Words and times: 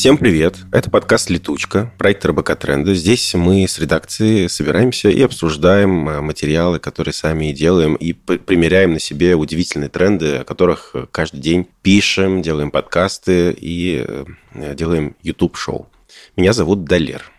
Всем 0.00 0.16
привет! 0.16 0.56
Это 0.72 0.90
подкаст 0.90 1.28
«Летучка», 1.28 1.92
проект 1.98 2.24
РБК 2.24 2.56
Тренда. 2.56 2.94
Здесь 2.94 3.34
мы 3.34 3.68
с 3.68 3.78
редакцией 3.78 4.48
собираемся 4.48 5.10
и 5.10 5.20
обсуждаем 5.20 6.08
э, 6.08 6.22
материалы, 6.22 6.78
которые 6.78 7.12
сами 7.12 7.50
и 7.50 7.52
делаем, 7.52 7.96
и 7.96 8.14
примеряем 8.14 8.94
на 8.94 8.98
себе 8.98 9.34
удивительные 9.34 9.90
тренды, 9.90 10.36
о 10.36 10.44
которых 10.44 10.96
каждый 11.12 11.42
день 11.42 11.68
пишем, 11.82 12.40
делаем 12.40 12.70
подкасты 12.70 13.54
и 13.54 14.02
э, 14.08 14.74
делаем 14.74 15.16
YouTube-шоу. 15.22 15.86
Меня 16.34 16.54
зовут 16.54 16.84
Далер. 16.84 17.30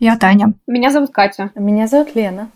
Я 0.00 0.16
Таня. 0.16 0.54
Меня 0.66 0.90
зовут 0.90 1.10
Катя. 1.12 1.50
Меня 1.56 1.86
зовут 1.88 2.14
Лена. 2.14 2.50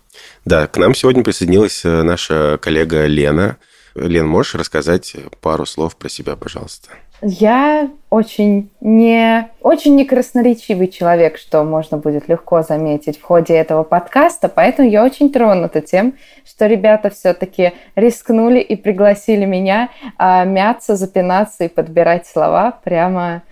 Да, 0.47 0.67
к 0.67 0.79
нам 0.79 0.95
сегодня 0.95 1.23
присоединилась 1.23 1.85
э, 1.85 2.03
наша 2.03 2.57
коллега 2.57 3.05
Лена. 3.05 3.59
Лен, 3.95 4.27
можешь 4.27 4.55
рассказать 4.55 5.15
пару 5.43 5.67
слов 5.67 5.97
про 5.97 6.09
себя, 6.09 6.37
пожалуйста? 6.37 6.89
Я 7.23 7.89
очень 8.11 8.69
не, 8.81 9.49
очень 9.61 9.95
не 9.95 10.05
красноречивый 10.05 10.89
человек, 10.89 11.39
что 11.39 11.63
можно 11.63 11.97
будет 11.97 12.29
легко 12.29 12.63
заметить 12.63 13.19
в 13.19 13.23
ходе 13.23 13.55
этого 13.55 13.85
подкаста, 13.85 14.49
поэтому 14.49 14.89
я 14.89 15.05
очень 15.05 15.33
тронута 15.33 15.81
тем, 15.81 16.15
что 16.45 16.67
ребята 16.67 17.11
все-таки 17.11 17.73
рискнули 17.95 18.59
и 18.59 18.75
пригласили 18.75 19.45
меня 19.45 19.91
а, 20.19 20.45
мяться, 20.45 20.97
запинаться 20.97 21.65
и 21.65 21.69
подбирать 21.69 22.27
слова 22.27 22.79
прямо 22.83 23.43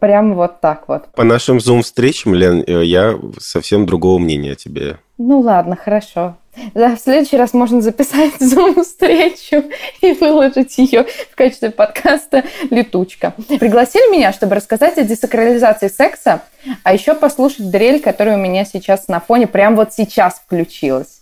прямо 0.00 0.34
вот 0.34 0.60
так 0.60 0.88
вот. 0.88 1.06
По 1.14 1.24
нашим 1.24 1.60
зум-встречам, 1.60 2.34
Лен, 2.34 2.64
э, 2.66 2.84
я 2.84 3.16
совсем 3.38 3.86
другого 3.86 4.18
мнения 4.18 4.52
о 4.52 4.56
тебе. 4.56 4.98
Ну 5.18 5.40
ладно, 5.40 5.76
хорошо. 5.76 6.36
Да, 6.74 6.96
в 6.96 7.00
следующий 7.00 7.36
раз 7.36 7.52
можно 7.52 7.80
записать 7.80 8.34
зум-встречу 8.40 9.64
и 10.00 10.12
выложить 10.12 10.78
ее 10.78 11.06
в 11.30 11.34
качестве 11.34 11.70
подкаста 11.70 12.44
«Летучка». 12.70 13.34
Пригласили 13.60 14.10
меня, 14.10 14.32
чтобы 14.32 14.54
рассказать 14.54 14.98
о 14.98 15.02
десакрализации 15.02 15.88
секса, 15.88 16.42
а 16.82 16.94
еще 16.94 17.14
послушать 17.14 17.70
дрель, 17.70 18.00
которая 18.00 18.36
у 18.36 18.40
меня 18.40 18.64
сейчас 18.64 19.08
на 19.08 19.20
фоне, 19.20 19.46
прям 19.46 19.76
вот 19.76 19.92
сейчас 19.92 20.40
включилась. 20.44 21.20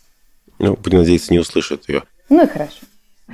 Ну, 0.58 0.76
будем 0.76 0.98
надеяться, 0.98 1.32
не 1.32 1.40
услышат 1.40 1.88
ее. 1.88 2.04
Ну 2.28 2.44
и 2.44 2.46
хорошо. 2.46 2.78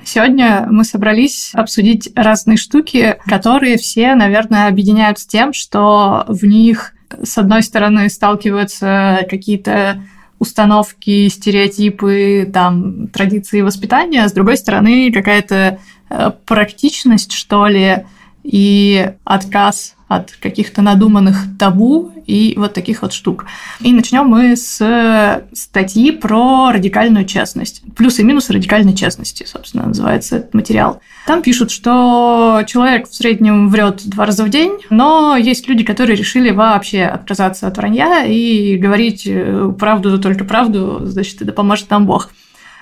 Сегодня 0.05 0.67
мы 0.71 0.85
собрались 0.85 1.51
обсудить 1.53 2.11
разные 2.15 2.57
штуки, 2.57 3.19
которые 3.27 3.77
все, 3.77 4.15
наверное, 4.15 4.69
объединяют 4.69 5.19
с 5.19 5.27
тем, 5.27 5.53
что 5.53 6.25
в 6.29 6.45
них, 6.47 6.95
с 7.23 7.37
одной 7.39 7.63
стороны, 7.63 8.09
сталкиваются 8.09 9.27
какие-то 9.29 10.01
установки, 10.41 11.29
стереотипы, 11.29 12.51
там, 12.53 13.07
традиции 13.09 13.61
воспитания, 13.61 14.27
с 14.27 14.33
другой 14.33 14.57
стороны, 14.57 15.13
какая-то 15.13 15.79
э, 16.09 16.31
практичность, 16.47 17.33
что 17.33 17.67
ли, 17.67 18.07
и 18.43 19.13
отказ 19.25 19.95
от 20.09 20.33
каких-то 20.33 20.83
надуманных 20.83 21.45
табу 21.59 22.11
и 22.31 22.57
вот 22.57 22.73
таких 22.73 23.03
вот 23.03 23.13
штук. 23.13 23.47
И 23.81 23.93
начнем 23.93 24.27
мы 24.27 24.57
с 24.57 25.43
статьи 25.53 26.13
про 26.13 26.71
радикальную 26.73 27.25
честность. 27.25 27.83
Плюсы 27.97 28.23
и 28.23 28.25
минусы 28.25 28.53
радикальной 28.53 28.95
честности, 28.95 29.45
собственно, 29.45 29.87
называется 29.87 30.37
этот 30.37 30.55
материал. 30.55 31.01
Там 31.27 31.43
пишут, 31.43 31.71
что 31.71 32.63
человек 32.67 33.09
в 33.09 33.15
среднем 33.15 33.69
врет 33.69 34.03
два 34.07 34.27
раза 34.27 34.45
в 34.45 34.49
день, 34.49 34.79
но 34.91 35.37
есть 35.37 35.69
люди, 35.69 35.85
которые 35.85 36.17
решили 36.17 36.51
вообще 36.51 37.05
отказаться 37.05 37.67
от 37.67 37.77
вранья 37.77 38.25
и 38.25 38.77
говорить 38.77 39.25
э, 39.27 39.73
правду, 39.79 40.19
только 40.19 40.45
правду, 40.45 41.01
значит, 41.05 41.39
да 41.41 41.53
поможет 41.53 41.91
нам 41.91 42.07
Бог. 42.07 42.31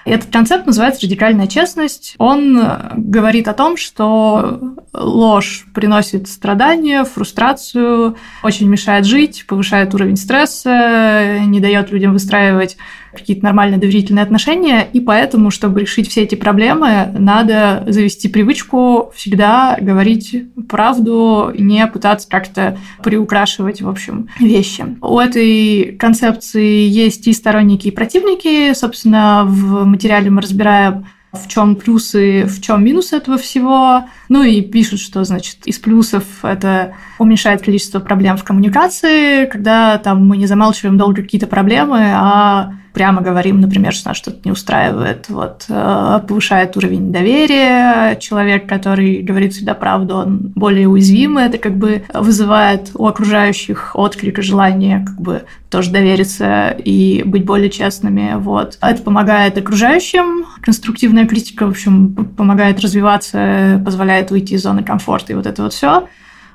Этот 0.05 0.33
концепт 0.33 0.67
называется 0.67 1.03
радикальная 1.07 1.47
честность. 1.47 2.15
Он 2.19 2.59
говорит 2.95 3.47
о 3.49 3.55
том, 3.55 3.77
что 3.77 4.77
ложь 4.93 5.67
приносит 5.75 6.29
страдания, 6.29 7.05
фрустрацию, 7.05 8.17
очень 8.43 8.69
мешает 8.69 9.05
жить, 9.05 9.45
повышает 9.47 9.95
уровень 9.95 10.17
стресса, 10.17 11.41
не 11.41 11.61
дает 11.61 11.91
людям 11.91 12.12
выстраивать 12.12 12.77
какие-то 13.19 13.45
нормальные 13.45 13.79
доверительные 13.79 14.23
отношения, 14.23 14.87
и 14.93 15.01
поэтому, 15.01 15.51
чтобы 15.51 15.81
решить 15.81 16.09
все 16.09 16.23
эти 16.23 16.34
проблемы, 16.34 17.09
надо 17.19 17.84
завести 17.87 18.29
привычку 18.29 19.12
всегда 19.15 19.77
говорить 19.81 20.45
правду, 20.69 21.53
не 21.57 21.87
пытаться 21.87 22.28
как-то 22.28 22.78
приукрашивать, 23.03 23.83
в 23.83 23.89
общем, 23.89 24.28
вещи. 24.41 24.84
У 25.01 25.19
этой 25.19 25.97
концепции 25.99 26.89
есть 26.89 27.27
и 27.27 27.33
сторонники, 27.33 27.89
и 27.89 27.93
противники. 27.93 28.73
Собственно, 28.75 29.45
в 29.45 29.84
материале 29.84 30.31
мы 30.31 30.41
разбираем 30.43 31.07
в 31.33 31.47
чем 31.49 31.77
плюсы, 31.77 32.45
в 32.45 32.61
чем 32.61 32.84
минусы 32.84 33.17
этого 33.17 33.37
всего. 33.37 34.05
Ну 34.28 34.43
и 34.43 34.62
пишут, 34.62 35.01
что, 35.01 35.25
значит, 35.25 35.59
из 35.67 35.78
плюсов 35.78 36.25
это 36.43 36.95
уменьшает 37.19 37.62
количество 37.62 38.01
проблем 38.01 38.37
в 38.37 38.45
коммуникации, 38.45 39.47
когда 39.47 39.99
там 39.99 40.27
мы 40.27 40.37
не 40.37 40.47
замалчиваем 40.47 40.97
долго 40.97 41.23
какие-то 41.23 41.47
проблемы, 41.47 42.01
а 42.15 42.73
прямо 42.98 43.22
говорим, 43.22 43.60
например, 43.60 43.92
что 43.92 44.09
нас 44.09 44.16
что-то 44.16 44.41
не 44.44 44.50
устраивает, 44.50 45.26
вот, 45.28 45.66
э, 45.69 46.20
повышает 46.26 46.76
уровень 46.76 47.12
доверия. 47.12 48.16
Человек, 48.16 48.69
который 48.69 49.22
говорит 49.22 49.53
всегда 49.53 49.75
правду, 49.75 50.16
он 50.16 50.38
более 50.56 50.88
уязвимый. 50.88 51.44
Это 51.44 51.59
как 51.59 51.76
бы 51.76 52.03
вызывает 52.12 52.91
у 52.94 53.06
окружающих 53.06 53.92
отклик 53.94 54.41
и 54.41 54.42
желание 54.42 55.04
как 55.06 55.20
бы 55.20 55.44
тоже 55.70 55.92
довериться 55.92 56.70
и 56.70 57.22
быть 57.25 57.44
более 57.44 57.70
честными. 57.70 58.32
Вот. 58.34 58.78
Это 58.82 59.00
помогает 59.00 59.56
окружающим. 59.56 60.47
Конструктивная 60.60 61.26
критика, 61.26 61.66
в 61.66 61.70
общем, 61.70 62.16
помогает 62.36 62.80
развиваться, 62.80 63.80
позволяет 63.84 64.32
выйти 64.32 64.54
из 64.54 64.65
зоны 64.65 64.82
комфорта 64.82 65.34
и 65.34 65.36
вот 65.36 65.47
это 65.47 65.62
вот 65.62 65.72
все 65.72 66.09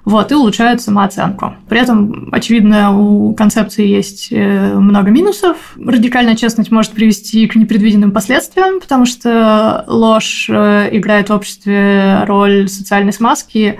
вот, 0.05 0.31
и 0.31 0.35
улучшают 0.35 0.81
самооценку. 0.81 1.55
При 1.69 1.79
этом, 1.79 2.29
очевидно, 2.31 2.97
у 2.97 3.33
концепции 3.33 3.87
есть 3.87 4.27
э, 4.31 4.73
много 4.75 5.09
минусов. 5.11 5.75
Радикальная 5.77 6.35
честность 6.35 6.71
может 6.71 6.91
привести 6.91 7.47
к 7.47 7.55
непредвиденным 7.55 8.11
последствиям, 8.11 8.81
потому 8.81 9.05
что 9.05 9.85
ложь 9.87 10.49
э, 10.49 10.89
играет 10.91 11.29
в 11.29 11.33
обществе 11.33 12.23
роль 12.25 12.67
социальной 12.67 13.13
смазки 13.13 13.79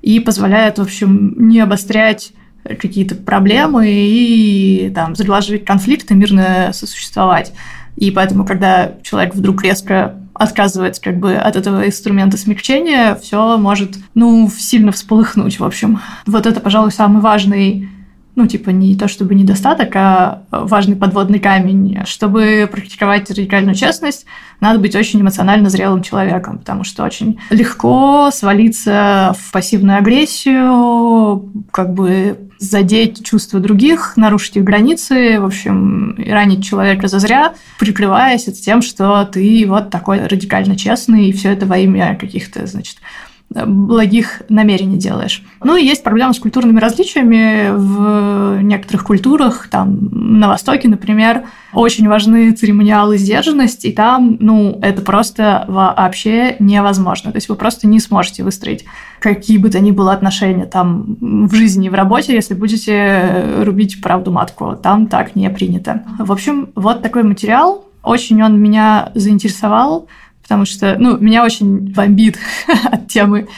и 0.00 0.20
позволяет, 0.20 0.78
в 0.78 0.82
общем, 0.82 1.34
не 1.36 1.60
обострять 1.60 2.32
какие-то 2.64 3.16
проблемы 3.16 3.88
и 3.90 4.92
там, 4.94 5.16
заглаживать 5.16 5.64
конфликты, 5.64 6.14
мирно 6.14 6.70
сосуществовать. 6.72 7.52
И 7.96 8.10
поэтому, 8.10 8.44
когда 8.44 8.92
человек 9.02 9.34
вдруг 9.34 9.62
резко 9.64 10.20
отказывается 10.34 11.00
как 11.00 11.18
бы 11.18 11.34
от 11.34 11.56
этого 11.56 11.86
инструмента 11.86 12.36
смягчения, 12.36 13.14
все 13.14 13.56
может, 13.56 13.96
ну, 14.14 14.50
сильно 14.50 14.92
всполыхнуть, 14.92 15.58
в 15.58 15.64
общем. 15.64 16.00
Вот 16.26 16.46
это, 16.46 16.60
пожалуй, 16.60 16.92
самый 16.92 17.22
важный 17.22 17.88
ну, 18.36 18.46
типа, 18.46 18.70
не 18.70 18.96
то 18.96 19.06
чтобы 19.06 19.34
недостаток, 19.34 19.94
а 19.94 20.42
важный 20.50 20.96
подводный 20.96 21.38
камень. 21.38 22.00
Чтобы 22.04 22.68
практиковать 22.70 23.30
радикальную 23.30 23.74
честность, 23.74 24.26
надо 24.60 24.78
быть 24.78 24.96
очень 24.96 25.20
эмоционально 25.20 25.70
зрелым 25.70 26.02
человеком, 26.02 26.58
потому 26.58 26.84
что 26.84 27.04
очень 27.04 27.38
легко 27.50 28.30
свалиться 28.32 29.36
в 29.38 29.52
пассивную 29.52 29.98
агрессию, 29.98 31.52
как 31.70 31.94
бы 31.94 32.38
задеть 32.58 33.24
чувства 33.24 33.60
других, 33.60 34.16
нарушить 34.16 34.56
их 34.56 34.64
границы, 34.64 35.38
в 35.38 35.44
общем, 35.44 36.16
ранить 36.16 36.64
человека 36.64 37.08
зазря, 37.08 37.54
прикрываясь 37.78 38.44
тем, 38.44 38.82
что 38.82 39.24
ты 39.24 39.64
вот 39.68 39.90
такой 39.90 40.26
радикально 40.26 40.76
честный, 40.76 41.28
и 41.28 41.32
все 41.32 41.52
это 41.52 41.66
во 41.66 41.78
имя 41.78 42.16
каких-то, 42.18 42.66
значит, 42.66 42.96
благих 43.66 44.42
намерений 44.48 44.96
делаешь. 44.96 45.42
Ну 45.62 45.76
и 45.76 45.84
есть 45.84 46.02
проблема 46.02 46.32
с 46.32 46.38
культурными 46.38 46.80
различиями 46.80 47.70
в 47.70 48.62
некоторых 48.62 49.04
культурах, 49.04 49.68
там 49.70 50.08
на 50.12 50.48
Востоке, 50.48 50.88
например, 50.88 51.44
очень 51.72 52.08
важны 52.08 52.52
церемониалы 52.52 53.18
сдержанность, 53.18 53.84
и 53.84 53.92
там, 53.92 54.36
ну, 54.40 54.78
это 54.80 55.02
просто 55.02 55.64
вообще 55.68 56.56
невозможно. 56.58 57.32
То 57.32 57.36
есть 57.36 57.48
вы 57.48 57.56
просто 57.56 57.86
не 57.86 58.00
сможете 58.00 58.44
выстроить 58.44 58.84
какие 59.20 59.58
бы 59.58 59.70
то 59.70 59.80
ни 59.80 59.90
было 59.90 60.12
отношения 60.12 60.66
там 60.66 61.16
в 61.20 61.54
жизни 61.54 61.86
и 61.86 61.90
в 61.90 61.94
работе, 61.94 62.34
если 62.34 62.54
будете 62.54 63.62
рубить 63.62 64.00
правду 64.02 64.30
матку. 64.30 64.76
Там 64.80 65.06
так 65.06 65.34
не 65.34 65.48
принято. 65.50 66.02
В 66.18 66.30
общем, 66.30 66.68
вот 66.74 67.02
такой 67.02 67.22
материал. 67.22 67.86
Очень 68.02 68.42
он 68.42 68.60
меня 68.60 69.12
заинтересовал 69.14 70.08
потому 70.44 70.66
что, 70.66 70.96
ну, 70.98 71.16
меня 71.18 71.42
очень 71.42 71.92
бомбит 71.92 72.38
от 72.84 73.08
темы 73.08 73.48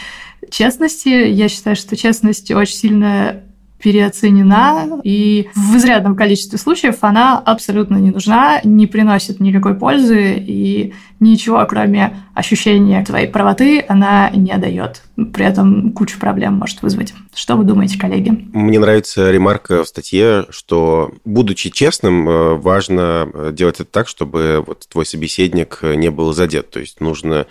честности. 0.50 1.08
Я 1.08 1.48
считаю, 1.48 1.76
что 1.76 1.96
честность 1.96 2.50
очень 2.52 2.76
сильно 2.76 3.42
переоценена, 3.86 5.00
и 5.04 5.48
в 5.54 5.76
изрядном 5.76 6.16
количестве 6.16 6.58
случаев 6.58 6.96
она 7.02 7.38
абсолютно 7.38 7.98
не 7.98 8.10
нужна, 8.10 8.60
не 8.64 8.88
приносит 8.88 9.38
никакой 9.38 9.76
пользы, 9.76 10.34
и 10.44 10.92
ничего, 11.20 11.64
кроме 11.66 12.16
ощущения 12.34 13.04
твоей 13.04 13.28
правоты, 13.28 13.84
она 13.86 14.28
не 14.30 14.58
дает. 14.58 15.02
При 15.32 15.44
этом 15.44 15.92
кучу 15.92 16.18
проблем 16.18 16.54
может 16.54 16.82
вызвать. 16.82 17.14
Что 17.32 17.54
вы 17.54 17.62
думаете, 17.62 17.96
коллеги? 17.96 18.48
Мне 18.52 18.80
нравится 18.80 19.30
ремарка 19.30 19.84
в 19.84 19.86
статье, 19.86 20.46
что, 20.50 21.12
будучи 21.24 21.70
честным, 21.70 22.28
э, 22.28 22.54
важно 22.56 23.52
делать 23.52 23.76
это 23.76 23.84
так, 23.84 24.08
чтобы 24.08 24.64
вот 24.66 24.88
твой 24.88 25.06
собеседник 25.06 25.78
не 25.84 26.10
был 26.10 26.32
задет. 26.32 26.70
То 26.70 26.80
есть 26.80 27.00
нужно 27.00 27.46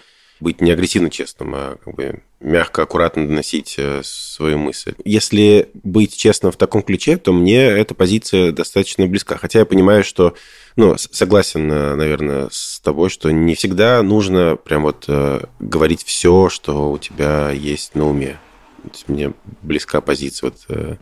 быть 0.46 0.62
не 0.62 0.70
агрессивно 0.70 1.10
честным, 1.10 1.56
а 1.56 1.78
как 1.84 1.96
бы 1.96 2.22
мягко, 2.40 2.84
аккуратно 2.84 3.28
доносить 3.28 3.76
э, 3.80 4.02
свою 4.04 4.60
мысль. 4.60 4.94
Если 5.04 5.72
быть 5.74 6.16
честным 6.16 6.52
в 6.52 6.56
таком 6.56 6.84
ключе, 6.84 7.18
то 7.18 7.34
мне 7.34 7.64
эта 7.66 7.96
позиция 7.96 8.52
достаточно 8.52 9.08
близка. 9.08 9.38
Хотя 9.38 9.60
я 9.60 9.66
понимаю, 9.66 10.04
что, 10.04 10.36
ну, 10.76 10.96
согласен, 10.98 11.72
э, 11.72 11.96
наверное, 11.96 12.50
с 12.52 12.80
тобой, 12.80 13.10
что 13.10 13.32
не 13.32 13.56
всегда 13.56 14.04
нужно 14.04 14.56
прям 14.56 14.84
вот 14.84 15.06
э, 15.08 15.42
говорить 15.60 16.04
все, 16.04 16.50
что 16.50 16.92
у 16.92 17.00
тебя 17.00 17.50
есть 17.50 17.96
на 17.96 18.08
уме. 18.08 18.40
Мне 19.08 19.34
близка 19.64 20.00
позиция 20.00 20.52
вот 20.52 21.00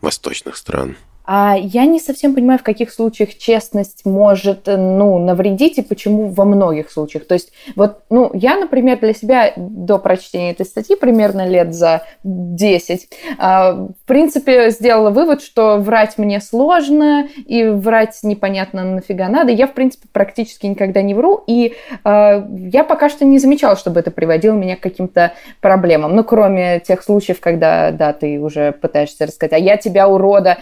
восточных 0.00 0.56
стран. 0.56 0.96
А 1.24 1.56
я 1.58 1.86
не 1.86 2.00
совсем 2.00 2.34
понимаю, 2.34 2.58
в 2.58 2.62
каких 2.62 2.92
случаях 2.92 3.36
честность 3.36 4.04
может, 4.04 4.66
ну, 4.66 5.18
навредить 5.18 5.78
и 5.78 5.82
почему 5.82 6.28
во 6.28 6.44
многих 6.44 6.90
случаях. 6.90 7.26
То 7.26 7.34
есть 7.34 7.52
вот, 7.76 8.00
ну, 8.10 8.30
я, 8.34 8.56
например, 8.56 9.00
для 9.00 9.14
себя 9.14 9.52
до 9.56 9.98
прочтения 9.98 10.50
этой 10.50 10.66
статьи 10.66 10.96
примерно 10.96 11.48
лет 11.48 11.72
за 11.74 12.02
10, 12.24 13.08
а, 13.38 13.72
в 13.72 14.06
принципе, 14.06 14.70
сделала 14.70 15.10
вывод, 15.10 15.42
что 15.42 15.78
врать 15.78 16.18
мне 16.18 16.40
сложно 16.40 17.26
и 17.46 17.64
врать 17.64 18.18
непонятно 18.22 18.84
нафига 18.84 19.28
надо. 19.28 19.50
Я, 19.50 19.66
в 19.66 19.72
принципе, 19.72 20.08
практически 20.12 20.66
никогда 20.66 21.00
не 21.00 21.14
вру, 21.14 21.42
и 21.46 21.74
а, 22.04 22.46
я 22.50 22.84
пока 22.84 23.08
что 23.08 23.24
не 23.24 23.38
замечала, 23.38 23.76
чтобы 23.76 24.00
это 24.00 24.10
приводило 24.10 24.54
меня 24.54 24.76
к 24.76 24.80
каким-то 24.80 25.32
проблемам. 25.62 26.14
Ну, 26.14 26.22
кроме 26.22 26.80
тех 26.80 27.02
случаев, 27.02 27.40
когда, 27.40 27.92
да, 27.92 28.12
ты 28.12 28.38
уже 28.38 28.72
пытаешься 28.72 29.26
рассказать, 29.26 29.54
а 29.54 29.58
я 29.58 29.78
тебя, 29.78 30.06
урода, 30.06 30.58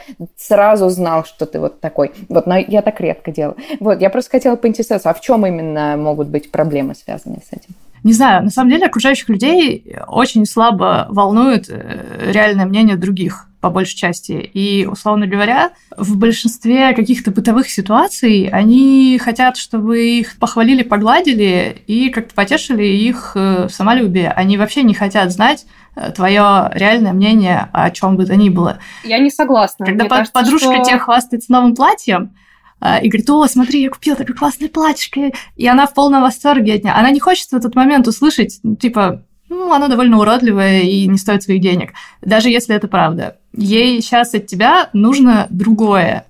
сразу 0.53 0.91
знал, 0.91 1.25
что 1.25 1.47
ты 1.47 1.59
вот 1.59 1.81
такой. 1.81 2.13
Вот, 2.29 2.47
но 2.47 2.59
я 2.59 2.83
так 2.83 3.01
редко 3.01 3.33
делаю. 3.33 3.57
Вот, 3.81 4.01
я 4.01 4.11
просто 4.11 4.33
хотела 4.33 4.57
поинтересоваться, 4.57 5.09
а 5.09 5.15
в 5.15 5.21
чем 5.21 5.47
именно 5.47 5.97
могут 5.97 6.29
быть 6.29 6.51
проблемы, 6.51 6.95
связанные 6.95 7.41
с 7.41 7.53
этим? 7.53 7.75
Не 8.03 8.13
знаю, 8.13 8.45
на 8.45 8.51
самом 8.51 8.71
деле 8.71 8.87
окружающих 8.87 9.29
людей 9.29 9.97
очень 10.09 10.47
слабо 10.47 11.07
волнует 11.11 11.67
э, 11.69 12.31
реальное 12.33 12.67
мнение 12.67 12.97
других 12.97 13.47
по 13.61 13.71
большей 13.71 13.97
части. 13.97 14.33
И, 14.33 14.87
условно 14.91 15.29
говоря, 15.29 15.71
в 15.97 16.17
большинстве 16.17 16.95
каких-то 16.95 17.31
бытовых 17.31 17.71
ситуаций 17.71 18.49
они 18.53 19.21
хотят, 19.23 19.57
чтобы 19.57 20.05
их 20.05 20.37
похвалили, 20.39 20.83
погладили 20.83 21.83
и 21.87 22.11
как-то 22.11 22.35
потешили 22.35 22.85
их 22.85 23.33
э, 23.37 23.69
самолюбие. 23.71 24.31
Они 24.33 24.59
вообще 24.59 24.83
не 24.83 24.95
хотят 24.95 25.31
знать, 25.31 25.65
Э, 25.95 26.11
твое 26.11 26.71
реальное 26.73 27.13
мнение 27.13 27.69
о 27.73 27.91
чем 27.91 28.17
бы 28.17 28.25
то 28.25 28.35
ни 28.35 28.49
было. 28.49 28.79
Я 29.05 29.19
не 29.19 29.31
согласна. 29.31 29.85
Когда 29.85 30.05
под, 30.05 30.11
кажется, 30.11 30.33
подружка 30.33 30.75
что... 30.75 30.85
тебе 30.85 30.99
хвастается 30.99 31.53
новым 31.53 31.75
платьем, 31.75 32.35
и 33.03 33.09
говорит, 33.09 33.31
о, 33.31 33.47
смотри, 33.47 33.83
я 33.83 33.91
купила 33.91 34.17
такое 34.17 34.35
классное 34.35 34.69
платьишко, 34.69 35.33
и 35.57 35.67
она 35.67 35.87
в 35.87 35.95
полном 35.95 36.23
восторге 36.23 36.75
от 36.75 36.85
нее. 36.85 36.93
Она 36.93 37.11
не 37.11 37.21
хочет 37.21 37.49
в 37.51 37.55
этот 37.55 37.75
момент 37.75 38.09
услышать, 38.09 38.61
типа, 38.81 39.23
ну, 39.49 39.73
оно 39.73 39.89
довольно 39.89 40.19
уродливое 40.19 40.81
и 40.81 41.07
не 41.07 41.19
стоит 41.19 41.43
своих 41.43 41.61
денег, 41.61 41.93
даже 42.23 42.49
если 42.49 42.75
это 42.75 42.89
правда. 42.89 43.37
Ей 43.55 44.01
сейчас 44.01 44.35
от 44.35 44.47
тебя 44.47 44.89
нужно 44.93 45.47
другое. 45.51 46.27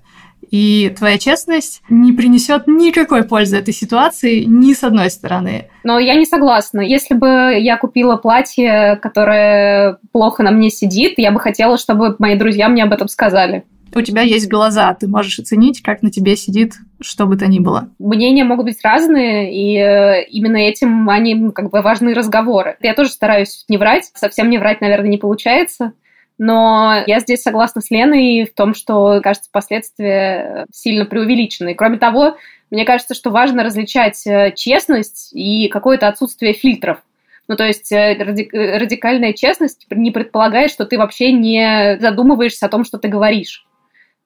И 0.51 0.93
твоя 0.95 1.17
честность 1.17 1.81
не 1.89 2.11
принесет 2.11 2.67
никакой 2.67 3.23
пользы 3.23 3.57
этой 3.57 3.73
ситуации 3.73 4.43
ни 4.43 4.73
с 4.73 4.83
одной 4.83 5.09
стороны. 5.09 5.69
Но 5.83 5.97
я 5.97 6.13
не 6.13 6.25
согласна. 6.25 6.81
Если 6.81 7.15
бы 7.15 7.55
я 7.57 7.75
купила 7.77 8.17
платье, 8.17 8.99
которое 9.01 9.97
плохо 10.11 10.43
на 10.43 10.51
мне 10.51 10.69
сидит, 10.69 11.13
я 11.17 11.31
бы 11.31 11.39
хотела, 11.39 11.79
чтобы 11.79 12.15
мои 12.19 12.37
друзья 12.37 12.69
мне 12.69 12.83
об 12.83 12.93
этом 12.93 13.07
сказали. 13.07 13.63
У 13.95 14.01
тебя 14.01 14.21
есть 14.21 14.49
глаза, 14.49 14.93
ты 14.93 15.07
можешь 15.07 15.39
оценить, 15.39 15.81
как 15.81 16.01
на 16.01 16.11
тебе 16.11 16.35
сидит 16.35 16.73
что 17.05 17.25
бы 17.25 17.35
то 17.35 17.47
ни 17.47 17.59
было. 17.59 17.89
Мнения 17.99 18.43
могут 18.43 18.65
быть 18.65 18.79
разные, 18.83 19.53
и 19.53 19.77
э, 19.77 20.23
именно 20.29 20.57
этим 20.57 21.09
они 21.09 21.51
как 21.51 21.69
бы 21.69 21.81
важны 21.81 22.13
разговоры. 22.13 22.77
Я 22.81 22.93
тоже 22.93 23.09
стараюсь 23.09 23.65
не 23.67 23.77
врать, 23.77 24.11
совсем 24.15 24.49
не 24.49 24.57
врать, 24.57 24.81
наверное, 24.81 25.09
не 25.09 25.17
получается, 25.17 25.93
но 26.37 27.03
я 27.05 27.19
здесь 27.19 27.41
согласна 27.41 27.81
с 27.81 27.91
Леной 27.91 28.45
в 28.45 28.53
том, 28.53 28.73
что, 28.73 29.21
кажется, 29.21 29.49
последствия 29.51 30.65
сильно 30.71 31.05
преувеличены. 31.05 31.75
Кроме 31.75 31.97
того, 31.97 32.37
мне 32.71 32.85
кажется, 32.85 33.13
что 33.13 33.29
важно 33.29 33.63
различать 33.63 34.25
э, 34.25 34.53
честность 34.55 35.29
и 35.33 35.67
какое-то 35.67 36.07
отсутствие 36.07 36.53
фильтров. 36.53 36.99
Ну, 37.47 37.55
то 37.55 37.65
есть 37.65 37.91
э, 37.91 38.15
радикальная 38.17 39.33
честность 39.33 39.85
не 39.91 40.11
предполагает, 40.11 40.71
что 40.71 40.85
ты 40.85 40.97
вообще 40.97 41.31
не 41.33 41.97
задумываешься 41.99 42.65
о 42.65 42.69
том, 42.69 42.83
что 42.85 42.97
ты 42.97 43.09
говоришь. 43.09 43.67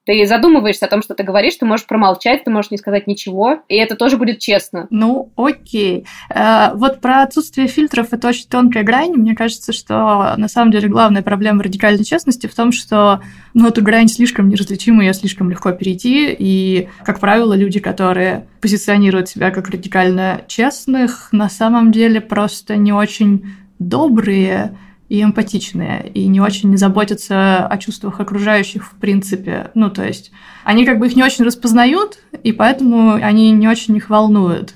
Ты 0.08 0.24
задумываешься 0.24 0.86
о 0.86 0.88
том, 0.88 1.02
что 1.02 1.14
ты 1.14 1.22
говоришь, 1.22 1.56
ты 1.56 1.66
можешь 1.66 1.84
промолчать, 1.84 2.42
ты 2.42 2.50
можешь 2.50 2.70
не 2.70 2.78
сказать 2.78 3.06
ничего, 3.06 3.58
и 3.68 3.76
это 3.76 3.94
тоже 3.94 4.16
будет 4.16 4.38
честно. 4.38 4.86
Ну, 4.88 5.30
окей. 5.36 6.06
Э, 6.34 6.70
вот 6.72 7.02
про 7.02 7.20
отсутствие 7.24 7.68
фильтров 7.68 8.06
это 8.12 8.28
очень 8.28 8.48
тонкая 8.48 8.84
грань. 8.84 9.12
Мне 9.12 9.34
кажется, 9.34 9.74
что 9.74 10.32
на 10.38 10.48
самом 10.48 10.72
деле 10.72 10.88
главная 10.88 11.20
проблема 11.20 11.62
радикальной 11.62 12.04
честности 12.04 12.46
в 12.46 12.54
том, 12.54 12.72
что 12.72 13.20
ну, 13.52 13.68
эту 13.68 13.82
грань 13.82 14.08
слишком 14.08 14.48
неразличима, 14.48 15.04
ее 15.04 15.12
слишком 15.12 15.50
легко 15.50 15.72
перейти, 15.72 16.34
и, 16.38 16.88
как 17.04 17.20
правило, 17.20 17.52
люди, 17.52 17.78
которые 17.78 18.46
позиционируют 18.62 19.28
себя 19.28 19.50
как 19.50 19.68
радикально 19.68 20.40
честных, 20.48 21.28
на 21.32 21.50
самом 21.50 21.92
деле 21.92 22.22
просто 22.22 22.76
не 22.76 22.94
очень 22.94 23.52
добрые, 23.78 24.74
и 25.08 25.22
эмпатичные, 25.22 26.10
и 26.12 26.26
не 26.26 26.40
очень 26.40 26.76
заботятся 26.76 27.66
о 27.66 27.78
чувствах 27.78 28.20
окружающих 28.20 28.86
в 28.86 28.96
принципе. 28.96 29.70
Ну, 29.74 29.90
то 29.90 30.04
есть 30.04 30.30
они 30.64 30.84
как 30.84 30.98
бы 30.98 31.06
их 31.06 31.16
не 31.16 31.22
очень 31.22 31.44
распознают, 31.44 32.18
и 32.42 32.52
поэтому 32.52 33.14
они 33.14 33.50
не 33.52 33.68
очень 33.68 33.96
их 33.96 34.10
волнуют. 34.10 34.74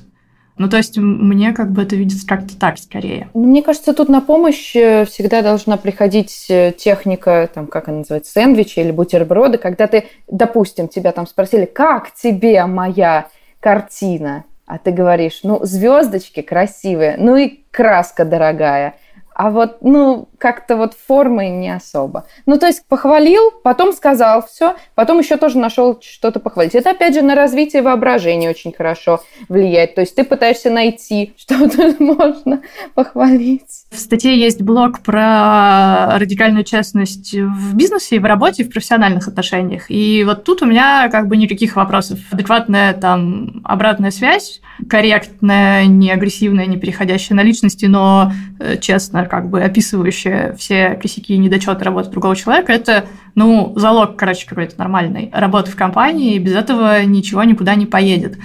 Ну, 0.59 0.69
то 0.69 0.77
есть 0.77 0.99
мне 0.99 1.53
как 1.53 1.73
бы 1.73 1.83
это 1.83 1.97
видится 1.97 2.27
как-то 2.27 2.57
так 2.59 2.79
скорее. 2.79 3.29
Ну, 3.35 3.45
мне 3.45 3.63
кажется, 3.63 3.95
тут 3.95 4.09
на 4.09 4.21
помощь 4.21 4.77
э, 4.77 5.07
всегда 5.07 5.43
должна 5.43 5.77
приходить 5.77 6.47
э, 6.49 6.73
техника, 6.77 7.49
там, 7.53 7.67
как 7.67 7.89
она 7.89 7.99
называется, 7.99 8.33
сэндвичи 8.33 8.79
или 8.79 8.91
бутерброды, 8.91 9.59
когда 9.59 9.87
ты, 9.87 10.05
допустим, 10.29 10.89
тебя 10.89 11.13
там 11.13 11.27
спросили, 11.27 11.65
как 11.65 12.15
тебе 12.15 12.65
моя 12.67 13.29
картина? 13.61 14.45
А 14.67 14.79
ты 14.79 14.93
говоришь, 14.93 15.41
ну, 15.43 15.59
звездочки 15.63 16.43
красивые, 16.43 17.17
ну 17.19 17.37
и 17.37 17.61
краска 17.71 18.25
дорогая. 18.25 18.95
А 19.35 19.51
вот, 19.51 19.79
ну, 19.81 20.29
как-то 20.43 20.77
вот 20.77 20.95
формы 20.95 21.51
не 21.51 21.71
особо. 21.71 22.27
Ну, 22.47 22.59
то 22.59 22.67
есть 22.67 22.85
похвалил, 22.89 23.53
потом 23.63 23.93
сказал 23.93 24.45
все, 24.45 24.75
потом 24.97 25.21
еще 25.21 25.37
тоже 25.37 25.57
нашел 25.57 26.01
что-то 26.03 26.41
похвалить. 26.41 26.75
Это, 26.75 26.91
опять 26.91 27.15
же, 27.15 27.23
на 27.23 27.37
развитие 27.37 27.81
воображения 27.81 28.51
очень 28.51 28.73
хорошо 28.73 29.23
влияет. 29.49 29.95
То 29.95 30.01
есть 30.01 30.17
ты 30.17 30.25
пытаешься 30.25 30.69
найти, 30.69 31.33
что-то 31.39 31.95
можно 32.03 32.61
похвалить. 32.95 33.87
В 33.93 33.99
статье 33.99 34.37
есть 34.37 34.61
блог 34.61 35.05
про 35.05 36.19
радикальную 36.19 36.65
честность 36.65 37.35
в 37.35 37.77
бизнесе 37.77 38.17
и 38.17 38.19
в 38.19 38.25
работе, 38.25 38.65
и 38.65 38.67
в 38.67 38.73
профессиональных 38.73 39.29
отношениях. 39.29 39.93
И 39.93 40.25
вот 40.27 40.43
тут 40.43 40.63
у 40.63 40.67
меня 40.67 41.09
как 41.09 41.29
бы 41.29 41.37
никаких 41.37 41.77
вопросов. 41.77 42.19
Адекватная 42.33 42.95
там 42.95 43.61
обратная 43.63 44.11
связь, 44.11 44.61
корректная, 44.89 45.85
не 45.87 46.11
агрессивная, 46.11 46.67
не 46.67 46.79
переходящая 46.79 47.37
на 47.37 47.45
личности, 47.45 47.87
но 47.87 48.33
э, 48.59 48.77
честно 48.79 49.27
как 49.27 49.49
бы 49.49 49.63
описывающая 49.63 50.32
все 50.57 50.95
косяки 50.95 51.35
и 51.35 51.39
недочеты 51.39 51.85
работы 51.85 52.11
другого 52.11 52.37
человека, 52.37 52.73
это, 52.73 53.07
ну, 53.35 53.73
залог, 53.77 54.17
короче, 54.17 54.47
какой-то 54.47 54.79
нормальной 54.79 55.31
работы 55.33 55.71
в 55.71 55.77
компании, 55.77 56.35
и 56.35 56.39
без 56.39 56.55
этого 56.55 57.05
ничего 57.05 57.45
никуда 57.45 57.75
не 57.75 57.87
поедет. 57.87 58.39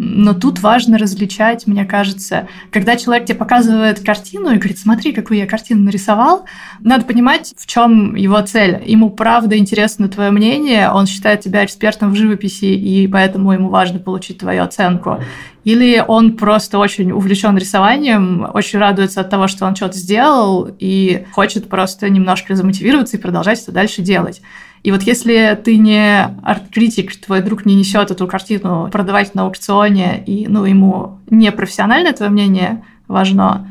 Но 0.00 0.32
тут 0.32 0.60
важно 0.60 0.96
различать, 0.96 1.66
мне 1.66 1.84
кажется, 1.84 2.46
когда 2.70 2.94
человек 2.94 3.26
тебе 3.26 3.36
показывает 3.36 3.98
картину 3.98 4.50
и 4.50 4.56
говорит, 4.56 4.78
смотри, 4.78 5.10
какую 5.10 5.38
я 5.38 5.46
картину 5.48 5.82
нарисовал, 5.82 6.44
надо 6.78 7.04
понимать, 7.04 7.52
в 7.56 7.66
чем 7.66 8.14
его 8.14 8.40
цель. 8.42 8.80
Ему 8.86 9.10
правда 9.10 9.58
интересно 9.58 10.06
твое 10.06 10.30
мнение, 10.30 10.88
он 10.92 11.08
считает 11.08 11.40
тебя 11.40 11.64
экспертом 11.64 12.12
в 12.12 12.14
живописи, 12.14 12.66
и 12.66 13.08
поэтому 13.08 13.50
ему 13.50 13.70
важно 13.70 13.98
получить 13.98 14.38
твою 14.38 14.62
оценку. 14.62 15.18
Или 15.64 16.02
он 16.06 16.36
просто 16.36 16.78
очень 16.78 17.10
увлечен 17.10 17.58
рисованием, 17.58 18.48
очень 18.54 18.78
радуется 18.78 19.20
от 19.20 19.30
того, 19.30 19.48
что 19.48 19.66
он 19.66 19.74
что-то 19.74 19.98
сделал, 19.98 20.70
и 20.78 21.26
хочет 21.32 21.68
просто 21.68 22.08
немножко 22.08 22.54
замотивироваться 22.54 23.16
и 23.16 23.20
продолжать 23.20 23.60
это 23.60 23.72
дальше 23.72 24.02
делать. 24.02 24.42
И 24.82 24.92
вот 24.92 25.02
если 25.02 25.58
ты 25.62 25.76
не 25.76 26.22
арт-критик, 26.42 27.16
твой 27.16 27.42
друг 27.42 27.66
не 27.66 27.74
несет 27.74 28.10
эту 28.10 28.26
картину 28.26 28.88
продавать 28.92 29.34
на 29.34 29.42
аукционе, 29.42 30.22
и 30.24 30.46
ну, 30.48 30.64
ему 30.64 31.18
не 31.30 31.50
профессиональное 31.52 32.12
твое 32.12 32.30
мнение 32.30 32.84
важно, 33.06 33.68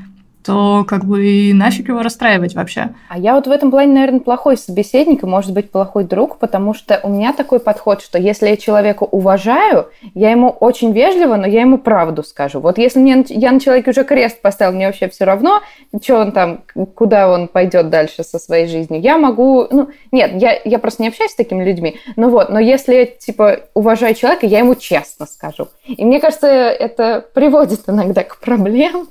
то 0.47 0.85
как 0.87 1.03
бы 1.03 1.27
и 1.27 1.53
нафиг 1.53 1.89
его 1.89 2.01
расстраивать 2.01 2.55
вообще. 2.55 2.91
А 3.09 3.19
я 3.19 3.35
вот 3.35 3.47
в 3.47 3.51
этом 3.51 3.69
плане, 3.69 3.91
наверное, 3.91 4.21
плохой 4.21 4.55
собеседник 4.55 5.23
и, 5.23 5.25
может 5.25 5.51
быть, 5.51 5.71
плохой 5.71 6.05
друг, 6.05 6.37
потому 6.37 6.73
что 6.73 7.01
у 7.03 7.09
меня 7.09 7.33
такой 7.33 7.59
подход, 7.59 8.01
что 8.01 8.17
если 8.17 8.47
я 8.47 8.55
человека 8.55 9.03
уважаю, 9.03 9.89
я 10.13 10.31
ему 10.31 10.47
очень 10.47 10.93
вежливо, 10.93 11.35
но 11.35 11.47
я 11.47 11.61
ему 11.61 11.77
правду 11.77 12.23
скажу. 12.23 12.61
Вот 12.61 12.77
если 12.77 12.99
мне, 12.99 13.25
я 13.27 13.51
на 13.51 13.59
человеке 13.59 13.91
уже 13.91 14.05
крест 14.05 14.41
поставил, 14.41 14.73
мне 14.73 14.87
вообще 14.87 15.09
все 15.09 15.25
равно, 15.25 15.61
что 16.01 16.15
он 16.15 16.31
там, 16.31 16.63
куда 16.95 17.29
он 17.29 17.49
пойдет 17.49 17.89
дальше 17.89 18.23
со 18.23 18.39
своей 18.39 18.67
жизнью, 18.67 19.01
я 19.01 19.17
могу... 19.17 19.67
Ну, 19.69 19.89
нет, 20.13 20.31
я, 20.35 20.61
я 20.63 20.79
просто 20.79 21.01
не 21.01 21.09
общаюсь 21.09 21.31
с 21.31 21.35
такими 21.35 21.65
людьми, 21.65 21.97
ну 22.15 22.29
вот, 22.29 22.49
но 22.49 22.59
если, 22.59 23.17
типа, 23.19 23.59
уважаю 23.73 24.15
человека, 24.15 24.45
я 24.45 24.59
ему 24.59 24.75
честно 24.75 25.25
скажу. 25.25 25.67
И 25.85 26.05
мне 26.05 26.21
кажется, 26.21 26.47
это 26.47 27.25
приводит 27.33 27.81
иногда 27.87 28.23
к 28.23 28.39
проблемам, 28.39 29.09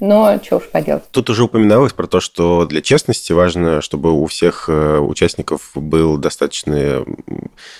но 0.00 0.36
что 0.42 0.60
уж 0.66 0.72
поделать. 0.72 1.04
Тут 1.10 1.30
уже 1.30 1.44
упоминалось 1.44 1.92
про 1.92 2.06
то, 2.06 2.20
что 2.20 2.66
для 2.66 2.82
честности 2.82 3.32
важно, 3.32 3.80
чтобы 3.80 4.12
у 4.12 4.26
всех 4.26 4.68
э, 4.68 4.98
участников 4.98 5.70
был 5.74 6.16
достаточно... 6.18 7.04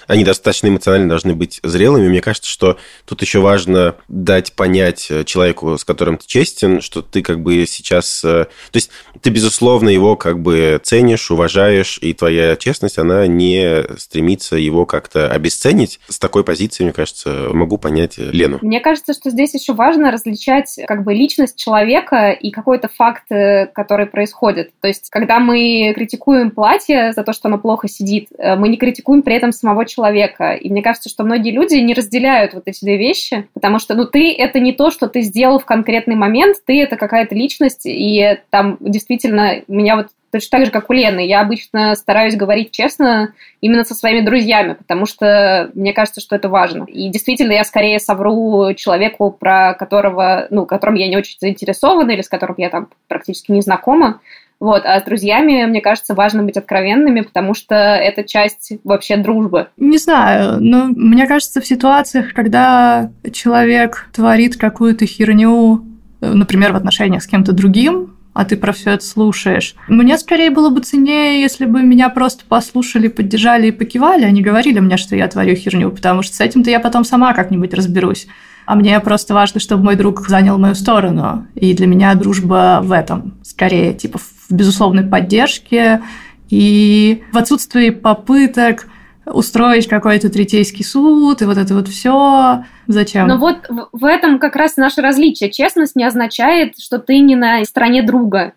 Они 0.06 0.24
достаточно 0.24 0.68
эмоционально 0.68 1.08
должны 1.08 1.34
быть 1.34 1.60
зрелыми. 1.62 2.08
Мне 2.08 2.20
кажется, 2.20 2.50
что 2.50 2.78
тут 3.04 3.22
еще 3.22 3.40
важно 3.40 3.96
дать 4.08 4.52
понять 4.54 5.10
человеку, 5.26 5.76
с 5.76 5.84
которым 5.84 6.18
ты 6.18 6.26
честен, 6.26 6.80
что 6.80 7.02
ты 7.02 7.22
как 7.22 7.40
бы 7.40 7.66
сейчас... 7.66 8.24
Э, 8.24 8.46
то 8.70 8.76
есть 8.76 8.90
ты, 9.20 9.30
безусловно, 9.30 9.88
его 9.88 10.16
как 10.16 10.40
бы 10.40 10.80
ценишь, 10.82 11.30
уважаешь, 11.30 11.98
и 12.00 12.12
твоя 12.12 12.56
честность, 12.56 12.98
она 12.98 13.26
не 13.26 13.84
стремится 13.98 14.56
его 14.56 14.86
как-то 14.86 15.30
обесценить. 15.30 16.00
С 16.08 16.18
такой 16.18 16.44
позиции, 16.44 16.84
мне 16.84 16.92
кажется, 16.92 17.48
могу 17.52 17.78
понять 17.78 18.18
Лену. 18.18 18.58
Мне 18.62 18.80
кажется, 18.80 19.12
что 19.12 19.30
здесь 19.30 19.54
еще 19.54 19.72
важно 19.72 20.10
различать 20.10 20.78
как 20.86 21.04
бы 21.04 21.14
личность 21.14 21.56
человека 21.56 22.30
и 22.30 22.50
какой-то 22.76 22.94
факт, 22.94 23.24
э, 23.30 23.66
который 23.66 24.06
происходит. 24.06 24.70
То 24.80 24.88
есть, 24.88 25.10
когда 25.10 25.38
мы 25.38 25.92
критикуем 25.94 26.50
платье 26.50 27.12
за 27.12 27.22
то, 27.22 27.32
что 27.32 27.48
оно 27.48 27.58
плохо 27.58 27.88
сидит, 27.88 28.28
э, 28.38 28.56
мы 28.56 28.68
не 28.68 28.76
критикуем 28.76 29.22
при 29.22 29.34
этом 29.34 29.52
самого 29.52 29.86
человека. 29.86 30.52
И 30.52 30.68
мне 30.70 30.82
кажется, 30.82 31.08
что 31.08 31.24
многие 31.24 31.50
люди 31.50 31.76
не 31.76 31.94
разделяют 31.94 32.54
вот 32.54 32.64
эти 32.66 32.84
две 32.84 32.98
вещи, 32.98 33.48
потому 33.54 33.78
что, 33.78 33.94
ну, 33.94 34.04
ты— 34.04 34.32
это 34.38 34.60
не 34.60 34.72
то, 34.72 34.90
что 34.90 35.08
ты 35.08 35.22
сделал 35.22 35.58
в 35.58 35.64
конкретный 35.64 36.16
момент, 36.16 36.56
ты— 36.66 36.82
это 36.82 36.96
какая-то 36.96 37.34
личность, 37.34 37.86
и 37.86 38.38
там 38.50 38.76
действительно 38.80 39.62
меня 39.68 39.96
вот 39.96 40.08
точно 40.38 40.58
так 40.58 40.66
же, 40.66 40.72
как 40.72 40.90
у 40.90 40.92
Лены. 40.92 41.26
Я 41.26 41.40
обычно 41.40 41.94
стараюсь 41.94 42.36
говорить 42.36 42.70
честно 42.70 43.32
именно 43.60 43.84
со 43.84 43.94
своими 43.94 44.24
друзьями, 44.24 44.74
потому 44.74 45.06
что 45.06 45.70
мне 45.74 45.92
кажется, 45.92 46.20
что 46.20 46.36
это 46.36 46.48
важно. 46.48 46.84
И 46.84 47.08
действительно, 47.08 47.52
я 47.52 47.64
скорее 47.64 47.98
совру 47.98 48.72
человеку, 48.74 49.30
про 49.30 49.74
которого, 49.74 50.46
ну, 50.50 50.66
которым 50.66 50.96
я 50.96 51.08
не 51.08 51.16
очень 51.16 51.36
заинтересована 51.40 52.10
или 52.10 52.22
с 52.22 52.28
которым 52.28 52.56
я 52.58 52.70
там 52.70 52.88
практически 53.08 53.52
не 53.52 53.60
знакома. 53.60 54.20
Вот, 54.58 54.82
а 54.86 54.98
с 55.00 55.04
друзьями, 55.04 55.66
мне 55.66 55.82
кажется, 55.82 56.14
важно 56.14 56.42
быть 56.42 56.56
откровенными, 56.56 57.20
потому 57.20 57.52
что 57.52 57.74
это 57.74 58.24
часть 58.24 58.72
вообще 58.84 59.18
дружбы. 59.18 59.68
Не 59.76 59.98
знаю, 59.98 60.56
но 60.60 60.86
мне 60.86 61.26
кажется, 61.26 61.60
в 61.60 61.66
ситуациях, 61.66 62.32
когда 62.32 63.10
человек 63.32 64.08
творит 64.14 64.56
какую-то 64.56 65.04
херню, 65.04 65.84
например, 66.22 66.72
в 66.72 66.76
отношениях 66.76 67.22
с 67.22 67.26
кем-то 67.26 67.52
другим, 67.52 68.15
а 68.36 68.44
ты 68.44 68.56
про 68.56 68.72
все 68.72 68.90
это 68.90 69.04
слушаешь. 69.04 69.74
Мне 69.88 70.18
скорее 70.18 70.50
было 70.50 70.68
бы 70.68 70.80
ценнее, 70.80 71.40
если 71.40 71.64
бы 71.64 71.82
меня 71.82 72.10
просто 72.10 72.44
послушали, 72.46 73.08
поддержали 73.08 73.68
и 73.68 73.72
покивали, 73.72 74.24
а 74.24 74.30
не 74.30 74.42
говорили 74.42 74.78
мне, 74.78 74.98
что 74.98 75.16
я 75.16 75.26
творю 75.26 75.56
херню, 75.56 75.90
потому 75.90 76.22
что 76.22 76.36
с 76.36 76.40
этим-то 76.40 76.70
я 76.70 76.78
потом 76.78 77.04
сама 77.04 77.32
как-нибудь 77.32 77.72
разберусь. 77.72 78.26
А 78.66 78.74
мне 78.74 79.00
просто 79.00 79.32
важно, 79.32 79.58
чтобы 79.58 79.84
мой 79.84 79.96
друг 79.96 80.28
занял 80.28 80.58
мою 80.58 80.74
сторону. 80.74 81.46
И 81.54 81.72
для 81.72 81.86
меня 81.86 82.14
дружба 82.14 82.80
в 82.82 82.92
этом, 82.92 83.38
скорее, 83.42 83.94
типа 83.94 84.18
в 84.18 84.52
безусловной 84.52 85.04
поддержке 85.04 86.02
и 86.50 87.22
в 87.32 87.38
отсутствии 87.38 87.90
попыток 87.90 88.86
устроить 89.26 89.88
какой-то 89.88 90.30
третейский 90.30 90.84
суд, 90.84 91.42
и 91.42 91.44
вот 91.44 91.58
это 91.58 91.74
вот 91.74 91.88
все. 91.88 92.64
Зачем? 92.86 93.26
Но 93.26 93.38
вот 93.38 93.68
в 93.92 94.04
этом 94.04 94.38
как 94.38 94.56
раз 94.56 94.76
наше 94.76 95.02
различие. 95.02 95.50
Честность 95.50 95.96
не 95.96 96.04
означает, 96.04 96.78
что 96.78 96.98
ты 96.98 97.18
не 97.18 97.36
на 97.36 97.64
стороне 97.64 98.02
друга. 98.02 98.52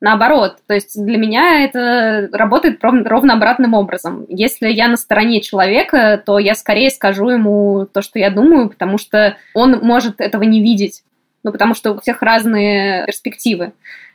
Наоборот, 0.00 0.58
то 0.66 0.74
есть 0.74 1.00
для 1.00 1.16
меня 1.16 1.64
это 1.64 2.28
работает 2.32 2.80
ровно 2.82 3.34
обратным 3.34 3.74
образом. 3.74 4.26
Если 4.28 4.68
я 4.68 4.88
на 4.88 4.96
стороне 4.96 5.40
человека, 5.40 6.20
то 6.24 6.40
я 6.40 6.56
скорее 6.56 6.90
скажу 6.90 7.28
ему 7.28 7.86
то, 7.86 8.02
что 8.02 8.18
я 8.18 8.30
думаю, 8.30 8.68
потому 8.68 8.98
что 8.98 9.36
он 9.54 9.78
может 9.82 10.20
этого 10.20 10.42
не 10.42 10.60
видеть. 10.60 11.04
Ну, 11.44 11.52
потому 11.52 11.74
что 11.74 11.92
у 11.92 12.00
всех 12.00 12.22
разные 12.22 13.06
перспективы. 13.06 13.72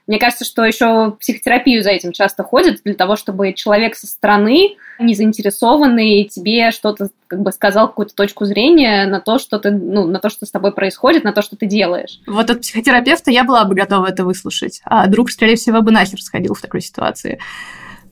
Мне 0.07 0.19
кажется, 0.19 0.45
что 0.45 0.63
еще 0.63 1.11
психотерапию 1.19 1.83
за 1.83 1.91
этим 1.91 2.13
часто 2.13 2.43
ходят, 2.43 2.81
для 2.85 2.95
того, 2.95 3.17
чтобы 3.17 3.51
человек 3.51 3.95
со 3.95 4.07
стороны, 4.07 4.77
не 4.99 5.13
заинтересованный, 5.13 6.23
тебе 6.23 6.71
что-то 6.71 7.09
как 7.27 7.41
бы 7.41 7.51
сказал 7.51 7.89
какую-то 7.89 8.15
точку 8.15 8.45
зрения 8.45 9.05
на 9.05 9.19
то, 9.19 9.37
что 9.37 9.59
ты, 9.59 9.69
ну, 9.69 10.07
на 10.07 10.19
то, 10.19 10.29
что 10.29 10.45
с 10.45 10.51
тобой 10.51 10.71
происходит, 10.71 11.25
на 11.25 11.33
то, 11.33 11.41
что 11.41 11.57
ты 11.57 11.65
делаешь. 11.65 12.21
Вот 12.25 12.49
от 12.49 12.61
психотерапевта 12.61 13.31
я 13.31 13.43
была 13.43 13.65
бы 13.65 13.75
готова 13.75 14.07
это 14.07 14.23
выслушать, 14.23 14.81
а 14.85 15.07
друг, 15.07 15.29
скорее 15.29 15.57
всего, 15.57 15.81
бы 15.81 15.91
нахер 15.91 16.21
сходил 16.21 16.53
в 16.53 16.61
такой 16.61 16.81
ситуации. 16.81 17.39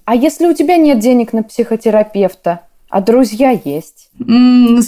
А 0.04 0.16
если 0.16 0.48
у 0.48 0.54
тебя 0.54 0.76
нет 0.76 1.00
денег 1.00 1.32
на 1.32 1.44
психотерапевта, 1.44 2.62
а 2.90 3.02
друзья 3.02 3.52
есть? 3.52 4.10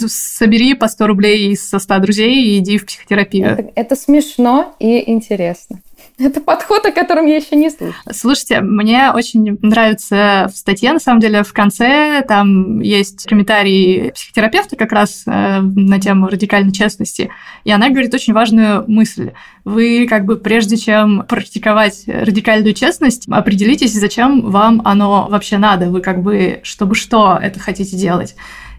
собери 0.08 0.74
по 0.74 0.88
100 0.88 1.06
рублей 1.06 1.56
со 1.56 1.78
100 1.78 1.98
друзей 1.98 2.42
и 2.42 2.58
иди 2.58 2.78
в 2.78 2.86
психотерапию. 2.86 3.48
Это, 3.48 3.72
это 3.74 3.96
смешно 3.96 4.74
и 4.78 5.10
интересно. 5.10 5.80
Это 6.20 6.40
подход, 6.40 6.84
о 6.84 6.92
котором 6.92 7.26
я 7.26 7.36
еще 7.36 7.54
не 7.54 7.70
слышала. 7.70 7.94
Слушайте, 8.12 8.60
мне 8.60 9.12
очень 9.12 9.56
нравится 9.62 10.50
в 10.52 10.56
статье, 10.56 10.92
на 10.92 10.98
самом 10.98 11.20
деле, 11.20 11.44
в 11.44 11.52
конце 11.52 12.24
там 12.26 12.80
есть 12.80 13.24
комментарий 13.28 14.10
психотерапевта 14.12 14.74
как 14.74 14.90
раз 14.90 15.22
э, 15.26 15.60
на 15.60 16.00
тему 16.00 16.26
радикальной 16.26 16.72
честности, 16.72 17.30
и 17.62 17.70
она 17.70 17.88
говорит 17.90 18.12
очень 18.14 18.32
важную 18.32 18.84
мысль. 18.88 19.30
Вы 19.64 20.06
как 20.08 20.24
бы 20.24 20.36
прежде 20.36 20.76
чем 20.76 21.24
практиковать 21.28 22.04
радикальную 22.06 22.74
честность, 22.74 23.26
определитесь, 23.28 23.92
зачем 23.92 24.50
вам 24.50 24.82
оно 24.84 25.28
вообще 25.30 25.58
надо. 25.58 25.88
Вы 25.88 26.00
как 26.00 26.22
бы, 26.22 26.60
чтобы 26.64 26.96
что 26.96 27.38
это 27.40 27.60
хотите 27.60 27.96
делать. 27.96 28.34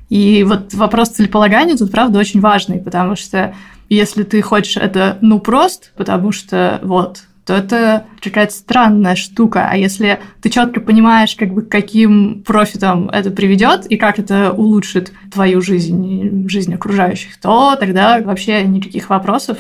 И 0.10 0.44
вот 0.44 0.74
вопрос 0.74 1.10
целеполагания 1.10 1.78
тут, 1.78 1.92
правда, 1.92 2.20
очень 2.20 2.42
важный, 2.42 2.80
потому 2.80 3.16
что 3.16 3.54
если 3.90 4.24
ты 4.24 4.42
хочешь 4.42 4.78
это, 4.78 5.18
ну, 5.22 5.40
прост, 5.40 5.92
потому 5.96 6.32
что 6.32 6.80
вот, 6.84 7.24
то 7.46 7.56
это 7.56 8.06
какая-то 8.22 8.54
странная 8.54 9.16
штука. 9.16 9.68
А 9.70 9.76
если 9.76 10.20
ты 10.42 10.50
четко 10.50 10.80
понимаешь, 10.80 11.36
как 11.36 11.54
бы 11.54 11.62
каким 11.62 12.44
профитом 12.44 13.10
это 13.10 13.32
приведет 13.32 13.86
и 13.88 13.98
как 13.98 14.20
это 14.20 14.52
улучшит 14.52 15.12
твою 15.32 15.62
жизнь 15.62 16.48
жизнь 16.48 16.74
окружающих, 16.74 17.38
то 17.38 17.76
тогда 17.80 18.22
вообще 18.22 18.64
никаких 18.64 19.10
вопросов 19.10 19.58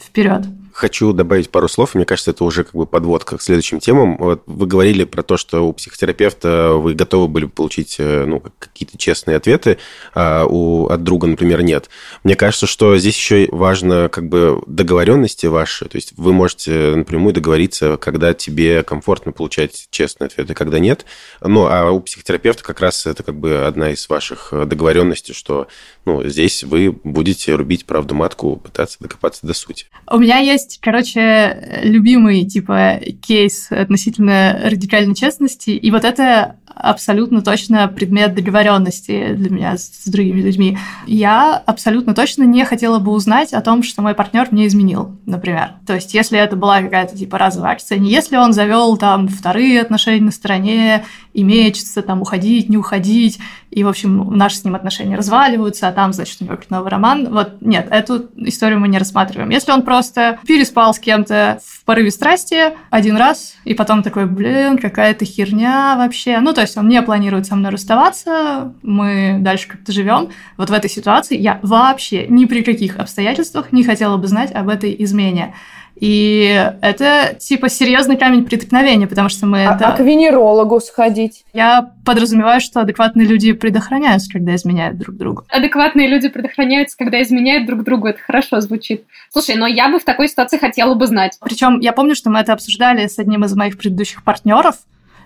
вперед. 0.00 0.46
Хочу 0.72 1.12
добавить 1.12 1.50
пару 1.50 1.68
слов. 1.68 1.94
Мне 1.94 2.04
кажется, 2.04 2.30
это 2.30 2.44
уже 2.44 2.64
как 2.64 2.74
бы 2.74 2.86
подводка 2.86 3.36
к 3.36 3.42
следующим 3.42 3.80
темам. 3.80 4.16
Вот 4.18 4.42
вы 4.46 4.66
говорили 4.66 5.04
про 5.04 5.22
то, 5.22 5.36
что 5.36 5.68
у 5.68 5.72
психотерапевта 5.72 6.72
вы 6.74 6.94
готовы 6.94 7.28
были 7.28 7.46
получить 7.46 7.96
э, 7.98 8.24
ну, 8.26 8.42
какие-то 8.58 8.98
честные 8.98 9.36
ответы, 9.36 9.78
а 10.14 10.44
у, 10.46 10.86
от 10.86 11.02
друга, 11.02 11.26
например, 11.26 11.62
нет. 11.62 11.90
Мне 12.24 12.36
кажется, 12.36 12.66
что 12.66 12.96
здесь 12.96 13.16
еще 13.16 13.48
важно 13.50 14.08
как 14.08 14.28
бы 14.28 14.62
договоренности 14.66 15.46
ваши. 15.46 15.86
То 15.86 15.96
есть 15.96 16.14
вы 16.16 16.32
можете 16.32 16.94
напрямую 16.96 17.34
договориться, 17.34 17.96
когда 17.96 18.34
тебе 18.34 18.82
комфортно 18.82 19.32
получать 19.32 19.88
честные 19.90 20.26
ответы, 20.26 20.54
когда 20.54 20.78
нет. 20.78 21.04
Ну, 21.40 21.66
а 21.66 21.90
у 21.90 22.00
психотерапевта 22.00 22.62
как 22.62 22.80
раз 22.80 23.06
это 23.06 23.22
как 23.22 23.36
бы 23.36 23.66
одна 23.66 23.90
из 23.90 24.08
ваших 24.08 24.52
договоренностей, 24.66 25.34
что 25.34 25.68
ну, 26.04 26.24
здесь 26.24 26.64
вы 26.64 26.92
будете 27.04 27.54
рубить 27.54 27.86
правду 27.86 28.14
матку, 28.14 28.56
пытаться 28.56 28.96
докопаться 29.00 29.46
до 29.46 29.54
сути. 29.54 29.86
У 30.10 30.18
меня 30.18 30.38
есть, 30.38 30.61
короче, 30.80 31.80
любимый, 31.82 32.44
типа, 32.44 33.00
кейс 33.20 33.70
относительно 33.70 34.60
радикальной 34.64 35.14
честности, 35.14 35.70
и 35.70 35.90
вот 35.90 36.04
это 36.04 36.56
абсолютно 36.74 37.42
точно 37.42 37.86
предмет 37.88 38.34
договоренности 38.34 39.34
для 39.34 39.50
меня 39.50 39.76
с 39.76 40.06
другими 40.06 40.40
людьми. 40.40 40.78
Я 41.06 41.56
абсолютно 41.56 42.14
точно 42.14 42.44
не 42.44 42.64
хотела 42.64 42.98
бы 42.98 43.12
узнать 43.12 43.52
о 43.52 43.60
том, 43.60 43.82
что 43.82 44.02
мой 44.02 44.14
партнер 44.14 44.48
мне 44.50 44.66
изменил, 44.66 45.16
например. 45.26 45.72
То 45.86 45.94
есть, 45.94 46.14
если 46.14 46.38
это 46.38 46.56
была 46.56 46.80
какая-то 46.80 47.16
типа 47.16 47.38
разовая 47.38 47.72
акция, 47.72 47.98
не 47.98 48.10
если 48.10 48.36
он 48.36 48.52
завел 48.52 48.96
там 48.96 49.28
вторые 49.28 49.80
отношения 49.80 50.24
на 50.24 50.30
стороне, 50.30 51.04
и 51.32 51.42
мечется, 51.42 52.02
там 52.02 52.20
уходить, 52.20 52.68
не 52.68 52.76
уходить, 52.76 53.38
и, 53.70 53.84
в 53.84 53.88
общем, 53.88 54.36
наши 54.36 54.56
с 54.56 54.64
ним 54.64 54.74
отношения 54.74 55.16
разваливаются, 55.16 55.88
а 55.88 55.92
там, 55.92 56.12
значит, 56.12 56.36
у 56.40 56.44
него 56.44 56.56
какой-то 56.56 56.74
новый 56.74 56.90
роман. 56.90 57.32
Вот 57.32 57.62
нет, 57.62 57.88
эту 57.90 58.28
историю 58.36 58.78
мы 58.80 58.88
не 58.88 58.98
рассматриваем. 58.98 59.48
Если 59.48 59.72
он 59.72 59.82
просто 59.82 60.38
переспал 60.46 60.92
с 60.92 60.98
кем-то 60.98 61.58
в 61.64 61.84
порыве 61.84 62.10
страсти 62.10 62.74
один 62.90 63.16
раз, 63.16 63.54
и 63.64 63.72
потом 63.72 64.02
такой, 64.02 64.26
блин, 64.26 64.76
какая-то 64.76 65.24
херня 65.24 65.94
вообще. 65.96 66.40
Ну, 66.40 66.52
то 66.52 66.60
есть 66.60 66.76
он 66.76 66.86
не 66.88 67.00
планирует 67.00 67.46
со 67.46 67.56
мной 67.56 67.70
расставаться, 67.70 68.74
мы 68.82 69.38
дальше 69.40 69.68
как-то 69.68 69.90
живем. 69.90 70.28
Вот 70.58 70.68
в 70.68 70.72
этой 70.72 70.90
ситуации 70.90 71.38
я 71.38 71.58
вообще 71.62 72.26
ни 72.28 72.44
при 72.44 72.62
каких 72.62 72.98
обстоятельствах 72.98 73.72
не 73.72 73.84
хотела 73.84 74.18
бы 74.18 74.26
знать 74.26 74.52
об 74.52 74.68
этой 74.68 74.94
измене. 74.98 75.54
И 76.02 76.68
это 76.80 77.36
типа 77.38 77.68
серьезный 77.68 78.16
камень 78.16 78.44
преткновения, 78.44 79.06
потому 79.06 79.28
что 79.28 79.46
мы 79.46 79.64
а, 79.64 79.76
это... 79.76 79.86
А 79.86 79.92
к 79.92 80.00
венерологу 80.00 80.80
сходить? 80.80 81.44
Я 81.52 81.92
подразумеваю, 82.04 82.60
что 82.60 82.80
адекватные 82.80 83.24
люди 83.24 83.52
предохраняются, 83.52 84.28
когда 84.32 84.56
изменяют 84.56 84.98
друг 84.98 85.14
другу. 85.16 85.44
Адекватные 85.48 86.08
люди 86.08 86.28
предохраняются, 86.28 86.98
когда 86.98 87.22
изменяют 87.22 87.66
друг 87.66 87.84
другу. 87.84 88.08
Это 88.08 88.18
хорошо 88.20 88.60
звучит. 88.60 89.04
Слушай, 89.30 89.54
но 89.54 89.68
я 89.68 89.88
бы 89.90 90.00
в 90.00 90.04
такой 90.04 90.26
ситуации 90.26 90.58
хотела 90.58 90.96
бы 90.96 91.06
знать. 91.06 91.38
Причем 91.40 91.78
я 91.78 91.92
помню, 91.92 92.16
что 92.16 92.30
мы 92.30 92.40
это 92.40 92.52
обсуждали 92.52 93.06
с 93.06 93.20
одним 93.20 93.44
из 93.44 93.54
моих 93.54 93.78
предыдущих 93.78 94.24
партнеров, 94.24 94.78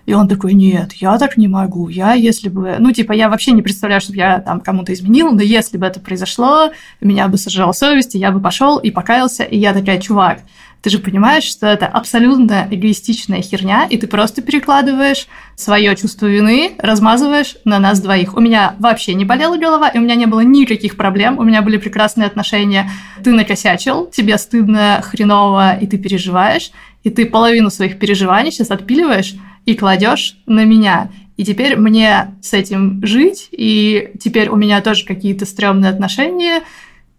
и 0.07 0.15
он 0.15 0.29
такой, 0.29 0.55
нет, 0.55 0.93
я 0.95 1.19
так 1.19 1.37
не 1.37 1.49
могу. 1.49 1.89
Я, 1.89 2.15
если 2.15 2.49
бы... 2.49 2.77
Ну, 2.79 2.93
типа, 2.93 3.13
я 3.13 3.29
вообще 3.29 3.51
не 3.51 3.61
представляю, 3.63 4.01
чтобы 4.01 4.19
я 4.19 4.39
там 4.39 4.61
кому-то 4.61 4.93
изменил, 4.93 5.33
но 5.33 5.43
если 5.43 5.77
бы 5.77 5.87
это 5.87 5.99
произошло, 5.99 6.71
меня 7.01 7.27
бы 7.27 7.37
сожрала 7.37 7.73
совесть, 7.73 8.15
и 8.15 8.19
я 8.19 8.31
бы 8.31 8.41
пошел 8.41 8.79
и 8.79 8.93
покаялся, 8.93 9.43
и 9.43 9.59
я 9.59 9.75
такая, 9.75 10.01
чувак, 10.01 10.41
ты 10.81 10.91
же 10.91 11.01
понимаешь, 11.01 11.43
что 11.43 11.67
это 11.67 11.87
абсолютно 11.87 12.69
эгоистичная 12.71 13.43
херня, 13.43 13.89
и 13.91 13.97
ты 13.97 14.07
просто 14.07 14.43
перекладываешь 14.43 15.27
свое 15.57 15.97
чувство 15.97 16.27
вины, 16.27 16.75
размазываешь 16.79 17.57
на 17.65 17.81
нас 17.81 17.99
двоих. 17.99 18.37
У 18.37 18.41
меня 18.41 18.77
вообще 18.79 19.15
не 19.15 19.25
болела 19.25 19.57
голова, 19.57 19.89
и 19.89 19.99
у 19.99 20.03
меня 20.03 20.15
не 20.15 20.27
было 20.27 20.43
никаких 20.43 20.97
проблем, 20.97 21.41
у 21.41 21.43
меня 21.43 21.63
были 21.63 21.79
прекрасные 21.79 22.29
отношения. 22.29 22.89
Ты 23.25 23.33
накосячил, 23.33 24.07
тебе 24.07 24.39
стыдно, 24.39 25.01
хреново, 25.03 25.77
и 25.77 25.89
ты 25.89 25.99
переживаешь, 25.99 26.71
и 27.03 27.11
ты 27.11 27.27
половину 27.27 27.71
своих 27.71 27.99
переживаний 27.99 28.53
сейчас 28.53 28.71
отпиливаешь 28.71 29.35
и 29.67 29.75
кладешь 29.75 30.39
на 30.47 30.65
меня. 30.65 31.11
И 31.37 31.45
теперь 31.45 31.77
мне 31.77 32.35
с 32.41 32.55
этим 32.55 33.05
жить, 33.05 33.49
и 33.53 34.13
теперь 34.19 34.49
у 34.49 34.57
меня 34.57 34.81
тоже 34.81 35.05
какие-то 35.05 35.45
стрёмные 35.45 35.91
отношения, 35.91 36.63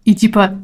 и 0.06 0.16
типа, 0.16 0.58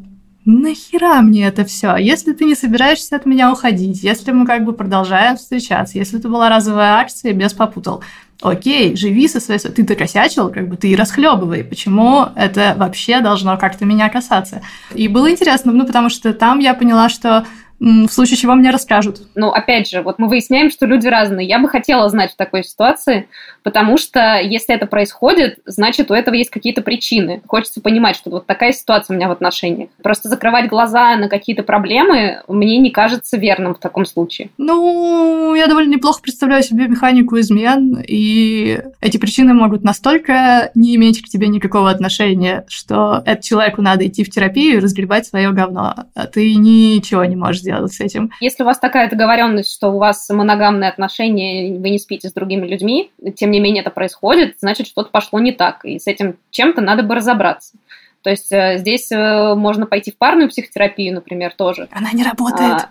нахера 0.46 1.22
мне 1.22 1.46
это 1.46 1.64
все? 1.66 1.96
Если 1.98 2.34
ты 2.34 2.46
не 2.46 2.56
собираешься 2.56 3.16
от 3.16 3.28
меня 3.28 3.52
уходить, 3.52 4.02
если 4.02 4.32
мы 4.32 4.48
как 4.48 4.66
бы 4.66 4.74
продолжаем 4.74 5.38
встречаться, 5.38 6.00
если 6.00 6.18
это 6.18 6.30
была 6.30 6.50
разовая 6.50 6.96
акция 6.96 7.34
без 7.34 7.54
попутал, 7.54 8.04
окей, 8.42 8.96
живи 8.96 9.28
со 9.28 9.40
своей... 9.40 9.60
Ты 9.60 9.84
докосячил, 9.84 10.50
как 10.50 10.68
бы 10.68 10.76
ты 10.76 10.90
и 10.90 10.96
расхлебывай. 10.96 11.64
Почему 11.64 12.26
это 12.36 12.74
вообще 12.78 13.22
должно 13.22 13.58
как-то 13.58 13.86
меня 13.86 14.10
касаться? 14.10 14.62
И 14.96 15.08
было 15.08 15.32
интересно, 15.32 15.72
ну, 15.72 15.86
потому 15.86 16.10
что 16.10 16.34
там 16.34 16.60
я 16.60 16.74
поняла, 16.74 17.08
что 17.10 17.46
в 17.84 18.10
случае 18.10 18.38
чего 18.38 18.56
мне 18.56 18.70
расскажут. 18.70 19.22
Ну, 19.36 19.50
опять 19.50 19.90
же, 19.90 20.02
вот 20.02 20.18
мы 20.18 20.30
выясняем, 20.30 20.72
что 20.72 20.86
люди 20.86 21.08
разные. 21.08 21.46
Я 21.46 21.60
бы 21.60 21.68
хотела 21.68 22.08
знать 22.08 22.32
в 22.32 22.38
такой 22.38 22.64
ситуации, 22.64 23.28
потому 23.62 23.98
что 23.98 24.40
если 24.40 24.74
это 24.74 24.86
происходит, 24.86 25.60
значит, 25.66 26.10
у 26.10 26.14
этого 26.14 26.34
есть 26.36 26.50
какие-то 26.50 26.82
причины. 26.82 27.42
Хочется 27.46 27.82
понимать, 27.82 28.16
что 28.16 28.30
вот 28.30 28.46
такая 28.46 28.72
ситуация 28.72 29.14
у 29.14 29.18
меня 29.18 29.28
в 29.28 29.32
отношениях. 29.32 29.90
Просто 30.02 30.30
закрывать 30.30 30.70
глаза 30.70 31.18
на 31.18 31.28
какие-то 31.28 31.64
проблемы 31.64 32.42
мне 32.48 32.78
не 32.78 32.90
кажется 32.90 33.36
верным 33.38 33.76
в 33.76 33.80
таком 33.80 34.06
случае. 34.06 34.50
Ну, 34.58 35.54
я 35.56 35.68
довольно 35.68 35.92
неплохо 35.92 36.22
представляю 36.22 36.64
себе 36.64 36.88
механику 36.88 37.38
измен, 37.40 38.02
и 38.08 38.80
эти 39.02 39.18
причины 39.18 39.54
могут 39.54 39.84
настолько 39.84 40.72
не 40.74 40.96
иметь 40.96 41.22
к 41.22 41.28
тебе 41.28 41.48
никакого 41.48 41.90
отношения, 41.90 42.66
что 42.70 43.22
этому 43.26 43.44
человеку 43.44 43.82
надо 43.82 44.08
идти 44.08 44.24
в 44.24 44.30
терапию 44.30 44.78
и 44.78 44.80
разгребать 44.80 45.26
свое 45.26 45.52
говно, 45.52 46.06
а 46.16 46.28
ты 46.28 46.56
ничего 46.56 47.26
не 47.26 47.36
можешь 47.36 47.62
сделать 47.74 47.94
с 47.94 48.00
этим. 48.00 48.32
Если 48.40 48.64
у 48.64 48.66
вас 48.66 48.80
такая 48.80 49.10
договоренность, 49.10 49.74
что 49.74 49.90
у 49.90 49.98
вас 49.98 50.30
моногамные 50.30 50.90
отношения, 50.90 51.78
вы 51.78 51.90
не 51.90 52.00
спите 52.00 52.30
с 52.30 52.34
другими 52.34 52.68
людьми, 52.68 53.12
тем 53.36 53.52
не 53.52 53.60
менее 53.60 53.82
это 53.82 53.92
происходит, 53.92 54.56
значит, 54.60 54.88
что-то 54.88 55.10
пошло 55.10 55.40
не 55.40 55.52
так, 55.52 55.86
и 55.86 56.00
с 56.00 56.08
этим 56.08 56.38
чем-то 56.52 56.82
надо 56.82 57.04
бы 57.04 57.16
разобраться. 57.16 57.74
То 58.22 58.30
есть 58.30 58.52
э, 58.52 58.78
здесь 58.78 59.12
э, 59.12 59.54
можно 59.56 59.86
пойти 59.86 60.12
в 60.12 60.18
парную 60.18 60.48
психотерапию, 60.48 61.14
например, 61.14 61.54
тоже. 61.58 61.90
Она 61.92 62.12
не 62.14 62.24
работает. 62.24 62.84
А, 62.84 62.90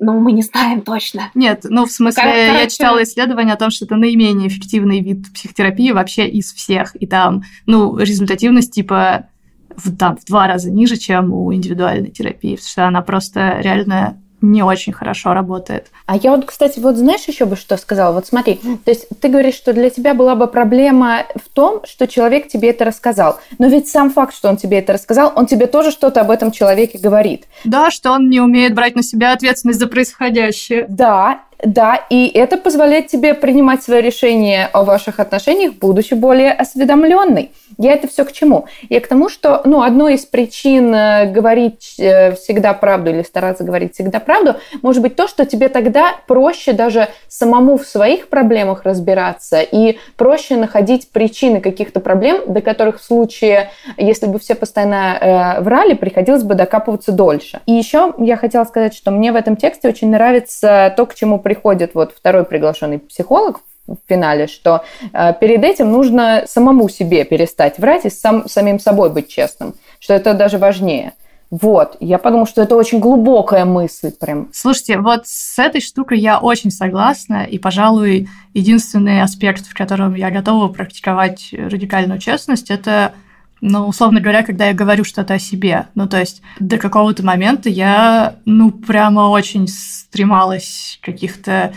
ну, 0.00 0.18
мы 0.18 0.32
не 0.32 0.42
знаем 0.42 0.80
точно. 0.82 1.30
Нет, 1.34 1.60
ну, 1.62 1.86
в 1.86 1.92
смысле, 1.92 2.22
Короче... 2.24 2.46
я 2.46 2.66
читала 2.66 3.02
исследование 3.04 3.54
о 3.54 3.56
том, 3.56 3.70
что 3.70 3.84
это 3.84 3.94
наименее 3.94 4.48
эффективный 4.48 5.00
вид 5.00 5.32
психотерапии 5.32 5.92
вообще 5.92 6.26
из 6.26 6.52
всех. 6.52 7.00
И 7.00 7.06
там, 7.06 7.44
ну, 7.66 7.96
результативность 7.96 8.72
типа 8.72 9.28
в, 9.76 9.96
там, 9.96 10.16
в 10.16 10.24
два 10.24 10.46
раза 10.46 10.70
ниже, 10.70 10.96
чем 10.96 11.32
у 11.32 11.52
индивидуальной 11.52 12.10
терапии, 12.10 12.56
потому 12.56 12.68
что 12.68 12.86
она 12.86 13.02
просто 13.02 13.58
реально 13.60 14.16
не 14.40 14.62
очень 14.62 14.92
хорошо 14.92 15.34
работает. 15.34 15.86
А 16.06 16.16
я 16.16 16.30
вот, 16.30 16.44
кстати, 16.44 16.78
вот 16.78 16.96
знаешь 16.96 17.24
еще 17.26 17.46
бы 17.46 17.56
что 17.56 17.76
сказала? 17.76 18.12
Вот 18.12 18.26
смотри, 18.26 18.60
то 18.84 18.90
есть 18.90 19.06
ты 19.20 19.28
говоришь, 19.28 19.54
что 19.54 19.72
для 19.72 19.90
тебя 19.90 20.14
была 20.14 20.34
бы 20.34 20.46
проблема 20.46 21.24
в 21.34 21.48
том, 21.52 21.82
что 21.84 22.06
человек 22.06 22.48
тебе 22.48 22.70
это 22.70 22.84
рассказал. 22.84 23.40
Но 23.58 23.68
ведь 23.68 23.88
сам 23.88 24.10
факт, 24.10 24.34
что 24.34 24.48
он 24.48 24.56
тебе 24.56 24.78
это 24.78 24.92
рассказал, 24.92 25.32
он 25.34 25.46
тебе 25.46 25.66
тоже 25.66 25.90
что-то 25.90 26.20
об 26.20 26.30
этом 26.30 26.50
человеке 26.50 26.98
говорит. 26.98 27.46
Да, 27.64 27.90
что 27.90 28.12
он 28.12 28.28
не 28.28 28.40
умеет 28.40 28.74
брать 28.74 28.94
на 28.94 29.02
себя 29.02 29.32
ответственность 29.32 29.80
за 29.80 29.86
происходящее. 29.86 30.86
Да, 30.88 31.40
да, 31.64 31.96
и 32.10 32.28
это 32.28 32.58
позволяет 32.58 33.06
тебе 33.06 33.34
принимать 33.34 33.82
свое 33.82 34.02
решение 34.02 34.68
о 34.72 34.84
ваших 34.84 35.20
отношениях, 35.20 35.74
будучи 35.74 36.14
более 36.14 36.52
осведомленной. 36.52 37.50
Я 37.78 37.92
это 37.92 38.08
все 38.08 38.24
к 38.24 38.32
чему? 38.32 38.66
Я 38.88 39.00
к 39.00 39.06
тому, 39.06 39.28
что 39.28 39.62
ну, 39.64 39.82
одной 39.82 40.14
из 40.14 40.26
причин 40.26 40.94
э, 40.94 41.30
говорить 41.30 41.96
э, 41.98 42.32
всегда 42.32 42.74
правду 42.74 43.10
или 43.10 43.22
стараться 43.22 43.64
говорить 43.64 43.94
всегда 43.94 44.20
правду, 44.20 44.56
может 44.82 45.02
быть 45.02 45.16
то, 45.16 45.28
что 45.28 45.46
тебе 45.46 45.68
тогда 45.68 46.14
проще 46.26 46.72
даже 46.72 47.08
самому 47.28 47.78
в 47.78 47.86
своих 47.86 48.28
проблемах 48.28 48.84
разбираться 48.84 49.60
и 49.60 49.98
проще 50.16 50.56
находить 50.56 51.10
причины 51.10 51.60
каких-то 51.60 52.00
проблем, 52.00 52.42
до 52.46 52.60
которых 52.60 53.00
в 53.00 53.04
случае, 53.04 53.70
если 53.96 54.26
бы 54.26 54.38
все 54.38 54.54
постоянно 54.54 55.56
э, 55.58 55.60
врали, 55.62 55.94
приходилось 55.94 56.42
бы 56.42 56.54
докапываться 56.54 57.12
дольше. 57.12 57.60
И 57.66 57.72
еще 57.72 58.14
я 58.18 58.36
хотела 58.36 58.64
сказать, 58.64 58.94
что 58.94 59.10
мне 59.10 59.32
в 59.32 59.36
этом 59.36 59.56
тексте 59.56 59.88
очень 59.88 60.10
нравится 60.10 60.92
то, 60.96 61.06
к 61.06 61.14
чему 61.14 61.38
приходит 61.46 61.94
вот 61.94 62.12
второй 62.12 62.44
приглашенный 62.44 62.98
психолог 62.98 63.60
в 63.86 63.98
финале, 64.08 64.48
что 64.48 64.82
э, 65.12 65.32
перед 65.40 65.62
этим 65.62 65.92
нужно 65.92 66.42
самому 66.48 66.88
себе 66.88 67.24
перестать 67.24 67.78
врать 67.78 68.04
и 68.04 68.10
сам, 68.10 68.48
самим 68.48 68.80
собой 68.80 69.10
быть 69.10 69.28
честным, 69.28 69.74
что 70.00 70.12
это 70.14 70.34
даже 70.34 70.58
важнее. 70.58 71.12
Вот, 71.52 71.96
я 72.00 72.18
подумала, 72.18 72.48
что 72.48 72.62
это 72.62 72.74
очень 72.74 72.98
глубокая 72.98 73.64
мысль 73.64 74.10
прям. 74.10 74.48
Слушайте, 74.52 74.98
вот 74.98 75.28
с 75.28 75.56
этой 75.60 75.80
штукой 75.80 76.18
я 76.18 76.40
очень 76.40 76.72
согласна, 76.72 77.44
и, 77.44 77.60
пожалуй, 77.60 78.28
единственный 78.52 79.22
аспект, 79.22 79.66
в 79.66 79.74
котором 79.74 80.16
я 80.16 80.32
готова 80.32 80.66
практиковать 80.66 81.50
радикальную 81.52 82.18
честность, 82.18 82.72
это 82.72 83.12
ну, 83.60 83.86
условно 83.86 84.20
говоря, 84.20 84.42
когда 84.42 84.66
я 84.66 84.74
говорю 84.74 85.04
что-то 85.04 85.34
о 85.34 85.38
себе. 85.38 85.86
Ну, 85.94 86.08
то 86.08 86.18
есть 86.18 86.42
до 86.60 86.78
какого-то 86.78 87.24
момента 87.24 87.68
я, 87.68 88.36
ну, 88.44 88.70
прямо 88.70 89.28
очень 89.28 89.66
стремалась 89.68 90.98
каких-то 91.02 91.72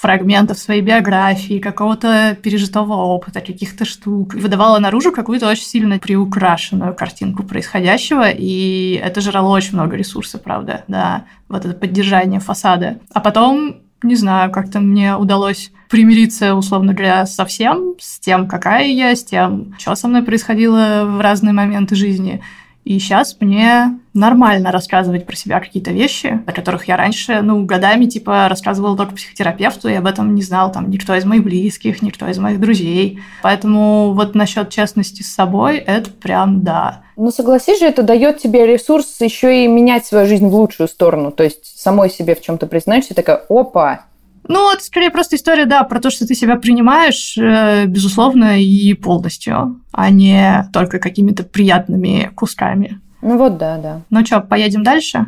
фрагментов 0.00 0.58
своей 0.58 0.82
биографии, 0.82 1.58
какого-то 1.58 2.36
пережитого 2.40 2.94
опыта, 2.94 3.40
каких-то 3.40 3.84
штук. 3.84 4.34
Выдавала 4.34 4.78
наружу 4.78 5.10
какую-то 5.10 5.48
очень 5.48 5.64
сильно 5.64 5.98
приукрашенную 5.98 6.94
картинку 6.94 7.42
происходящего, 7.42 8.28
и 8.28 9.00
это 9.02 9.20
жрало 9.20 9.48
очень 9.48 9.72
много 9.74 9.96
ресурсов, 9.96 10.42
правда, 10.42 10.84
да, 10.86 11.24
вот 11.48 11.64
это 11.64 11.74
поддержание 11.74 12.40
фасада. 12.40 12.98
А 13.12 13.20
потом 13.20 13.85
не 14.02 14.14
знаю, 14.16 14.50
как-то 14.50 14.80
мне 14.80 15.16
удалось 15.16 15.72
примириться, 15.88 16.54
условно 16.54 16.92
говоря, 16.92 17.26
со 17.26 17.44
всем, 17.44 17.94
с 17.98 18.18
тем, 18.18 18.48
какая 18.48 18.88
я, 18.88 19.14
с 19.14 19.24
тем, 19.24 19.74
что 19.78 19.94
со 19.94 20.08
мной 20.08 20.22
происходило 20.22 21.04
в 21.04 21.20
разные 21.20 21.52
моменты 21.52 21.94
жизни. 21.94 22.42
И 22.86 23.00
сейчас 23.00 23.36
мне 23.40 23.98
нормально 24.14 24.70
рассказывать 24.70 25.26
про 25.26 25.34
себя 25.34 25.58
какие-то 25.58 25.90
вещи, 25.90 26.40
о 26.46 26.52
которых 26.52 26.86
я 26.86 26.96
раньше, 26.96 27.40
ну, 27.42 27.64
годами, 27.64 28.04
типа, 28.04 28.46
рассказывала 28.48 28.96
только 28.96 29.16
психотерапевту, 29.16 29.88
и 29.88 29.94
об 29.94 30.06
этом 30.06 30.36
не 30.36 30.42
знал 30.42 30.70
там 30.70 30.88
никто 30.88 31.12
из 31.16 31.24
моих 31.24 31.42
близких, 31.42 32.00
никто 32.00 32.28
из 32.28 32.38
моих 32.38 32.60
друзей. 32.60 33.18
Поэтому 33.42 34.12
вот 34.12 34.36
насчет 34.36 34.70
честности 34.70 35.22
с 35.22 35.34
собой, 35.34 35.78
это 35.78 36.10
прям 36.10 36.62
да. 36.62 37.02
Ну, 37.16 37.32
согласись 37.32 37.80
же, 37.80 37.86
это 37.86 38.04
дает 38.04 38.38
тебе 38.38 38.64
ресурс 38.68 39.16
еще 39.20 39.64
и 39.64 39.66
менять 39.66 40.06
свою 40.06 40.28
жизнь 40.28 40.46
в 40.46 40.54
лучшую 40.54 40.86
сторону. 40.86 41.32
То 41.32 41.42
есть 41.42 41.66
самой 41.76 42.08
себе 42.08 42.36
в 42.36 42.40
чем-то 42.40 42.68
признаешься, 42.68 43.16
такая, 43.16 43.42
опа, 43.48 44.04
ну, 44.48 44.72
это 44.72 44.82
скорее 44.82 45.10
просто 45.10 45.36
история, 45.36 45.64
да, 45.64 45.84
про 45.84 46.00
то, 46.00 46.10
что 46.10 46.26
ты 46.26 46.34
себя 46.34 46.56
принимаешь, 46.56 47.36
э, 47.38 47.86
безусловно, 47.86 48.60
и 48.60 48.94
полностью, 48.94 49.80
а 49.92 50.10
не 50.10 50.68
только 50.72 50.98
какими-то 50.98 51.44
приятными 51.44 52.30
кусками. 52.34 53.00
Ну 53.22 53.38
вот, 53.38 53.58
да, 53.58 53.78
да. 53.78 54.00
Ну 54.10 54.24
что, 54.24 54.40
поедем 54.40 54.82
дальше? 54.82 55.26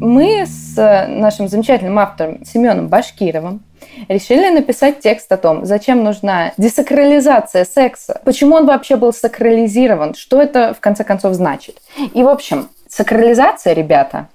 Мы 0.00 0.44
с 0.46 1.06
нашим 1.08 1.48
замечательным 1.48 1.98
автором 1.98 2.44
Семеном 2.44 2.88
Башкировым 2.88 3.62
решили 4.08 4.50
написать 4.50 5.00
текст 5.00 5.32
о 5.32 5.36
том, 5.36 5.64
зачем 5.64 6.04
нужна 6.04 6.52
десакрализация 6.58 7.64
секса, 7.64 8.20
почему 8.24 8.56
он 8.56 8.66
вообще 8.66 8.96
был 8.96 9.12
сакрализирован, 9.12 10.14
что 10.14 10.40
это 10.40 10.74
в 10.74 10.80
конце 10.80 11.04
концов 11.04 11.34
значит. 11.34 11.78
И, 12.12 12.22
в 12.22 12.28
общем, 12.28 12.68
Сакрализация, 12.96 13.72
ребята, 13.72 14.28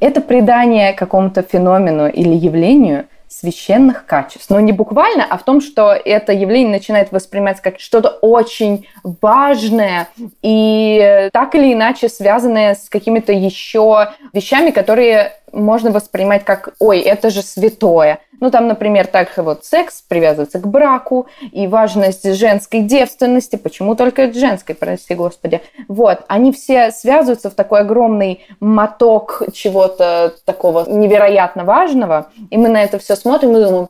это 0.00 0.22
придание 0.22 0.94
какому-то 0.94 1.42
феномену 1.42 2.08
или 2.08 2.32
явлению 2.32 3.04
священных 3.28 4.06
качеств. 4.06 4.48
Но 4.48 4.60
не 4.60 4.72
буквально, 4.72 5.26
а 5.28 5.36
в 5.36 5.42
том, 5.42 5.60
что 5.60 5.92
это 5.92 6.32
явление 6.32 6.70
начинает 6.70 7.12
восприниматься 7.12 7.62
как 7.62 7.78
что-то 7.78 8.08
очень 8.08 8.86
важное 9.20 10.08
и 10.40 11.28
так 11.34 11.54
или 11.54 11.74
иначе 11.74 12.08
связанное 12.08 12.76
с 12.76 12.88
какими-то 12.88 13.34
еще 13.34 14.08
вещами, 14.32 14.70
которые 14.70 15.32
можно 15.52 15.90
воспринимать 15.90 16.44
как 16.44 16.74
«Ой, 16.78 17.00
это 17.00 17.30
же 17.30 17.42
святое». 17.42 18.20
Ну, 18.40 18.50
там, 18.50 18.68
например, 18.68 19.06
так 19.06 19.36
вот 19.36 19.64
секс 19.64 20.00
привязывается 20.00 20.60
к 20.60 20.66
браку, 20.66 21.26
и 21.50 21.66
важность 21.66 22.32
женской 22.34 22.80
девственности, 22.82 23.56
почему 23.56 23.96
только 23.96 24.32
женской, 24.32 24.74
прости 24.74 25.14
господи. 25.14 25.60
Вот, 25.88 26.24
они 26.28 26.52
все 26.52 26.92
связываются 26.92 27.50
в 27.50 27.54
такой 27.54 27.80
огромный 27.80 28.46
моток 28.60 29.42
чего-то 29.52 30.34
такого 30.44 30.88
невероятно 30.88 31.64
важного, 31.64 32.30
и 32.50 32.56
мы 32.56 32.68
на 32.68 32.82
это 32.82 32.98
все 32.98 33.16
смотрим 33.16 33.56
и 33.56 33.64
думаем, 33.64 33.88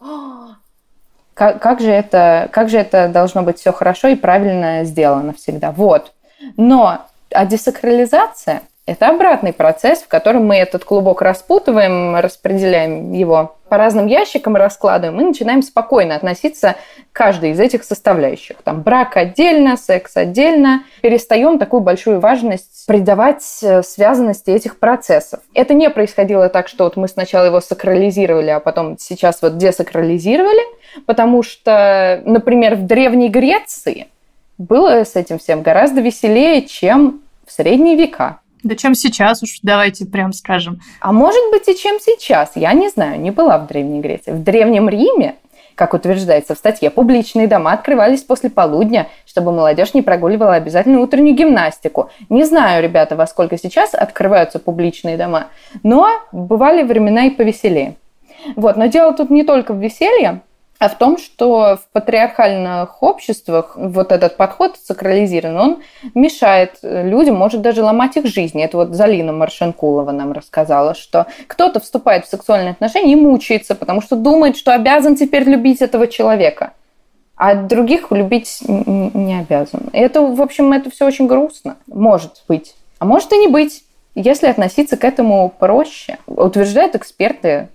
как, 1.35 1.61
как, 1.61 1.81
же 1.81 1.90
это, 1.90 2.49
как 2.51 2.68
же 2.68 2.79
это 2.79 3.09
должно 3.09 3.42
быть 3.42 3.59
все 3.59 3.73
хорошо 3.73 4.09
и 4.09 4.16
правильно 4.16 4.85
сделано 4.85 5.35
всегда. 5.35 5.73
Вот. 5.73 6.12
Но 6.57 7.03
а 7.31 7.47
десакрализация– 7.47 8.62
это 8.88 9.09
обратный 9.09 9.53
процесс, 9.53 9.98
в 9.98 10.09
котором 10.09 10.46
мы 10.46 10.57
этот 10.57 10.83
клубок 10.83 11.20
распутываем, 11.20 12.16
распределяем 12.16 13.12
его 13.12 13.57
по 13.68 13.77
разным 13.77 14.07
ящикам 14.07 14.57
раскладываем 14.57 15.20
и 15.20 15.24
начинаем 15.24 15.61
спокойно 15.61 16.16
относиться 16.16 16.77
к 17.12 17.16
каждой 17.16 17.51
из 17.51 17.61
этих 17.61 17.85
составляющих. 17.85 18.57
Там 18.64 18.81
брак 18.81 19.18
отдельно, 19.18 19.77
секс 19.77 20.16
отдельно. 20.16 20.85
Перестаем 21.03 21.59
такую 21.59 21.83
большую 21.83 22.18
важность 22.18 22.87
придавать 22.87 23.44
э, 23.61 23.83
связанности 23.83 24.48
этих 24.48 24.79
процессов. 24.79 25.40
Это 25.53 25.74
не 25.74 25.90
происходило 25.90 26.48
так, 26.48 26.66
что 26.66 26.85
вот 26.85 26.96
мы 26.96 27.09
сначала 27.09 27.44
его 27.44 27.61
сакрализировали, 27.61 28.48
а 28.48 28.59
потом 28.59 28.96
сейчас 28.98 29.42
вот 29.42 29.59
десакрализировали, 29.59 30.62
потому 31.05 31.42
что, 31.42 32.22
например, 32.24 32.77
в 32.77 32.87
Древней 32.87 33.29
Греции 33.29 34.09
было 34.57 35.05
с 35.05 35.14
этим 35.14 35.38
всем 35.38 35.61
гораздо 35.61 36.01
веселее, 36.01 36.62
чем 36.62 37.20
в 37.46 37.53
средние 37.53 37.96
века. 37.96 38.40
Да 38.68 38.76
чем 38.76 38.94
сейчас 38.94 39.42
уж, 39.42 39.61
давайте 39.62 40.04
прям 40.04 40.35
скажем. 40.35 40.83
А 41.00 41.11
может 41.11 41.40
быть 41.50 41.66
и 41.68 41.74
чем 41.74 41.98
сейчас, 42.00 42.52
я 42.54 42.74
не 42.74 42.90
знаю, 42.90 43.18
не 43.18 43.31
была 43.31 43.57
в 43.57 43.66
Древней 43.66 44.02
Греции. 44.02 44.33
В 44.33 44.42
Древнем 44.42 44.90
Риме, 44.90 45.37
как 45.74 45.94
утверждается 45.94 46.54
в 46.54 46.59
статье, 46.59 46.90
публичные 46.90 47.46
дома 47.46 47.72
открывались 47.72 48.22
после 48.22 48.50
полудня, 48.50 49.09
чтобы 49.24 49.52
молодежь 49.52 49.94
не 49.94 50.02
прогуливала 50.02 50.52
обязательно 50.57 51.00
утреннюю 51.00 51.35
гимнастику. 51.35 52.11
Не 52.28 52.44
знаю, 52.44 52.83
ребята, 52.83 53.16
во 53.16 53.26
сколько 53.26 53.57
сейчас 53.57 53.94
открываются 53.94 54.59
публичные 54.59 55.16
дома, 55.16 55.46
но 55.83 56.07
бывали 56.31 56.83
времена 56.83 57.24
и 57.24 57.31
повеселее. 57.31 57.96
Вот, 58.54 58.76
но 58.76 58.85
дело 58.85 59.14
тут 59.14 59.31
не 59.31 59.44
только 59.44 59.72
в 59.72 59.78
веселье, 59.78 60.42
а 60.78 60.88
в 60.88 60.96
том, 60.96 61.18
что 61.18 61.76
в 61.76 61.92
патриархальных 61.92 63.02
обществах 63.02 63.72
вот 63.76 64.12
этот 64.12 64.36
подход 64.36 64.76
сакрализирован, 64.80 65.56
он 65.56 65.82
мешает 66.14 66.78
людям, 66.82 67.36
может 67.36 67.62
даже 67.62 67.82
ломать 67.82 68.16
их 68.16 68.26
жизни. 68.26 68.64
Это 68.64 68.76
вот 68.76 68.90
Залина 68.90 69.32
Маршенкулова 69.32 70.12
нам 70.12 70.32
рассказала, 70.32 70.94
что 70.94 71.26
кто-то 71.48 71.80
вступает 71.80 72.26
в 72.26 72.30
сексуальные 72.30 72.72
отношения 72.72 73.12
и 73.12 73.16
мучается, 73.16 73.74
потому 73.74 74.00
что 74.00 74.14
думает, 74.14 74.56
что 74.56 74.72
обязан 74.72 75.16
теперь 75.16 75.44
любить 75.44 75.82
этого 75.82 76.06
человека, 76.06 76.72
а 77.34 77.54
других 77.54 78.12
любить 78.12 78.58
не 78.66 79.38
обязан. 79.40 79.90
Это, 79.92 80.22
в 80.22 80.40
общем, 80.40 80.72
это 80.72 80.90
все 80.90 81.06
очень 81.06 81.26
грустно. 81.26 81.76
Может 81.88 82.44
быть. 82.46 82.74
А 83.00 83.04
может 83.04 83.32
и 83.32 83.38
не 83.38 83.48
быть, 83.48 83.82
если 84.14 84.46
относиться 84.46 84.96
к 84.96 85.04
этому 85.04 85.52
проще, 85.56 86.18
утверждают 86.26 86.94
эксперты 86.94 87.68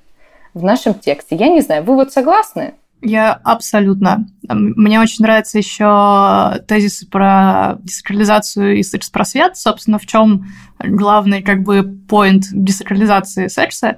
в 0.54 0.64
нашем 0.64 0.94
тексте. 0.94 1.36
Я 1.36 1.48
не 1.48 1.62
знаю, 1.62 1.84
вы 1.84 1.96
вот 1.96 2.14
согласны? 2.14 2.74
Я 3.06 3.34
абсолютно. 3.34 4.28
Мне 4.48 5.02
очень 5.02 5.24
нравятся 5.24 5.58
еще 5.58 6.62
тезисы 6.68 7.06
про 7.06 7.76
десакрализацию 7.84 8.78
и 8.78 8.84
секс-просвет. 8.84 9.58
Собственно, 9.58 10.00
в 10.00 10.06
чем 10.06 10.46
главный 10.80 11.42
как 11.42 11.64
бы 11.64 11.84
поинт 11.84 12.46
десакрализации 12.52 13.48
секса, 13.48 13.98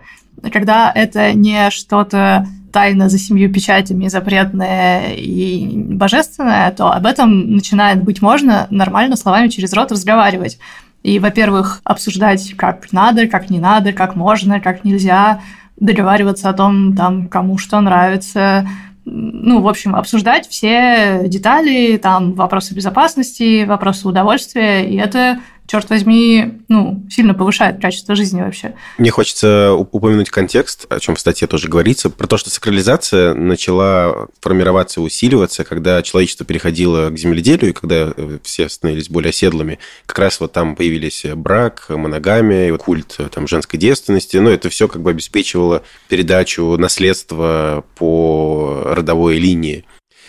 когда 0.51 0.91
это 0.93 1.33
не 1.33 1.69
что-то 1.69 2.47
тайно 2.73 3.07
за 3.07 3.19
семью 3.19 3.53
печатями, 3.53 4.07
запретное 4.07 5.13
и 5.13 5.77
божественное, 5.77 6.71
то 6.71 6.91
об 6.91 7.05
этом 7.05 7.51
начинает 7.51 8.03
быть 8.03 8.23
можно 8.23 8.65
нормально 8.71 9.17
словами 9.17 9.49
через 9.49 9.71
рот 9.73 9.91
разговаривать. 9.91 10.57
И, 11.03 11.19
во-первых, 11.19 11.81
обсуждать, 11.83 12.55
как 12.57 12.91
надо, 12.91 13.27
как 13.27 13.51
не 13.51 13.59
надо, 13.59 13.93
как 13.93 14.15
можно, 14.15 14.59
как 14.59 14.83
нельзя, 14.83 15.41
договариваться 15.77 16.49
о 16.49 16.53
том, 16.53 16.95
там, 16.95 17.27
кому 17.27 17.57
что 17.59 17.79
нравится, 17.79 18.67
ну, 19.05 19.61
в 19.61 19.67
общем, 19.67 19.95
обсуждать 19.95 20.49
все 20.49 21.21
детали, 21.25 21.97
там, 21.97 22.33
вопросы 22.33 22.73
безопасности, 22.73 23.63
вопросы 23.65 24.07
удовольствия, 24.07 24.89
и 24.89 24.97
это 24.97 25.39
черт 25.67 25.89
возьми, 25.89 26.61
ну, 26.67 27.03
сильно 27.09 27.33
повышает 27.33 27.81
качество 27.81 28.15
жизни 28.15 28.41
вообще. 28.41 28.75
Мне 28.97 29.09
хочется 29.09 29.73
упомянуть 29.73 30.29
контекст, 30.29 30.85
о 30.89 30.99
чем 30.99 31.15
в 31.15 31.19
статье 31.19 31.47
тоже 31.47 31.67
говорится, 31.67 32.09
про 32.09 32.27
то, 32.27 32.37
что 32.37 32.49
сакрализация 32.49 33.33
начала 33.33 34.27
формироваться 34.41 34.99
и 34.99 35.03
усиливаться, 35.03 35.63
когда 35.63 36.01
человечество 36.01 36.45
переходило 36.45 37.09
к 37.09 37.17
земледелию, 37.17 37.71
и 37.71 37.73
когда 37.73 38.13
э, 38.15 38.37
все 38.43 38.69
становились 38.69 39.09
более 39.09 39.29
оседлыми. 39.29 39.79
Как 40.05 40.19
раз 40.19 40.39
вот 40.39 40.53
там 40.53 40.75
появились 40.75 41.25
брак, 41.35 41.87
моногамия, 41.89 42.75
культ 42.77 43.15
э, 43.17 43.27
там, 43.33 43.47
женской 43.47 43.79
девственности. 43.79 44.37
Ну, 44.37 44.49
это 44.49 44.69
все 44.69 44.87
как 44.87 45.01
бы 45.01 45.09
обеспечивало 45.09 45.83
передачу 46.09 46.77
наследства 46.77 47.83
по 47.95 48.44
родовой 48.83 49.37
линии. 49.37 49.85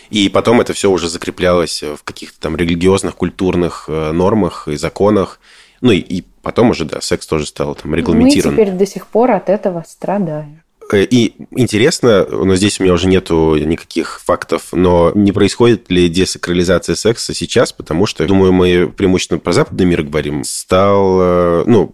И 0.09 0.29
потом 0.29 0.61
это 0.61 0.73
все 0.73 0.89
уже 0.89 1.09
закреплялось 1.09 1.83
в 1.83 2.03
каких-то 2.03 2.39
там 2.39 2.55
религиозных, 2.55 3.15
культурных 3.15 3.85
э, 3.87 4.11
нормах 4.11 4.67
и 4.67 4.77
законах. 4.77 5.39
Ну 5.81 5.91
и, 5.91 5.97
и 5.97 6.23
потом 6.41 6.69
уже, 6.69 6.85
да, 6.85 7.01
секс 7.01 7.27
тоже 7.27 7.45
стал 7.45 7.75
там 7.75 7.93
регламентирован. 7.93 8.55
Мы 8.55 8.61
теперь 8.61 8.73
до 8.73 8.85
сих 8.85 9.07
пор 9.07 9.31
от 9.31 9.49
этого 9.49 9.83
страдаем. 9.87 10.61
Э, 10.91 11.03
и 11.03 11.35
интересно, 11.51 12.25
но 12.25 12.55
здесь 12.55 12.79
у 12.79 12.83
меня 12.83 12.93
уже 12.93 13.07
нету 13.07 13.57
никаких 13.57 14.21
фактов, 14.23 14.69
но 14.71 15.11
не 15.13 15.31
происходит 15.31 15.89
ли 15.91 16.07
десакрализация 16.07 16.95
секса 16.95 17.33
сейчас, 17.33 17.73
потому 17.73 18.05
что, 18.05 18.25
думаю, 18.25 18.53
мы 18.53 18.89
преимущественно 18.89 19.39
про 19.39 19.53
западный 19.53 19.85
мир 19.85 20.03
говорим, 20.03 20.43
стал, 20.43 21.19
э, 21.21 21.63
ну, 21.65 21.91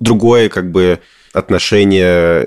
другое 0.00 0.48
как 0.48 0.70
бы 0.70 1.00
отношение, 1.32 2.46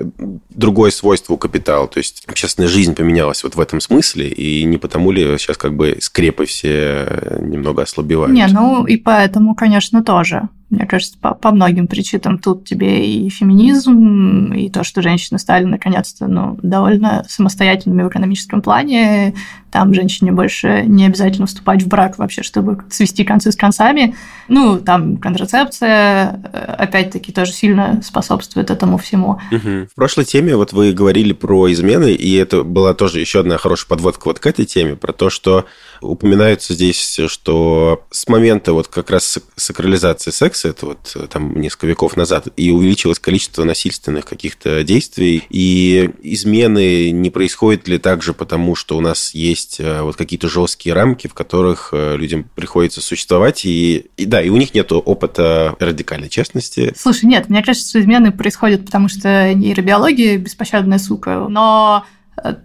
другое 0.50 0.90
свойство 0.90 1.34
у 1.34 1.36
капитала. 1.36 1.88
То 1.88 1.98
есть 1.98 2.24
общественная 2.26 2.68
жизнь 2.68 2.94
поменялась 2.94 3.42
вот 3.42 3.56
в 3.56 3.60
этом 3.60 3.80
смысле, 3.80 4.28
и 4.28 4.64
не 4.64 4.78
потому 4.78 5.10
ли 5.10 5.38
сейчас 5.38 5.56
как 5.56 5.74
бы 5.74 5.98
скрепы 6.00 6.46
все 6.46 7.38
немного 7.40 7.82
ослабевают? 7.82 8.34
Не, 8.34 8.46
ну 8.46 8.86
и 8.86 8.96
поэтому, 8.96 9.54
конечно, 9.54 10.04
тоже. 10.04 10.48
Мне 10.68 10.84
кажется, 10.84 11.16
по, 11.20 11.32
по 11.34 11.52
многим 11.52 11.86
причинам 11.86 12.38
тут 12.38 12.64
тебе 12.64 13.06
и 13.06 13.28
феминизм, 13.28 14.52
и 14.52 14.68
то, 14.68 14.82
что 14.82 15.00
женщины 15.00 15.38
стали 15.38 15.64
наконец-то 15.64 16.26
ну, 16.26 16.58
довольно 16.60 17.24
самостоятельными 17.28 18.02
в 18.02 18.08
экономическом 18.08 18.62
плане. 18.62 19.34
Там 19.70 19.94
женщине 19.94 20.32
больше 20.32 20.84
не 20.86 21.06
обязательно 21.06 21.46
вступать 21.46 21.82
в 21.82 21.88
брак 21.88 22.18
вообще, 22.18 22.42
чтобы 22.42 22.82
свести 22.90 23.24
концы 23.24 23.52
с 23.52 23.56
концами. 23.56 24.16
Ну, 24.48 24.80
там 24.80 25.18
контрацепция, 25.18 26.40
э, 26.52 26.58
опять-таки, 26.78 27.30
тоже 27.30 27.52
сильно 27.52 28.00
способствует 28.02 28.70
этому 28.70 28.98
всему. 28.98 29.38
Угу. 29.52 29.88
В 29.92 29.94
прошлой 29.94 30.24
теме 30.24 30.56
вот 30.56 30.72
вы 30.72 30.92
говорили 30.92 31.32
про 31.32 31.70
измены, 31.70 32.12
и 32.12 32.34
это 32.34 32.64
была 32.64 32.94
тоже 32.94 33.20
еще 33.20 33.40
одна 33.40 33.56
хорошая 33.56 33.88
подводка 33.88 34.28
вот 34.28 34.40
к 34.40 34.46
этой 34.46 34.64
теме, 34.64 34.96
про 34.96 35.12
то, 35.12 35.30
что 35.30 35.66
упоминается 36.00 36.74
здесь, 36.74 37.20
что 37.28 38.04
с 38.10 38.28
момента 38.28 38.72
вот 38.72 38.88
как 38.88 39.10
раз 39.10 39.38
сакрализации 39.56 40.30
секса, 40.30 40.68
это 40.68 40.86
вот 40.86 41.12
э, 41.14 41.26
там 41.28 41.60
несколько 41.60 41.86
веков 41.86 42.16
назад, 42.16 42.48
и 42.56 42.70
увеличилось 42.70 43.18
количество 43.18 43.64
насильственных 43.64 44.24
каких-то 44.24 44.84
действий, 44.84 45.42
и 45.50 46.10
измены 46.22 47.10
не 47.10 47.30
происходят 47.30 47.88
ли 47.88 47.98
также 47.98 48.34
потому, 48.34 48.74
что 48.74 48.96
у 48.96 49.00
нас 49.00 49.34
есть 49.34 49.80
э, 49.80 50.02
вот 50.02 50.16
какие-то 50.16 50.48
жесткие 50.48 50.94
рамки, 50.94 51.26
в 51.26 51.34
которых 51.34 51.90
э, 51.92 52.16
людям 52.16 52.48
приходится 52.54 53.00
существовать, 53.00 53.64
и, 53.64 54.06
и 54.16 54.24
да, 54.26 54.42
и 54.42 54.48
у 54.48 54.56
них 54.56 54.74
нет 54.74 54.92
опыта 54.92 55.76
радикальной 55.78 56.28
честности. 56.28 56.92
Слушай, 56.96 57.26
нет, 57.26 57.48
мне 57.48 57.62
кажется, 57.62 57.88
что 57.88 58.00
измены 58.00 58.32
происходят, 58.32 58.84
потому 58.84 59.08
что 59.08 59.54
нейробиология 59.54 60.38
беспощадная 60.38 60.98
сука, 60.98 61.46
но 61.48 62.04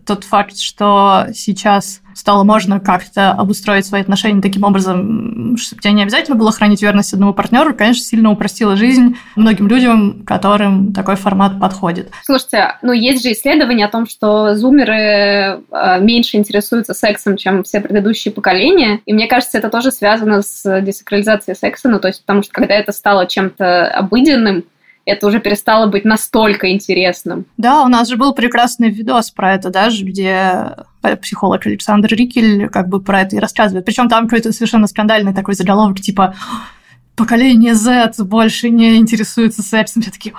тот 0.05 0.23
факт, 0.23 0.57
что 0.57 1.27
сейчас 1.33 2.01
стало 2.15 2.43
можно 2.43 2.79
как-то 2.79 3.31
обустроить 3.31 3.85
свои 3.85 4.01
отношения 4.01 4.41
таким 4.41 4.63
образом, 4.63 5.57
чтобы 5.57 5.81
тебе 5.81 5.93
не 5.93 6.03
обязательно 6.03 6.35
было 6.35 6.51
хранить 6.51 6.81
верность 6.81 7.13
одному 7.13 7.33
партнеру, 7.33 7.73
конечно, 7.73 8.03
сильно 8.03 8.31
упростило 8.31 8.75
жизнь 8.75 9.15
многим 9.35 9.67
людям, 9.67 10.23
которым 10.25 10.93
такой 10.93 11.15
формат 11.15 11.59
подходит. 11.59 12.11
Слушайте, 12.23 12.75
ну 12.81 12.91
есть 12.91 13.23
же 13.23 13.31
исследования 13.31 13.85
о 13.85 13.89
том, 13.89 14.07
что 14.07 14.55
зумеры 14.55 14.93
э, 15.71 15.99
меньше 16.01 16.37
интересуются 16.37 16.93
сексом, 16.93 17.37
чем 17.37 17.63
все 17.63 17.79
предыдущие 17.79 18.33
поколения, 18.33 18.99
и 19.05 19.13
мне 19.13 19.27
кажется, 19.27 19.57
это 19.57 19.69
тоже 19.69 19.91
связано 19.91 20.41
с 20.41 20.81
десакрализацией 20.81 21.55
секса, 21.55 21.89
ну 21.89 21.99
то 21.99 22.09
есть 22.09 22.21
потому 22.21 22.43
что 22.43 22.51
когда 22.51 22.75
это 22.75 22.91
стало 22.91 23.25
чем-то 23.25 23.87
обыденным, 23.87 24.65
это 25.05 25.27
уже 25.27 25.39
перестало 25.39 25.87
быть 25.87 26.05
настолько 26.05 26.71
интересным. 26.71 27.45
Да, 27.57 27.83
у 27.83 27.87
нас 27.87 28.07
же 28.07 28.17
был 28.17 28.33
прекрасный 28.33 28.89
видос 28.89 29.31
про 29.31 29.53
это 29.55 29.69
даже, 29.69 30.03
где 30.05 30.75
психолог 31.21 31.65
Александр 31.65 32.09
Рикель 32.09 32.69
как 32.69 32.87
бы 32.87 33.01
про 33.01 33.21
это 33.21 33.35
и 33.35 33.39
рассказывает. 33.39 33.85
Причем 33.85 34.09
там 34.09 34.25
какой-то 34.25 34.51
совершенно 34.51 34.87
скандальный 34.87 35.33
такой 35.33 35.55
заголовок, 35.55 35.99
типа 35.99 36.35
поколение 37.15 37.75
Z 37.75 38.13
больше 38.19 38.69
не 38.69 38.97
интересуется 38.97 39.61
сексом. 39.63 40.01
Все 40.01 40.11
такие, 40.11 40.33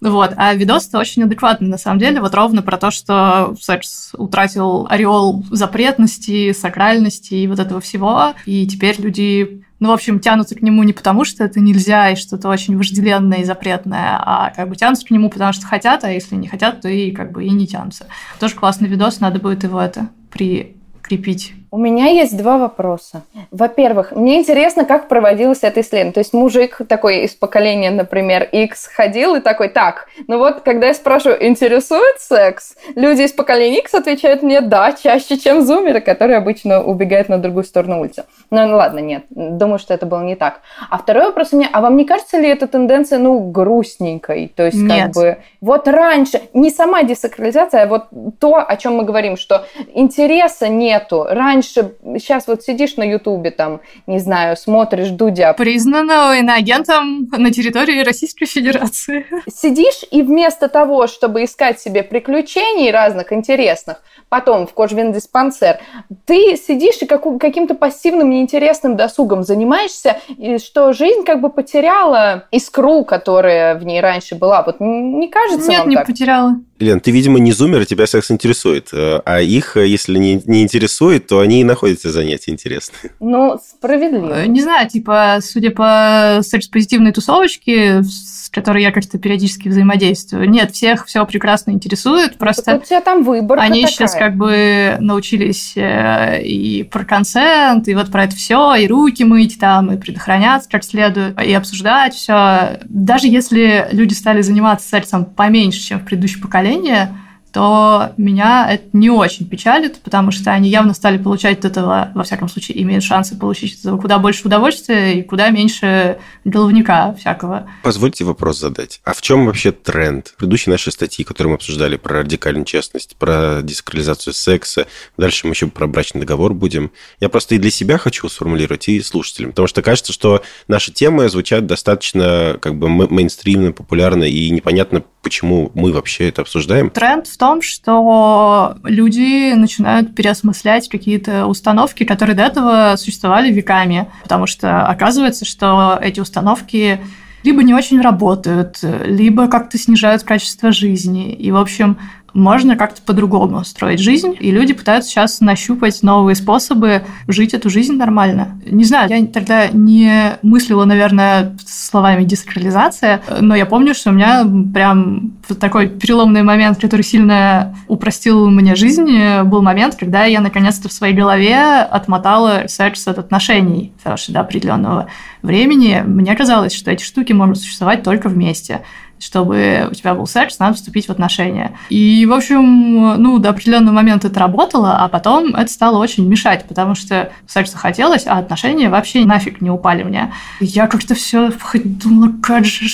вот. 0.00 0.32
А 0.36 0.54
видос-то 0.54 0.98
очень 0.98 1.22
адекватный, 1.22 1.68
на 1.68 1.78
самом 1.78 1.98
деле, 1.98 2.20
вот 2.20 2.34
ровно 2.34 2.62
про 2.62 2.76
то, 2.76 2.90
что 2.90 3.54
секс 3.60 4.12
утратил 4.16 4.86
ореол 4.88 5.44
запретности, 5.50 6.52
сакральности 6.52 7.34
и 7.34 7.46
вот 7.46 7.58
этого 7.58 7.80
всего, 7.80 8.34
и 8.44 8.66
теперь 8.66 9.00
люди 9.00 9.62
ну, 9.78 9.90
в 9.90 9.92
общем, 9.92 10.20
тянутся 10.20 10.54
к 10.54 10.62
нему 10.62 10.82
не 10.84 10.94
потому, 10.94 11.24
что 11.24 11.44
это 11.44 11.60
нельзя 11.60 12.10
и 12.10 12.16
что-то 12.16 12.48
очень 12.48 12.78
вожделенное 12.78 13.40
и 13.40 13.44
запретное, 13.44 14.18
а 14.18 14.50
как 14.56 14.70
бы 14.70 14.76
тянутся 14.76 15.06
к 15.06 15.10
нему, 15.10 15.28
потому 15.28 15.52
что 15.52 15.66
хотят, 15.66 16.02
а 16.04 16.10
если 16.10 16.34
не 16.34 16.48
хотят, 16.48 16.80
то 16.80 16.88
и 16.88 17.10
как 17.10 17.32
бы 17.32 17.44
и 17.44 17.50
не 17.50 17.66
тянутся. 17.66 18.06
Тоже 18.40 18.54
классный 18.54 18.88
видос, 18.88 19.20
надо 19.20 19.38
будет 19.38 19.64
его 19.64 19.78
это 19.78 20.08
прикрепить 20.30 21.52
у 21.70 21.78
меня 21.78 22.06
есть 22.06 22.36
два 22.36 22.58
вопроса. 22.58 23.22
Во-первых, 23.50 24.12
мне 24.12 24.40
интересно, 24.40 24.84
как 24.84 25.08
проводилось 25.08 25.62
это 25.62 25.80
исследование. 25.80 26.12
То 26.12 26.20
есть 26.20 26.32
мужик 26.32 26.80
такой 26.88 27.24
из 27.24 27.34
поколения, 27.34 27.90
например, 27.90 28.48
X 28.50 28.86
ходил 28.86 29.34
и 29.34 29.40
такой, 29.40 29.68
так, 29.68 30.08
ну 30.26 30.38
вот, 30.38 30.60
когда 30.60 30.86
я 30.86 30.94
спрашиваю, 30.94 31.44
интересует 31.46 32.20
секс, 32.20 32.76
люди 32.94 33.22
из 33.22 33.32
поколения 33.32 33.80
X 33.80 33.94
отвечают 33.94 34.42
мне 34.42 34.60
да, 34.60 34.92
чаще, 34.92 35.36
чем 35.38 35.62
зумеры, 35.62 36.00
которые 36.00 36.38
обычно 36.38 36.82
убегают 36.82 37.28
на 37.28 37.38
другую 37.38 37.64
сторону 37.64 38.00
улицы. 38.00 38.24
Ну, 38.50 38.66
ну 38.66 38.76
ладно, 38.76 39.00
нет, 39.00 39.24
думаю, 39.30 39.78
что 39.78 39.92
это 39.92 40.06
было 40.06 40.22
не 40.22 40.36
так. 40.36 40.60
А 40.88 40.98
второй 40.98 41.26
вопрос 41.26 41.52
у 41.52 41.56
меня, 41.56 41.68
а 41.72 41.80
вам 41.80 41.96
не 41.96 42.04
кажется 42.04 42.38
ли 42.38 42.48
эта 42.48 42.68
тенденция, 42.68 43.18
ну, 43.18 43.38
грустненькой? 43.50 44.52
То 44.54 44.64
есть, 44.64 44.78
нет. 44.78 45.06
как 45.06 45.14
бы, 45.14 45.38
вот 45.60 45.88
раньше, 45.88 46.40
не 46.54 46.70
сама 46.70 47.02
десакрализация, 47.02 47.82
а 47.82 47.86
вот 47.86 48.06
то, 48.38 48.64
о 48.66 48.76
чем 48.76 48.96
мы 48.96 49.04
говорим, 49.04 49.36
что 49.36 49.66
интереса 49.94 50.68
нету. 50.68 51.26
Раньше 51.28 51.55
раньше, 51.56 51.94
сейчас 52.18 52.46
вот 52.46 52.62
сидишь 52.62 52.96
на 52.96 53.04
Ютубе, 53.04 53.50
там, 53.50 53.80
не 54.06 54.18
знаю, 54.18 54.56
смотришь 54.56 55.10
Дудя. 55.10 55.52
Признанного 55.54 56.36
иноагентом 56.36 57.28
на 57.30 57.50
территории 57.50 58.02
Российской 58.02 58.46
Федерации. 58.46 59.26
Сидишь 59.52 60.04
и 60.10 60.22
вместо 60.22 60.68
того, 60.68 61.06
чтобы 61.06 61.44
искать 61.44 61.80
себе 61.80 62.02
приключений 62.02 62.90
разных 62.90 63.32
интересных, 63.32 64.02
потом 64.28 64.66
в 64.66 64.74
кожвендиспансер, 64.74 65.80
ты 66.24 66.56
сидишь 66.56 66.98
и 67.00 67.06
каким-то 67.06 67.74
пассивным 67.74 68.30
неинтересным 68.30 68.96
досугом 68.96 69.42
занимаешься, 69.42 70.18
и 70.36 70.58
что 70.58 70.92
жизнь 70.92 71.24
как 71.24 71.40
бы 71.40 71.50
потеряла 71.50 72.44
искру, 72.50 73.04
которая 73.04 73.76
в 73.76 73.84
ней 73.84 74.00
раньше 74.00 74.34
была. 74.34 74.62
Вот 74.62 74.76
не 74.80 75.28
кажется 75.28 75.70
Нет, 75.70 75.86
не 75.86 75.96
так? 75.96 76.06
потеряла. 76.06 76.56
Лен, 76.78 77.00
ты, 77.00 77.10
видимо, 77.10 77.38
не 77.38 77.52
зумер, 77.52 77.80
и 77.80 77.86
тебя 77.86 78.06
секс 78.06 78.30
интересует. 78.30 78.90
Э, 78.92 79.20
а 79.24 79.40
их, 79.40 79.78
э, 79.78 79.86
если 79.86 80.18
не, 80.18 80.42
не 80.44 80.62
интересует, 80.62 81.26
то 81.26 81.40
они 81.40 81.62
и 81.62 81.64
находят 81.64 82.02
занятия 82.02 82.52
интересные. 82.52 83.12
Ну, 83.36 83.58
справедливо. 83.58 84.42
Э, 84.42 84.46
не 84.46 84.62
знаю, 84.62 84.88
типа, 84.88 85.38
судя 85.42 85.70
по 85.70 86.40
секс-позитивной 86.42 87.12
тусовочке, 87.12 88.02
с 88.02 88.48
которой 88.50 88.82
я 88.82 88.92
как-то 88.92 89.18
периодически 89.18 89.68
взаимодействую, 89.68 90.48
нет, 90.48 90.72
всех 90.72 91.06
все 91.06 91.24
прекрасно 91.26 91.72
интересует, 91.72 92.36
просто... 92.36 92.62
Так 92.62 92.82
у 92.82 92.84
тебя 92.84 93.00
там 93.00 93.24
выбор. 93.24 93.58
Они 93.58 93.82
такая. 93.82 93.92
сейчас 93.92 94.14
как 94.14 94.36
бы 94.36 94.96
научились 95.00 95.72
и 95.76 96.88
про 96.90 97.04
консент, 97.04 97.88
и 97.88 97.94
вот 97.94 98.10
про 98.10 98.24
это 98.24 98.36
все, 98.36 98.74
и 98.74 98.86
руки 98.86 99.24
мыть 99.24 99.58
там, 99.58 99.92
и 99.92 99.96
предохраняться 99.96 100.68
как 100.70 100.84
следует, 100.84 101.40
и 101.42 101.52
обсуждать 101.52 102.14
все. 102.14 102.78
Даже 102.84 103.26
если 103.26 103.88
люди 103.90 104.14
стали 104.14 104.42
заниматься 104.42 104.88
сексом 104.88 105.24
поменьше, 105.24 105.80
чем 105.80 106.00
в 106.00 106.04
предыдущем 106.04 106.42
поколении, 106.42 106.65
поколения, 106.66 107.25
то 107.56 108.12
меня 108.18 108.70
это 108.70 108.84
не 108.92 109.08
очень 109.08 109.48
печалит, 109.48 110.02
потому 110.02 110.30
что 110.30 110.50
они 110.50 110.68
явно 110.68 110.92
стали 110.92 111.16
получать 111.16 111.60
от 111.60 111.64
этого, 111.64 112.10
во 112.14 112.22
всяком 112.22 112.50
случае, 112.50 112.82
имеют 112.82 113.02
шансы 113.02 113.34
получить 113.34 113.72
от 113.76 113.80
этого 113.80 113.96
куда 113.96 114.18
больше 114.18 114.46
удовольствия 114.46 115.18
и 115.18 115.22
куда 115.22 115.48
меньше 115.48 116.18
головника 116.44 117.14
всякого. 117.18 117.66
Позвольте 117.82 118.24
вопрос 118.24 118.60
задать. 118.60 119.00
А 119.04 119.14
в 119.14 119.22
чем 119.22 119.46
вообще 119.46 119.72
тренд? 119.72 120.28
В 120.28 120.36
предыдущей 120.36 120.68
нашей 120.68 120.92
статьи, 120.92 121.24
которую 121.24 121.52
мы 121.52 121.54
обсуждали 121.54 121.96
про 121.96 122.18
радикальную 122.18 122.66
честность, 122.66 123.16
про 123.16 123.62
десакрализацию 123.62 124.34
секса, 124.34 124.86
дальше 125.16 125.46
мы 125.46 125.54
еще 125.54 125.68
про 125.68 125.86
брачный 125.86 126.20
договор 126.20 126.52
будем. 126.52 126.92
Я 127.20 127.30
просто 127.30 127.54
и 127.54 127.58
для 127.58 127.70
себя 127.70 127.96
хочу 127.96 128.28
сформулировать, 128.28 128.86
и 128.88 129.00
слушателям, 129.00 129.52
потому 129.52 129.66
что 129.66 129.80
кажется, 129.80 130.12
что 130.12 130.42
наши 130.68 130.92
темы 130.92 131.30
звучат 131.30 131.64
достаточно 131.64 132.58
как 132.60 132.78
бы 132.78 132.90
мейнстримно, 132.90 133.72
популярно, 133.72 134.24
и 134.24 134.50
непонятно, 134.50 135.04
почему 135.22 135.70
мы 135.72 135.92
вообще 135.92 136.28
это 136.28 136.42
обсуждаем. 136.42 136.90
Тренд 136.90 137.26
в 137.26 137.38
том, 137.38 137.45
что 137.62 138.76
люди 138.84 139.52
начинают 139.54 140.14
переосмыслять 140.14 140.88
какие-то 140.88 141.46
установки, 141.46 142.04
которые 142.04 142.36
до 142.36 142.44
этого 142.44 142.94
существовали 142.96 143.52
веками, 143.52 144.08
потому 144.22 144.46
что 144.46 144.86
оказывается, 144.86 145.44
что 145.44 145.98
эти 146.00 146.20
установки 146.20 147.00
либо 147.42 147.62
не 147.62 147.74
очень 147.74 148.00
работают, 148.00 148.78
либо 149.04 149.46
как-то 149.46 149.78
снижают 149.78 150.24
качество 150.24 150.72
жизни. 150.72 151.32
И, 151.32 151.52
в 151.52 151.56
общем, 151.56 151.98
можно 152.36 152.76
как-то 152.76 153.00
по-другому 153.02 153.64
строить 153.64 153.98
жизнь, 153.98 154.36
и 154.38 154.50
люди 154.50 154.74
пытаются 154.74 155.10
сейчас 155.10 155.40
нащупать 155.40 156.02
новые 156.02 156.36
способы 156.36 157.02
жить 157.26 157.54
эту 157.54 157.70
жизнь 157.70 157.94
нормально. 157.94 158.60
Не 158.66 158.84
знаю, 158.84 159.08
я 159.10 159.26
тогда 159.26 159.68
не 159.68 160.36
мыслила, 160.42 160.84
наверное, 160.84 161.56
словами 161.66 162.24
десакрализация, 162.24 163.22
но 163.40 163.56
я 163.56 163.64
помню, 163.64 163.94
что 163.94 164.10
у 164.10 164.12
меня 164.12 164.46
прям 164.72 165.32
такой 165.58 165.88
переломный 165.88 166.42
момент, 166.42 166.78
который 166.78 167.02
сильно 167.02 167.74
упростил 167.88 168.50
мне 168.50 168.74
жизнь, 168.74 169.42
был 169.44 169.62
момент, 169.62 169.96
когда 169.96 170.24
я 170.24 170.40
наконец-то 170.40 170.88
в 170.88 170.92
своей 170.92 171.14
голове 171.14 171.56
отмотала 171.56 172.64
секс 172.66 173.08
от 173.08 173.18
отношений, 173.18 173.92
короче, 174.02 174.32
до 174.32 174.40
определенного 174.40 175.06
времени. 175.42 176.02
Мне 176.04 176.34
казалось, 176.36 176.74
что 176.74 176.90
эти 176.90 177.02
штуки 177.02 177.32
могут 177.32 177.58
существовать 177.58 178.02
только 178.02 178.28
вместе 178.28 178.82
чтобы 179.18 179.88
у 179.90 179.94
тебя 179.94 180.14
был 180.14 180.26
секс, 180.26 180.58
надо 180.58 180.74
вступить 180.74 181.06
в 181.06 181.10
отношения. 181.10 181.78
И, 181.88 182.26
в 182.26 182.32
общем, 182.32 183.20
ну, 183.22 183.38
до 183.38 183.50
определенного 183.50 183.94
момента 183.94 184.28
это 184.28 184.40
работало, 184.40 184.96
а 184.98 185.08
потом 185.08 185.54
это 185.54 185.70
стало 185.70 185.98
очень 185.98 186.26
мешать, 186.28 186.64
потому 186.68 186.94
что 186.94 187.30
секса 187.46 187.76
хотелось, 187.78 188.26
а 188.26 188.38
отношения 188.38 188.88
вообще 188.88 189.24
нафиг 189.24 189.60
не 189.60 189.70
упали 189.70 190.02
мне. 190.02 190.32
Я 190.60 190.86
как-то 190.86 191.14
все 191.14 191.50
думала, 191.74 192.32
как 192.42 192.64
же... 192.64 192.86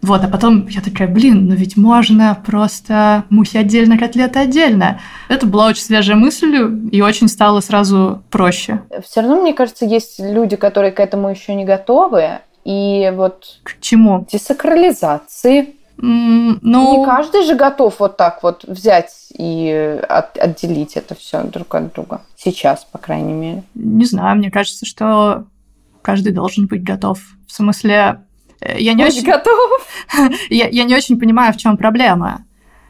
Вот, 0.00 0.24
а 0.24 0.28
потом 0.28 0.66
я 0.68 0.80
такая, 0.80 1.08
блин, 1.08 1.46
ну 1.48 1.54
ведь 1.54 1.76
можно 1.76 2.38
просто 2.44 3.24
мухи 3.30 3.56
отдельно, 3.56 3.98
котлеты 3.98 4.40
отдельно. 4.40 5.00
Это 5.28 5.46
была 5.46 5.66
очень 5.66 5.82
свежая 5.82 6.16
мысль, 6.16 6.88
и 6.90 7.00
очень 7.00 7.28
стало 7.28 7.60
сразу 7.60 8.22
проще. 8.30 8.82
Все 9.04 9.20
равно, 9.20 9.40
мне 9.40 9.54
кажется, 9.54 9.84
есть 9.84 10.18
люди, 10.18 10.56
которые 10.56 10.92
к 10.92 11.00
этому 11.00 11.30
еще 11.30 11.54
не 11.54 11.64
готовы, 11.64 12.40
и 12.64 13.12
вот... 13.14 13.60
К 13.62 13.80
чему? 13.80 14.26
Десакрализации. 14.30 15.74
Mm, 15.98 16.58
ну... 16.62 17.00
Не 17.00 17.04
каждый 17.04 17.44
же 17.44 17.54
готов 17.54 18.00
вот 18.00 18.16
так 18.16 18.42
вот 18.42 18.64
взять 18.64 19.12
и 19.36 20.00
от, 20.08 20.38
отделить 20.38 20.96
это 20.96 21.14
все 21.14 21.42
друг 21.42 21.74
от 21.74 21.92
друга. 21.92 22.22
Сейчас, 22.36 22.84
по 22.84 22.98
крайней 22.98 23.32
мере. 23.32 23.62
Не 23.74 24.04
знаю, 24.04 24.36
мне 24.36 24.50
кажется, 24.50 24.86
что 24.86 25.44
каждый 26.02 26.32
должен 26.32 26.66
быть 26.66 26.82
готов. 26.82 27.20
В 27.46 27.52
смысле, 27.52 28.20
э, 28.60 28.80
я 28.80 28.94
не 28.94 29.04
Будь 29.04 29.14
очень... 29.14 29.26
готов. 29.26 29.88
я, 30.50 30.68
я 30.68 30.84
не 30.84 30.94
очень 30.94 31.18
понимаю, 31.18 31.52
в 31.52 31.56
чем 31.56 31.76
проблема. 31.76 32.44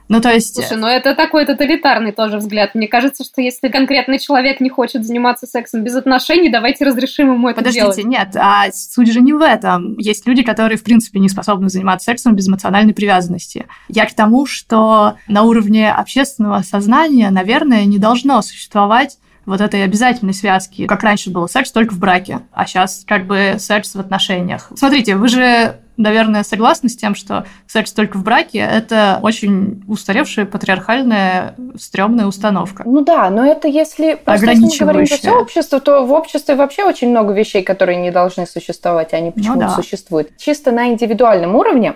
Ну, 0.08 0.20
то 0.20 0.30
есть... 0.30 0.54
Слушай, 0.54 0.76
ну 0.76 0.86
это 0.86 1.14
такой 1.14 1.46
тоталитарный 1.46 2.12
тоже 2.12 2.38
взгляд. 2.38 2.74
Мне 2.74 2.88
кажется, 2.88 3.24
что 3.24 3.40
если 3.40 3.68
конкретный 3.68 4.18
человек 4.18 4.60
не 4.60 4.68
хочет 4.68 5.04
заниматься 5.04 5.46
сексом 5.46 5.82
без 5.82 5.94
отношений, 5.94 6.50
давайте 6.50 6.84
разрешим 6.84 7.32
ему 7.32 7.48
это 7.48 7.58
Подождите, 7.58 7.84
делать. 7.84 8.04
нет, 8.04 8.36
а 8.36 8.70
суть 8.72 9.12
же 9.12 9.20
не 9.20 9.32
в 9.32 9.40
этом. 9.40 9.96
Есть 9.98 10.26
люди, 10.26 10.42
которые, 10.42 10.78
в 10.78 10.84
принципе, 10.84 11.20
не 11.20 11.28
способны 11.28 11.68
заниматься 11.68 12.06
сексом 12.06 12.34
без 12.34 12.48
эмоциональной 12.48 12.94
привязанности. 12.94 13.66
Я 13.88 14.06
к 14.06 14.14
тому, 14.14 14.46
что 14.46 15.14
на 15.28 15.42
уровне 15.44 15.90
общественного 15.90 16.62
сознания, 16.62 17.30
наверное, 17.30 17.84
не 17.84 17.98
должно 17.98 18.42
существовать 18.42 19.18
вот 19.44 19.60
этой 19.60 19.84
обязательной 19.84 20.34
связки, 20.34 20.86
как 20.86 21.02
раньше 21.02 21.30
было 21.30 21.46
секс 21.46 21.72
только 21.72 21.94
в 21.94 21.98
браке, 21.98 22.40
а 22.52 22.66
сейчас 22.66 23.04
как 23.06 23.26
бы 23.26 23.56
секс 23.58 23.94
в 23.94 24.00
отношениях. 24.00 24.70
Смотрите, 24.76 25.16
вы 25.16 25.28
же 25.28 25.80
наверное, 25.96 26.42
согласны 26.42 26.88
с 26.88 26.96
тем, 26.96 27.14
что 27.14 27.44
секс 27.66 27.92
только 27.92 28.16
в 28.18 28.24
браке– 28.24 28.58
это 28.72 29.18
очень 29.22 29.82
устаревшая 29.88 30.46
патриархальная 30.46 31.54
стрёмная 31.78 32.26
установка. 32.26 32.82
Ну 32.86 33.02
да, 33.02 33.28
но 33.30 33.44
это 33.44 33.68
если 33.68 34.14
просто 34.14 34.50
если 34.50 34.62
мы 34.62 34.76
говорим 34.78 35.06
про 35.06 35.16
все 35.16 35.30
общество, 35.32 35.80
то 35.80 36.04
в 36.04 36.12
обществе 36.12 36.54
вообще 36.54 36.84
очень 36.84 37.10
много 37.10 37.32
вещей, 37.32 37.62
которые 37.62 38.00
не 38.00 38.10
должны 38.10 38.46
существовать, 38.46 39.12
они 39.12 39.30
почему-то 39.30 39.60
ну, 39.60 39.68
да. 39.68 39.74
существуют. 39.74 40.36
Чисто 40.38 40.72
на 40.72 40.88
индивидуальном 40.88 41.54
уровне 41.54 41.94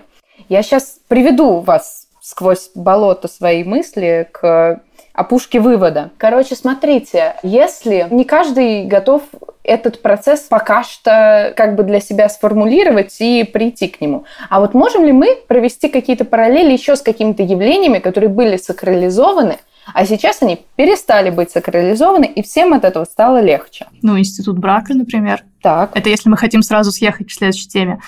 я 0.48 0.62
сейчас 0.62 0.98
приведу 1.08 1.60
вас 1.60 2.08
сквозь 2.20 2.70
болото 2.74 3.28
своей 3.28 3.64
мысли 3.64 4.28
к 4.32 4.80
опушки 5.16 5.58
вывода. 5.58 6.10
Короче, 6.18 6.54
смотрите, 6.54 7.36
если 7.42 8.06
не 8.10 8.24
каждый 8.24 8.84
готов 8.84 9.22
этот 9.64 10.00
процесс 10.00 10.40
пока 10.42 10.84
что 10.84 11.52
как 11.56 11.74
бы 11.74 11.82
для 11.82 12.00
себя 12.00 12.28
сформулировать 12.28 13.16
и 13.18 13.42
прийти 13.42 13.88
к 13.88 14.00
нему. 14.00 14.24
А 14.48 14.60
вот 14.60 14.74
можем 14.74 15.04
ли 15.04 15.12
мы 15.12 15.36
провести 15.48 15.88
какие-то 15.88 16.24
параллели 16.24 16.72
еще 16.72 16.94
с 16.94 17.02
какими-то 17.02 17.42
явлениями, 17.42 17.98
которые 17.98 18.28
были 18.28 18.56
сакрализованы, 18.56 19.58
а 19.92 20.04
сейчас 20.04 20.42
они 20.42 20.64
перестали 20.76 21.30
быть 21.30 21.50
сакрализованы, 21.50 22.24
и 22.24 22.42
всем 22.42 22.74
от 22.74 22.84
этого 22.84 23.04
стало 23.04 23.40
легче. 23.40 23.86
Ну, 24.02 24.18
институт 24.18 24.58
брака, 24.58 24.94
например. 24.94 25.44
Так. 25.62 25.90
Это 25.94 26.08
если 26.08 26.28
мы 26.28 26.36
хотим 26.36 26.62
сразу 26.62 26.90
съехать 26.90 27.28
к 27.28 27.32
следующей 27.32 27.68
теме. 27.68 28.00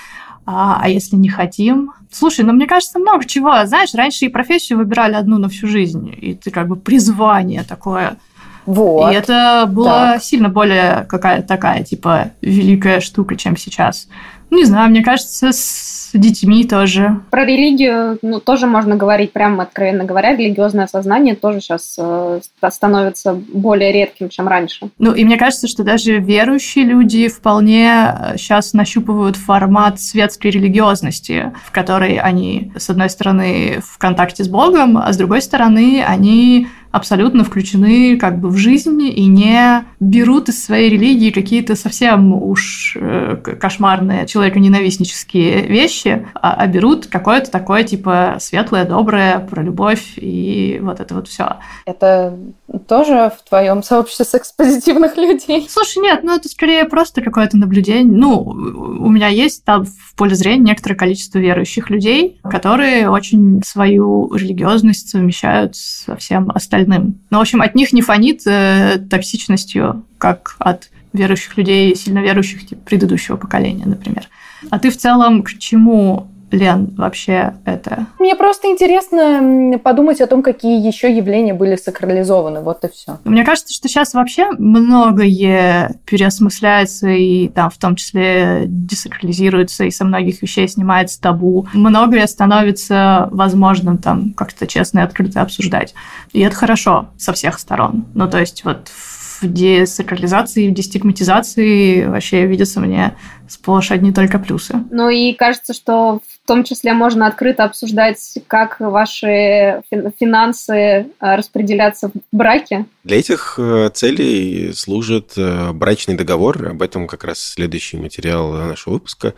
А, 0.51 0.79
а 0.81 0.89
если 0.89 1.17
не 1.17 1.29
хотим? 1.29 1.93
Слушай, 2.11 2.43
ну 2.47 2.55
мне 2.55 2.67
кажется, 2.67 2.99
много 2.99 3.27
чего. 3.27 3.67
Знаешь, 3.67 3.93
раньше 3.93 4.25
и 4.25 4.29
профессию 4.31 4.79
выбирали 4.79 5.13
одну 5.13 5.37
на 5.37 5.51
всю 5.51 5.67
жизнь. 5.67 6.11
И 6.19 6.33
ты 6.33 6.51
как 6.51 6.69
бы 6.69 6.77
призвание 6.77 7.65
такое. 7.65 8.17
Вот. 8.65 9.13
И 9.13 9.15
это 9.15 9.67
было 9.69 10.17
сильно 10.19 10.49
более 10.49 11.05
какая-то 11.07 11.47
такая, 11.47 11.85
типа, 11.85 12.31
великая 12.41 13.01
штука, 13.01 13.37
чем 13.37 13.59
сейчас. 13.59 14.09
Не 14.49 14.65
знаю, 14.65 14.89
мне 14.89 15.05
кажется, 15.05 15.53
с 15.53 15.88
детьми 16.15 16.65
тоже. 16.65 17.21
Про 17.31 17.45
религию 17.45 18.19
ну, 18.23 18.41
тоже 18.41 18.67
можно 18.67 18.97
говорить, 18.97 19.33
прямо 19.33 19.65
откровенно 19.65 20.05
говоря, 20.05 20.35
религиозное 20.37 20.87
сознание 20.87 21.35
тоже 21.35 21.61
сейчас 21.61 21.97
э, 21.99 22.41
становится 22.71 23.35
более 23.35 23.93
редким, 23.93 24.29
чем 24.29 24.49
раньше. 24.49 24.89
Ну, 24.99 25.13
и 25.13 25.25
мне 25.25 25.37
кажется, 25.37 25.69
что 25.69 25.85
даже 25.85 26.19
верующие 26.19 26.85
люди 26.85 27.29
вполне 27.29 28.35
сейчас 28.37 28.75
э, 28.75 28.77
нащупывают 28.77 29.37
формат 29.37 30.01
светской 30.01 30.51
религиозности, 30.51 31.53
в 31.67 31.73
которой 31.73 32.17
они, 32.19 32.73
с 32.77 32.91
одной 32.91 33.11
стороны, 33.11 33.81
в 33.85 33.99
контакте 33.99 34.45
с 34.45 34.49
Богом, 34.49 34.99
а 34.99 35.13
с 35.13 35.17
другой 35.17 35.43
стороны, 35.43 36.05
они 36.07 36.69
абсолютно 36.91 37.45
включены 37.45 38.17
как 38.17 38.39
бы 38.39 38.49
в 38.49 38.57
жизнь 38.57 39.03
и 39.03 39.27
не 39.27 39.85
берут 40.01 40.49
из 40.49 40.65
своей 40.65 40.91
религии 40.91 41.31
какие-то 41.31 41.77
совсем 41.77 42.33
уж 42.33 42.97
э, 43.01 43.37
кошмарные 43.37 44.27
человеконенавистнические 44.27 45.67
вещи, 45.67 46.27
а, 46.35 46.55
а 46.55 46.67
берут 46.67 47.07
какое-то 47.07 47.51
такое 47.51 47.85
типа 47.85 48.37
светлое, 48.41 48.85
доброе, 48.85 49.39
про 49.41 49.63
любовь 49.63 50.15
и 50.17 50.79
вот 50.83 51.01
это 51.01 51.15
вот 51.15 51.29
все. 51.29 51.57
Это 51.85 52.39
тоже 52.87 53.33
в 53.37 53.49
твоем 53.49 53.83
сообществе 53.83 54.25
секс-позитивных 54.25 55.17
людей? 55.17 55.67
Слушай, 55.69 56.03
нет, 56.03 56.21
ну 56.23 56.35
это 56.37 56.49
скорее 56.49 56.85
просто 56.85 57.23
какое-то 57.23 57.57
наблюдение. 57.57 58.17
Ну, 58.17 58.41
у 58.41 59.09
меня 59.09 59.29
есть 59.29 59.65
там 59.65 59.85
в 59.85 60.15
поле 60.17 60.35
зрения 60.35 60.65
некоторое 60.65 60.95
количество 60.95 61.39
верующих 61.39 61.91
людей, 61.91 62.41
которые 62.45 63.09
очень 63.09 63.63
свою 63.65 64.33
религиозность 64.35 65.09
совмещают 65.09 65.77
со 65.77 66.17
всем 66.17 66.51
остальным. 66.51 67.21
Ну, 67.31 67.39
в 67.39 67.41
общем, 67.41 67.63
от 67.63 67.75
них 67.75 67.93
не 67.93 68.03
фонит 68.03 68.43
э, 68.47 68.99
токсичностью, 69.11 70.05
как 70.19 70.57
от 70.59 70.91
верующих 71.13 71.57
людей, 71.57 71.95
сильно 71.97 72.19
верующих 72.19 72.67
типа, 72.67 72.83
предыдущего 72.83 73.37
поколения, 73.37 73.87
например. 73.87 74.29
А 74.71 74.79
ты 74.79 74.91
в 74.91 74.97
целом 74.97 75.43
к 75.43 75.57
чему 75.59 76.29
Лен, 76.51 76.95
вообще 76.97 77.55
это? 77.65 78.07
Мне 78.19 78.35
просто 78.35 78.69
интересно 78.69 79.79
подумать 79.79 80.21
о 80.21 80.27
том, 80.27 80.43
какие 80.43 80.85
еще 80.85 81.15
явления 81.15 81.55
были 81.55 81.77
сакрализованы. 81.77 82.61
Вот 82.61 82.85
и 82.85 82.89
все. 82.89 83.19
Мне 83.25 83.45
кажется, 83.45 83.73
что 83.75 83.89
сейчас 83.89 84.15
вообще 84.15 84.51
многое 84.53 85.97
переосмысляется 86.05 87.09
и 87.09 87.49
там 87.49 87.71
в 87.71 87.77
том 87.77 87.97
числе 87.97 88.65
десакрализируется 88.67 89.85
и 89.85 89.91
со 89.91 90.05
многих 90.05 90.43
вещей 90.43 90.69
снимается 90.69 91.21
табу. 91.21 91.67
Многое 91.73 92.27
становится 92.27 93.29
возможным 93.31 93.99
там 93.99 94.33
как-то 94.33 94.67
честно 94.67 95.01
и 95.01 95.03
открыто 95.03 95.43
обсуждать. 95.43 95.95
И 96.33 96.41
это 96.41 96.55
хорошо 96.55 97.09
со 97.17 97.33
всех 97.33 97.59
сторон. 97.59 98.07
Ну, 98.15 98.29
то 98.29 98.39
есть 98.39 98.65
вот 98.65 98.89
в 98.89 99.18
десакрализации, 99.47 100.69
в 100.69 100.75
дестигматизации 100.75 102.05
вообще 102.07 102.47
видятся 102.47 102.81
мне 102.81 103.15
сплошь 103.49 103.91
одни 103.91 104.13
только 104.13 104.39
плюсы. 104.39 104.75
Ну 104.91 105.09
и 105.09 105.33
кажется, 105.33 105.73
что 105.73 106.21
в 106.21 106.47
том 106.47 106.65
числе 106.65 106.93
можно 106.93 107.27
открыто 107.27 107.65
обсуждать, 107.65 108.39
как 108.47 108.81
ваши 108.81 109.83
финансы 110.19 110.73
э, 110.75 111.07
распределяться 111.21 112.09
в 112.09 112.13
браке. 112.33 112.87
Для 113.05 113.19
этих 113.19 113.59
э, 113.59 113.91
целей 113.93 114.73
служит 114.73 115.33
э, 115.37 115.73
брачный 115.73 116.15
договор. 116.17 116.69
Об 116.69 116.83
этом 116.83 117.07
как 117.07 117.25
раз 117.25 117.39
следующий 117.39 117.97
материал 117.97 118.53
нашего 118.53 118.95
выпуска. 118.95 119.35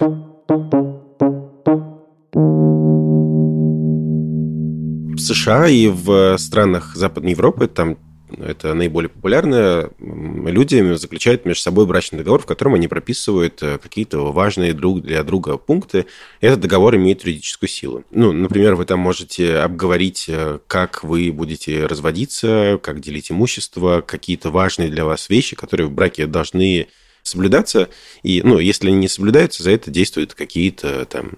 В 5.13 5.19
США 5.19 5.69
и 5.69 5.89
в 5.89 6.37
странах 6.39 6.95
Западной 6.95 7.33
Европы 7.33 7.69
там 7.69 7.97
это 8.39 8.75
наиболее 8.75 9.09
популярное, 9.09 9.91
люди 9.99 10.95
заключают 10.95 11.45
между 11.45 11.63
собой 11.63 11.87
брачный 11.87 12.19
договор, 12.19 12.43
в 12.43 12.47
котором 12.47 12.75
они 12.75 12.89
прописывают 12.89 13.63
э, 13.63 13.79
какие-то 13.79 14.33
важные 14.33 14.73
друг 14.73 15.03
для 15.03 15.23
друга 15.23 15.57
пункты. 15.57 16.07
Этот 16.41 16.61
договор 16.61 16.97
имеет 16.97 17.23
юридическую 17.25 17.69
силу. 17.69 18.05
Ну, 18.11 18.33
например, 18.33 18.75
вы 18.75 18.85
там 18.85 19.01
можете 19.01 19.57
обговорить, 19.57 20.27
э, 20.29 20.59
как 20.67 21.05
вы 21.05 21.33
будете 21.33 21.87
разводиться, 21.87 22.79
как 22.83 23.01
делить 23.01 23.31
имущество, 23.31 24.03
какие-то 24.07 24.51
важные 24.51 24.89
для 24.89 25.05
вас 25.05 25.29
вещи, 25.29 25.57
которые 25.57 25.87
в 25.87 25.93
браке 25.93 26.27
должны 26.27 26.89
соблюдаться, 27.23 27.89
и, 28.23 28.43
ну, 28.43 28.59
если 28.59 28.89
они 28.89 28.97
не 28.97 29.09
соблюдаются, 29.09 29.63
за 29.63 29.73
это 29.73 29.91
действуют 29.91 30.35
какие-то 30.35 31.05
там, 31.05 31.33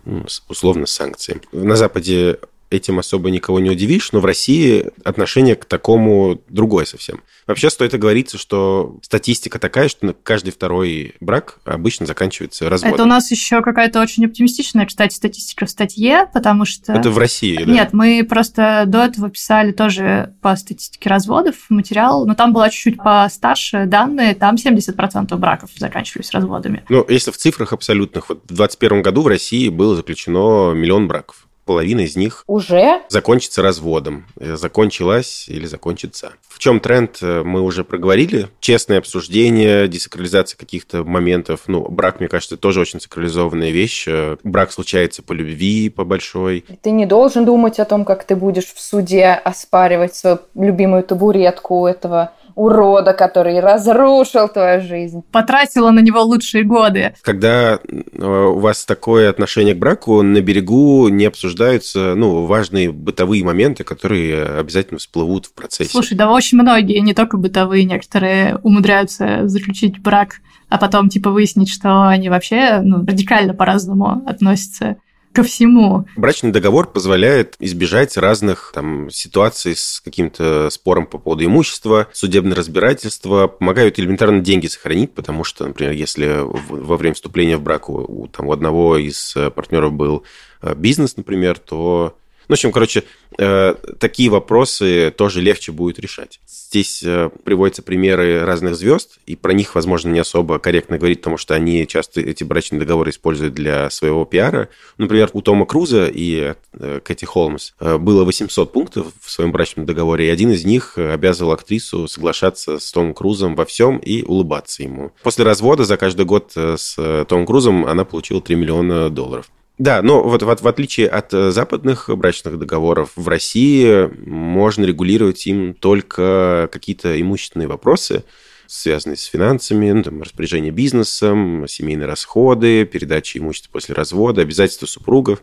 условно, 0.49 0.87
санкции. 0.87 1.41
На 1.53 1.77
Западе 1.77 2.39
этим 2.73 2.99
особо 2.99 3.31
никого 3.31 3.61
не 3.61 3.71
удивишь, 3.71 4.13
но 4.13 4.21
в 4.21 4.25
России 4.25 4.91
отношение 5.05 5.55
к 5.55 5.65
такому 5.65 6.43
другое 6.49 6.85
совсем. 6.85 7.23
Вообще 7.47 7.71
стоит 7.71 7.95
оговориться, 7.95 8.39
что 8.39 8.99
статистика 9.03 9.59
такая, 9.59 9.89
что 9.89 10.15
каждый 10.23 10.53
второй 10.53 11.15
брак 11.21 11.59
обычно 11.65 12.07
заканчивается 12.07 12.69
разводом. 12.69 12.95
Это 12.95 13.03
у 13.03 13.07
нас 13.07 13.31
еще 13.31 13.63
какая-то 13.63 14.01
очень 14.01 14.25
оптимистичная, 14.27 14.87
кстати, 14.87 15.15
статистика 15.15 15.67
в 15.67 15.71
статье, 15.71 16.29
потому 16.33 16.65
что... 16.65 16.93
Это 16.93 17.11
в 17.11 17.19
России, 17.19 17.57
да? 17.57 17.73
Нет, 17.73 17.93
мы 17.93 18.25
просто 18.29 18.85
до 18.87 19.05
этого 19.05 19.31
писали 19.31 19.73
тоже 19.73 20.35
по 20.41 20.55
статистике 20.57 21.09
разводов 21.09 21.57
материал, 21.69 22.27
но 22.27 22.35
там 22.35 22.53
была 22.53 22.71
чуть-чуть 22.71 22.97
постарше 22.97 23.87
данные, 23.87 24.35
там 24.35 24.55
70% 24.55 25.37
браков 25.37 25.71
заканчивались 25.77 26.31
разводами. 26.31 26.85
Ну, 26.89 27.05
если 27.09 27.31
в 27.31 27.37
цифрах 27.37 27.73
абсолютных, 27.73 28.29
вот 28.29 28.39
в 28.45 28.55
2021 28.55 29.03
году 29.03 29.23
в 29.23 29.27
России 29.27 29.69
было 29.69 29.97
заключено 29.97 30.73
миллион 30.73 31.09
браков 31.09 31.49
половина 31.65 32.01
из 32.01 32.17
них 32.17 32.45
уже 32.47 33.03
закончится 33.09 33.63
разводом. 33.63 34.27
Э, 34.39 34.57
закончилась 34.57 35.47
или 35.49 35.67
закончится. 35.67 36.33
В 36.49 36.59
чем 36.59 36.81
тренд, 36.81 37.19
э, 37.23 37.43
мы 37.45 37.61
уже 37.61 37.85
проговорили. 37.85 38.49
Честное 38.61 38.99
обсуждение, 38.99 39.89
десакрализация 39.89 40.57
каких-то 40.57 41.05
моментов. 41.05 41.63
Ну, 41.67 41.89
брак, 41.89 42.21
мне 42.21 42.29
кажется, 42.29 42.57
тоже 42.57 42.81
очень 42.81 43.01
сакрализованная 43.01 43.71
вещь. 43.71 44.07
Э, 44.09 44.37
брак 44.45 44.73
случается 44.73 45.23
по 45.23 45.33
любви, 45.33 45.89
по 45.89 46.05
большой. 46.05 46.65
Ты 46.83 46.91
не 46.91 47.07
должен 47.07 47.45
думать 47.45 47.79
о 47.81 47.85
том, 47.85 48.05
как 48.05 48.25
ты 48.25 48.37
будешь 48.37 48.73
в 48.73 48.81
суде 48.81 49.27
оспаривать 49.27 50.15
свою 50.15 50.41
любимую 50.55 51.03
табуретку 51.03 51.87
этого 51.87 52.33
урода, 52.55 53.13
который 53.13 53.61
разрушил 53.61 54.49
твою 54.49 54.81
жизнь. 54.81 55.23
Потратила 55.31 55.91
на 55.91 56.01
него 56.01 56.23
лучшие 56.23 56.65
годы. 56.65 57.15
Когда 57.23 57.79
э, 57.79 58.25
у 58.25 58.59
вас 58.59 58.85
такое 58.85 59.31
отношение 59.31 59.75
к 59.75 59.79
браку, 59.79 60.23
на 60.23 60.41
берегу 60.41 61.09
не 61.09 61.27
обсуждаются 61.27 62.15
ну, 62.15 62.47
важные 62.47 62.91
бытовые 62.93 63.45
моменты, 63.45 63.85
которые 63.85 64.45
обязательно 64.45 64.99
всплывут 64.99 65.47
в 65.47 65.55
процессе. 65.55 65.91
Слушай, 65.91 66.17
да 66.17 66.31
очень 66.31 66.59
многие, 66.59 66.99
не 67.01 67.15
только 67.15 67.37
бытовые, 67.37 67.85
некоторые 67.85 68.59
умудряются 68.63 69.49
заключить 69.49 70.01
брак, 70.01 70.41
а 70.69 70.79
потом 70.79 71.09
типа 71.09 71.31
выяснить, 71.31 71.71
что 71.71 72.09
они 72.09 72.29
вообще 72.29 72.81
ну, 72.83 73.05
радикально 73.05 73.55
по-разному 73.55 74.23
относятся 74.27 74.97
ко 75.33 75.43
всему. 75.43 76.07
Брачный 76.17 76.53
договор 76.53 76.87
позволяет 76.87 77.57
избежать 77.59 78.17
разных 78.17 78.73
там, 78.75 79.11
ситуаций 79.11 79.75
с 79.77 80.01
каким-то 80.01 80.71
спором 80.71 81.07
по 81.07 81.19
поводу 81.19 81.45
имущества, 81.45 82.09
судебное 82.13 82.57
разбирательство, 82.57 83.47
помогают 83.47 83.99
элементарно 83.99 84.41
деньги 84.41 84.67
сохранить, 84.67 85.13
потому 85.13 85.45
что, 85.45 85.67
например, 85.67 85.93
если 85.93 86.41
во 86.43 86.97
время 86.97 87.15
вступления 87.15 87.57
в 87.57 87.63
брак 87.63 87.89
у, 87.89 88.29
там, 88.29 88.47
у 88.47 88.53
одного 88.53 88.97
из 88.97 89.35
э, 89.37 89.51
партнеров 89.51 89.93
был 89.93 90.25
э, 90.61 90.75
бизнес, 90.75 91.17
например, 91.17 91.59
то 91.59 92.17
ну, 92.49 92.55
в 92.55 92.59
общем, 92.59 92.73
короче, 92.73 93.05
э, 93.39 93.75
такие 93.99 94.29
вопросы 94.29 95.13
тоже 95.17 95.41
легче 95.41 95.73
будет 95.73 95.99
решать. 95.99 96.41
Здесь 96.47 97.03
э, 97.03 97.31
приводятся 97.45 97.83
примеры 97.83 98.45
разных 98.45 98.77
звезд, 98.77 99.19
и 99.27 99.37
про 99.37 99.53
них, 99.53 99.75
возможно, 99.75 100.11
не 100.11 100.19
особо 100.19 100.59
корректно 100.59 100.99
говорить, 100.99 101.21
потому 101.21 101.37
что 101.37 101.55
они 101.55 101.87
часто 101.87 102.21
эти 102.21 102.45
брачные 102.45 102.81
договоры 102.81 103.11
используют 103.11 103.55
для 103.55 103.91
своего 103.91 104.25
пиара. 104.25 104.69
Например, 104.99 105.31
у 105.33 105.43
Тома 105.43 105.67
Круза 105.67 106.07
и 106.07 106.55
э, 106.73 107.01
Кэти 107.05 107.25
Холмс 107.25 107.73
было 107.81 108.25
800 108.25 108.73
пунктов 108.73 109.07
в 109.21 109.31
своем 109.31 109.53
брачном 109.53 109.87
договоре, 109.87 110.27
и 110.27 110.31
один 110.31 110.51
из 110.51 110.65
них 110.65 110.99
обязывал 110.99 111.53
актрису 111.53 112.09
соглашаться 112.09 112.79
с 112.79 112.91
Томом 112.93 113.15
Крузом 113.15 113.55
во 113.55 113.65
всем 113.65 113.99
и 113.99 114.23
улыбаться 114.23 114.83
ему. 114.83 115.13
После 115.23 115.45
развода 115.45 115.85
за 115.85 115.97
каждый 115.97 116.27
год 116.27 116.53
с 116.55 117.25
Томом 117.29 117.47
Крузом 117.47 117.87
она 117.87 118.05
получила 118.05 118.41
3 118.41 118.57
миллиона 118.57 119.11
долларов 119.11 119.51
Да, 119.83 120.01
но 120.01 120.23
вот, 120.23 120.45
вот 120.45 120.61
в 120.61 120.69
отличие 120.69 121.09
от 121.09 121.35
э, 121.35 121.51
западных 121.51 122.09
брачных 122.17 122.57
договоров, 122.57 123.11
в 123.17 123.27
России 123.27 124.09
можно 124.25 124.85
регулировать 124.85 125.45
им 125.49 125.75
только 125.75 126.69
какие-то 126.71 127.21
имущественные 127.21 127.67
вопросы, 127.67 128.23
связанные 128.69 129.17
с 129.17 129.25
финансами, 129.25 129.91
ну, 129.91 130.05
там, 130.05 130.23
распоряжение 130.23 130.71
бизнесом, 130.71 131.67
семейные 131.67 132.07
расходы, 132.07 132.85
передача 132.85 133.41
имущества 133.41 133.73
после 133.73 133.97
развода, 133.97 134.43
обязательства 134.43 134.87
супругов 134.87 135.43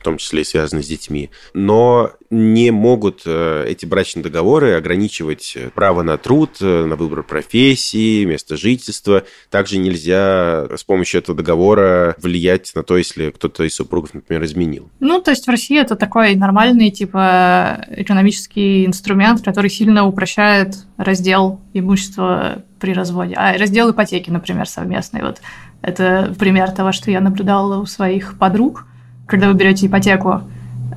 в 0.00 0.02
том 0.02 0.16
числе 0.16 0.40
и 0.40 0.44
связанные 0.44 0.82
с 0.82 0.88
детьми, 0.88 1.30
но 1.52 2.12
не 2.30 2.70
могут 2.70 3.22
э, 3.26 3.66
эти 3.68 3.84
брачные 3.84 4.22
договоры 4.22 4.72
ограничивать 4.72 5.58
право 5.74 6.02
на 6.02 6.16
труд, 6.16 6.56
э, 6.62 6.84
на 6.86 6.96
выбор 6.96 7.22
профессии, 7.22 8.24
место 8.24 8.56
жительства. 8.56 9.24
Также 9.50 9.76
нельзя 9.76 10.66
с 10.74 10.82
помощью 10.84 11.20
этого 11.20 11.36
договора 11.36 12.16
влиять 12.18 12.72
на 12.74 12.82
то, 12.82 12.96
если 12.96 13.30
кто-то 13.30 13.64
из 13.64 13.74
супругов, 13.74 14.14
например, 14.14 14.42
изменил. 14.44 14.88
Ну, 15.00 15.20
то 15.20 15.32
есть 15.32 15.46
в 15.46 15.50
России 15.50 15.78
это 15.78 15.96
такой 15.96 16.34
нормальный, 16.34 16.90
типа, 16.90 17.84
экономический 17.90 18.86
инструмент, 18.86 19.42
который 19.42 19.68
сильно 19.68 20.06
упрощает 20.06 20.76
раздел 20.96 21.60
имущества 21.74 22.62
при 22.78 22.94
разводе. 22.94 23.34
А 23.36 23.58
раздел 23.58 23.90
ипотеки, 23.90 24.30
например, 24.30 24.66
совместный. 24.66 25.22
Вот 25.22 25.42
это 25.82 26.34
пример 26.38 26.70
того, 26.70 26.92
что 26.92 27.10
я 27.10 27.20
наблюдала 27.20 27.82
у 27.82 27.84
своих 27.84 28.38
подруг– 28.38 28.86
когда 29.30 29.48
вы 29.48 29.54
берете 29.54 29.86
ипотеку 29.86 30.42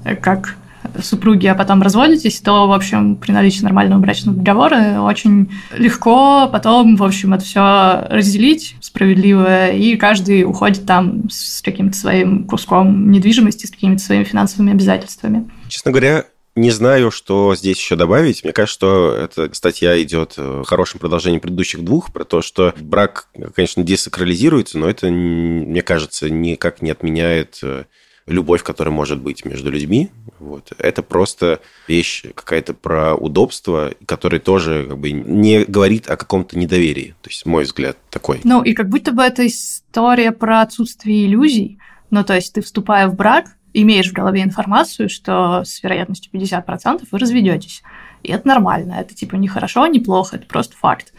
э, 0.04 0.16
как 0.16 0.58
супруги, 1.02 1.48
а 1.48 1.56
потом 1.56 1.82
разводитесь, 1.82 2.42
то, 2.42 2.68
в 2.68 2.74
общем, 2.74 3.16
при 3.16 3.32
наличии 3.32 3.64
нормального 3.64 4.02
брачного 4.02 4.38
договора 4.38 5.00
очень 5.02 5.50
легко 5.78 6.50
потом, 6.52 6.98
в 6.98 7.04
общем, 7.04 7.34
это 7.34 7.46
все 7.46 8.06
разделить 8.10 8.76
справедливо, 8.82 9.70
и 9.70 9.96
каждый 9.96 10.44
уходит 10.44 10.86
там 10.86 11.30
с 11.30 11.62
каким-то 11.62 11.98
своим 11.98 12.44
куском 12.44 13.12
недвижимости, 13.12 13.66
с 13.66 13.72
какими-то 13.72 14.04
своими 14.04 14.26
финансовыми 14.26 14.74
обязательствами. 14.74 15.50
Честно 15.70 15.92
говоря, 15.92 16.26
не 16.56 16.70
знаю, 16.70 17.10
что 17.10 17.56
здесь 17.56 17.78
еще 17.78 17.96
добавить. 17.96 18.44
Мне 18.44 18.54
кажется, 18.54 18.76
что 18.76 19.16
эта 19.16 19.56
статья 19.56 20.00
идет 20.04 20.38
в 20.38 20.66
хорошем 20.66 21.00
продолжении 21.00 21.40
предыдущих 21.40 21.84
двух, 21.84 22.12
про 22.12 22.26
то, 22.26 22.42
что 22.42 22.74
брак, 22.80 23.28
конечно, 23.56 23.84
десакрализируется, 23.84 24.78
но 24.78 24.88
это, 24.88 25.08
мне 25.08 25.82
кажется, 25.82 26.30
никак 26.30 26.82
не 26.82 26.92
отменяет 26.92 27.60
э, 27.64 27.86
любовь, 28.26 28.64
которая 28.64 28.94
может 28.94 29.22
быть 29.22 29.46
между 29.46 29.70
людьми. 29.70 30.10
Вот. 30.40 30.72
Это 30.78 31.04
просто 31.04 31.60
вещь 31.88 32.24
какая-то 32.36 32.74
про 32.74 33.16
удобство, 33.16 33.94
которая 34.06 34.40
тоже 34.40 34.86
как 34.90 34.98
бы 34.98 35.12
не 35.12 35.66
говорит 35.66 36.10
о 36.10 36.18
каком-то 36.18 36.58
недоверии. 36.58 37.16
То 37.22 37.30
есть 37.30 37.46
мой 37.46 37.64
взгляд 37.64 37.98
такой. 38.10 38.42
Ну, 38.44 38.64
и 38.64 38.74
как 38.74 38.90
будто 38.90 39.12
бы 39.12 39.24
это 39.24 39.46
история 39.46 40.32
про 40.32 40.62
отсутствие 40.62 41.26
иллюзий. 41.26 41.80
Ну, 42.10 42.24
то 42.24 42.36
есть 42.36 42.54
ты, 42.54 42.62
вступая 42.62 43.08
в 43.08 43.16
брак, 43.16 43.56
имеешь 43.74 44.10
в 44.10 44.14
голове 44.14 44.44
информацию, 44.44 45.10
что 45.10 45.64
с 45.64 45.82
вероятностью 45.84 46.32
50% 46.32 47.08
вы 47.12 47.20
разведетесь. 47.20 47.82
И 48.22 48.32
это 48.32 48.48
нормально. 48.48 48.94
Это 49.00 49.14
типа 49.14 49.36
не 49.36 49.48
хорошо, 49.48 49.86
не 49.88 50.00
плохо, 50.00 50.38
это 50.38 50.46
просто 50.46 50.76
факт 50.78 51.14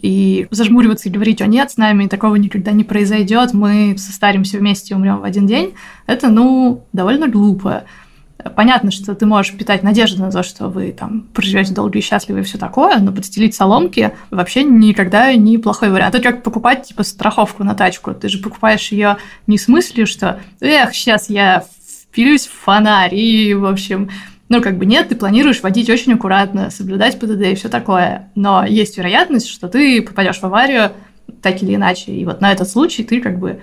и 0.00 0.46
зажмуриваться 0.50 1.08
и 1.08 1.12
говорить, 1.12 1.40
о 1.40 1.46
нет, 1.46 1.70
с 1.70 1.76
нами 1.76 2.06
такого 2.06 2.36
никогда 2.36 2.72
не 2.72 2.84
произойдет, 2.84 3.52
мы 3.52 3.96
состаримся 3.98 4.58
вместе 4.58 4.94
и 4.94 4.96
умрем 4.96 5.20
в 5.20 5.24
один 5.24 5.46
день, 5.46 5.74
это, 6.06 6.28
ну, 6.28 6.84
довольно 6.92 7.28
глупо. 7.28 7.84
Понятно, 8.56 8.90
что 8.90 9.14
ты 9.14 9.26
можешь 9.26 9.56
питать 9.56 9.82
надежду 9.82 10.20
на 10.20 10.30
то, 10.30 10.42
что 10.42 10.68
вы 10.68 10.92
там 10.92 11.22
проживете 11.32 11.72
долго 11.72 11.98
и 11.98 12.02
счастливо 12.02 12.38
и 12.38 12.42
все 12.42 12.58
такое, 12.58 12.98
но 12.98 13.12
подстелить 13.12 13.54
соломки 13.54 14.12
вообще 14.30 14.64
никогда 14.64 15.32
не 15.34 15.56
плохой 15.56 15.90
вариант. 15.90 16.14
Это 16.14 16.22
как 16.22 16.42
покупать 16.42 16.88
типа 16.88 17.04
страховку 17.04 17.64
на 17.64 17.74
тачку. 17.74 18.12
Ты 18.12 18.28
же 18.28 18.38
покупаешь 18.38 18.92
ее 18.92 19.16
не 19.46 19.56
с 19.56 19.68
мыслью, 19.68 20.06
что 20.06 20.40
эх, 20.60 20.94
сейчас 20.94 21.30
я 21.30 21.64
впилюсь 22.10 22.46
в 22.46 22.52
фонарь 22.52 23.14
и, 23.14 23.54
в 23.54 23.66
общем, 23.66 24.10
ну, 24.56 24.62
как 24.62 24.78
бы 24.78 24.86
нет, 24.86 25.08
ты 25.08 25.16
планируешь 25.16 25.62
водить 25.62 25.90
очень 25.90 26.14
аккуратно, 26.14 26.70
соблюдать 26.70 27.18
ПДД 27.18 27.42
и 27.42 27.54
все 27.54 27.68
такое. 27.68 28.30
Но 28.34 28.64
есть 28.64 28.96
вероятность, 28.96 29.48
что 29.48 29.68
ты 29.68 30.02
попадешь 30.02 30.38
в 30.38 30.44
аварию 30.44 30.92
так 31.42 31.62
или 31.62 31.74
иначе. 31.74 32.12
И 32.12 32.24
вот 32.24 32.40
на 32.40 32.52
этот 32.52 32.68
случай 32.68 33.04
ты 33.04 33.20
как 33.20 33.38
бы 33.38 33.60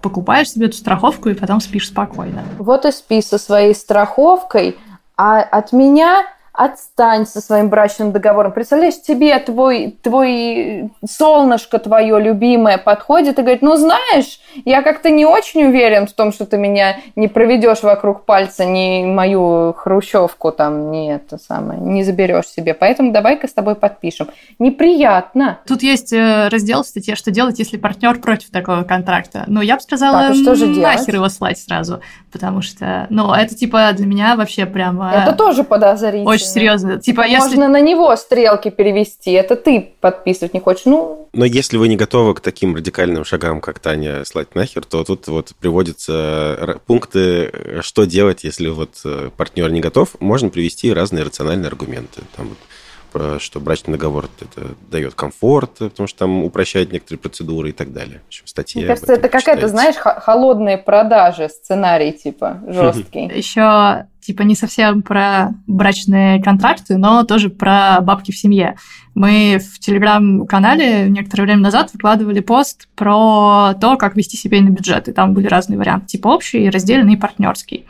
покупаешь 0.00 0.50
себе 0.50 0.66
эту 0.66 0.76
страховку 0.76 1.28
и 1.28 1.34
потом 1.34 1.60
спишь 1.60 1.88
спокойно. 1.88 2.42
Вот 2.58 2.84
и 2.84 2.92
спи 2.92 3.20
со 3.20 3.38
своей 3.38 3.74
страховкой, 3.74 4.76
а 5.16 5.40
от 5.40 5.72
меня 5.72 6.24
отстань 6.52 7.26
со 7.26 7.40
своим 7.40 7.68
брачным 7.68 8.12
договором. 8.12 8.52
Представляешь, 8.52 9.00
тебе 9.00 9.38
твой, 9.38 9.96
твой 10.02 10.90
солнышко 11.08 11.78
твое 11.78 12.20
любимое 12.20 12.78
подходит 12.78 13.38
и 13.38 13.42
говорит, 13.42 13.62
ну 13.62 13.76
знаешь, 13.76 14.40
я 14.64 14.82
как-то 14.82 15.10
не 15.10 15.24
очень 15.24 15.66
уверен 15.66 16.06
в 16.06 16.12
том, 16.12 16.32
что 16.32 16.46
ты 16.46 16.58
меня 16.58 16.98
не 17.14 17.28
проведешь 17.28 17.82
вокруг 17.82 18.24
пальца, 18.24 18.64
ни 18.64 19.04
мою 19.04 19.72
хрущевку 19.72 20.50
там, 20.50 20.90
не 20.90 21.14
это 21.14 21.38
самое, 21.38 21.80
не 21.80 22.02
заберешь 22.02 22.48
себе. 22.48 22.74
Поэтому 22.74 23.12
давай-ка 23.12 23.46
с 23.46 23.52
тобой 23.52 23.76
подпишем. 23.76 24.28
Неприятно. 24.58 25.58
Тут 25.66 25.82
есть 25.82 26.12
э, 26.12 26.48
раздел 26.48 26.82
в 26.82 26.86
статье, 26.86 27.14
что 27.14 27.30
делать, 27.30 27.58
если 27.58 27.76
партнер 27.76 28.18
против 28.18 28.50
такого 28.50 28.82
контракта. 28.82 29.44
Ну, 29.46 29.60
я 29.60 29.76
бы 29.76 29.80
сказала, 29.80 30.28
так, 30.28 30.34
что 30.34 30.54
же 30.54 30.66
нахер 30.66 31.04
делать? 31.04 31.08
его 31.08 31.28
слать 31.28 31.58
сразу, 31.58 32.00
потому 32.32 32.62
что, 32.62 33.06
ну, 33.10 33.32
это 33.32 33.54
типа 33.54 33.92
для 33.92 34.06
меня 34.06 34.34
вообще 34.34 34.66
прямо... 34.66 35.12
Это 35.12 35.36
тоже 35.36 35.62
подозрительно. 35.62 36.28
Очень 36.28 36.47
серьезно. 36.48 37.00
Типа, 37.00 37.26
если... 37.26 37.56
Можно 37.56 37.68
на 37.68 37.80
него 37.80 38.14
стрелки 38.16 38.70
перевести. 38.70 39.32
Это 39.32 39.56
ты 39.56 39.92
подписывать 40.00 40.54
не 40.54 40.60
хочешь. 40.60 40.84
Ну... 40.84 41.28
Но 41.32 41.44
если 41.44 41.76
вы 41.76 41.88
не 41.88 41.96
готовы 41.96 42.34
к 42.34 42.40
таким 42.40 42.74
радикальным 42.74 43.24
шагам, 43.24 43.60
как 43.60 43.78
Таня, 43.78 44.24
слать 44.24 44.54
нахер, 44.54 44.84
то 44.84 45.04
тут 45.04 45.28
вот 45.28 45.52
приводятся 45.60 46.80
пункты, 46.86 47.80
что 47.82 48.04
делать, 48.04 48.44
если 48.44 48.68
вот 48.68 49.00
э, 49.04 49.30
партнер 49.36 49.70
не 49.70 49.80
готов. 49.80 50.16
Можно 50.20 50.48
привести 50.48 50.92
разные 50.92 51.24
рациональные 51.24 51.68
аргументы. 51.68 52.22
Там 52.36 52.48
вот 52.48 52.58
что 53.38 53.60
брачный 53.60 53.94
договор 53.94 54.28
это 54.40 54.74
дает 54.90 55.14
комфорт, 55.14 55.78
потому 55.78 56.06
что 56.06 56.18
там 56.18 56.44
упрощает 56.44 56.92
некоторые 56.92 57.18
процедуры 57.18 57.70
и 57.70 57.72
так 57.72 57.92
далее. 57.92 58.20
В 58.24 58.28
общем, 58.28 58.46
статья 58.46 58.80
Мне 58.80 58.88
кажется, 58.88 59.12
это 59.12 59.28
какая-то, 59.28 59.68
знаешь, 59.68 59.96
холодные 59.96 60.78
продажи, 60.78 61.48
сценарий 61.48 62.12
типа 62.12 62.60
жесткий. 62.66 63.26
Еще 63.26 64.06
типа 64.20 64.42
не 64.42 64.54
совсем 64.54 65.00
про 65.02 65.54
брачные 65.66 66.42
контракты, 66.42 66.98
но 66.98 67.24
тоже 67.24 67.48
про 67.48 68.00
бабки 68.02 68.30
в 68.30 68.36
семье. 68.36 68.76
Мы 69.14 69.58
в 69.58 69.78
телеграм-канале 69.78 71.08
некоторое 71.08 71.44
время 71.44 71.62
назад 71.62 71.92
выкладывали 71.94 72.40
пост 72.40 72.88
про 72.94 73.72
то, 73.80 73.96
как 73.96 74.16
вести 74.16 74.36
семейный 74.36 74.70
бюджет, 74.70 75.08
и 75.08 75.12
там 75.12 75.32
были 75.32 75.46
разные 75.46 75.78
варианты, 75.78 76.08
типа 76.08 76.28
общий, 76.28 76.68
раздельный 76.68 77.14
и 77.14 77.16
партнерский. 77.16 77.86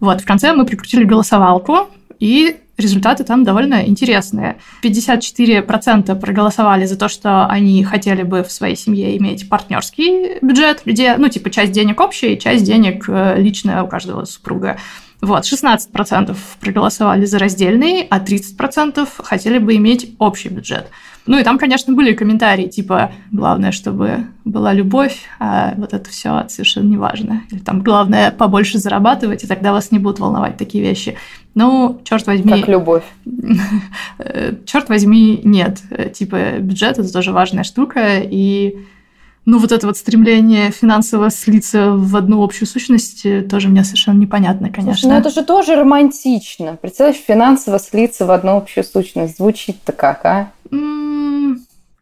Вот, 0.00 0.20
в 0.20 0.24
конце 0.24 0.52
мы 0.54 0.64
прикрутили 0.64 1.04
голосовалку, 1.04 1.88
и 2.18 2.56
результаты 2.76 3.24
там 3.24 3.44
довольно 3.44 3.86
интересные. 3.86 4.58
54% 4.82 6.18
проголосовали 6.18 6.86
за 6.86 6.96
то, 6.96 7.08
что 7.08 7.46
они 7.46 7.82
хотели 7.84 8.22
бы 8.22 8.42
в 8.42 8.52
своей 8.52 8.76
семье 8.76 9.16
иметь 9.18 9.48
партнерский 9.48 10.38
бюджет, 10.40 10.82
где, 10.84 11.16
ну, 11.16 11.28
типа, 11.28 11.50
часть 11.50 11.72
денег 11.72 12.00
общая, 12.00 12.36
часть 12.36 12.64
денег 12.64 13.04
э, 13.08 13.34
личная 13.38 13.82
у 13.82 13.88
каждого 13.88 14.24
супруга. 14.24 14.78
Вот, 15.20 15.44
16% 15.44 16.36
проголосовали 16.60 17.24
за 17.24 17.40
раздельный, 17.40 18.06
а 18.08 18.20
30% 18.20 19.08
хотели 19.18 19.58
бы 19.58 19.74
иметь 19.74 20.14
общий 20.18 20.48
бюджет. 20.48 20.88
Ну 21.28 21.38
и 21.38 21.44
там, 21.44 21.58
конечно, 21.58 21.92
были 21.92 22.14
комментарии 22.14 22.68
типа 22.68 23.12
«главное, 23.30 23.70
чтобы 23.70 24.24
была 24.46 24.72
любовь, 24.72 25.24
а 25.38 25.74
вот 25.76 25.92
это 25.92 26.08
все 26.08 26.46
совершенно 26.48 26.88
не 26.88 26.96
важно». 26.96 27.42
Или 27.50 27.58
там 27.58 27.82
«главное 27.82 28.30
побольше 28.30 28.78
зарабатывать, 28.78 29.44
и 29.44 29.46
тогда 29.46 29.72
вас 29.72 29.90
не 29.92 29.98
будут 29.98 30.20
волновать 30.20 30.56
такие 30.56 30.82
вещи». 30.82 31.18
Ну, 31.54 32.00
черт 32.04 32.26
возьми... 32.26 32.50
Как 32.50 32.68
любовь. 32.68 33.02
черт 34.64 34.88
возьми, 34.88 35.40
нет. 35.44 35.82
Типа 36.14 36.60
бюджет– 36.60 36.98
это 37.00 37.12
тоже 37.12 37.32
важная 37.32 37.64
штука, 37.64 38.20
и 38.20 38.78
ну, 39.44 39.58
вот 39.58 39.72
это 39.72 39.86
вот 39.86 39.96
стремление 39.96 40.70
финансово 40.70 41.30
слиться 41.30 41.92
в 41.92 42.16
одну 42.16 42.42
общую 42.42 42.68
сущность 42.68 43.26
тоже 43.48 43.68
мне 43.68 43.82
совершенно 43.82 44.18
непонятно, 44.18 44.68
конечно. 44.70 44.94
Слушай, 44.94 45.12
ну 45.12 45.18
это 45.18 45.30
же 45.30 45.42
тоже 45.42 45.74
романтично. 45.74 46.76
Представляешь, 46.80 47.20
финансово 47.26 47.78
слиться 47.78 48.24
в 48.26 48.30
одну 48.30 48.56
общую 48.56 48.84
сущность. 48.84 49.36
Звучит-то 49.38 49.92
как, 49.92 50.24
а? 50.24 50.52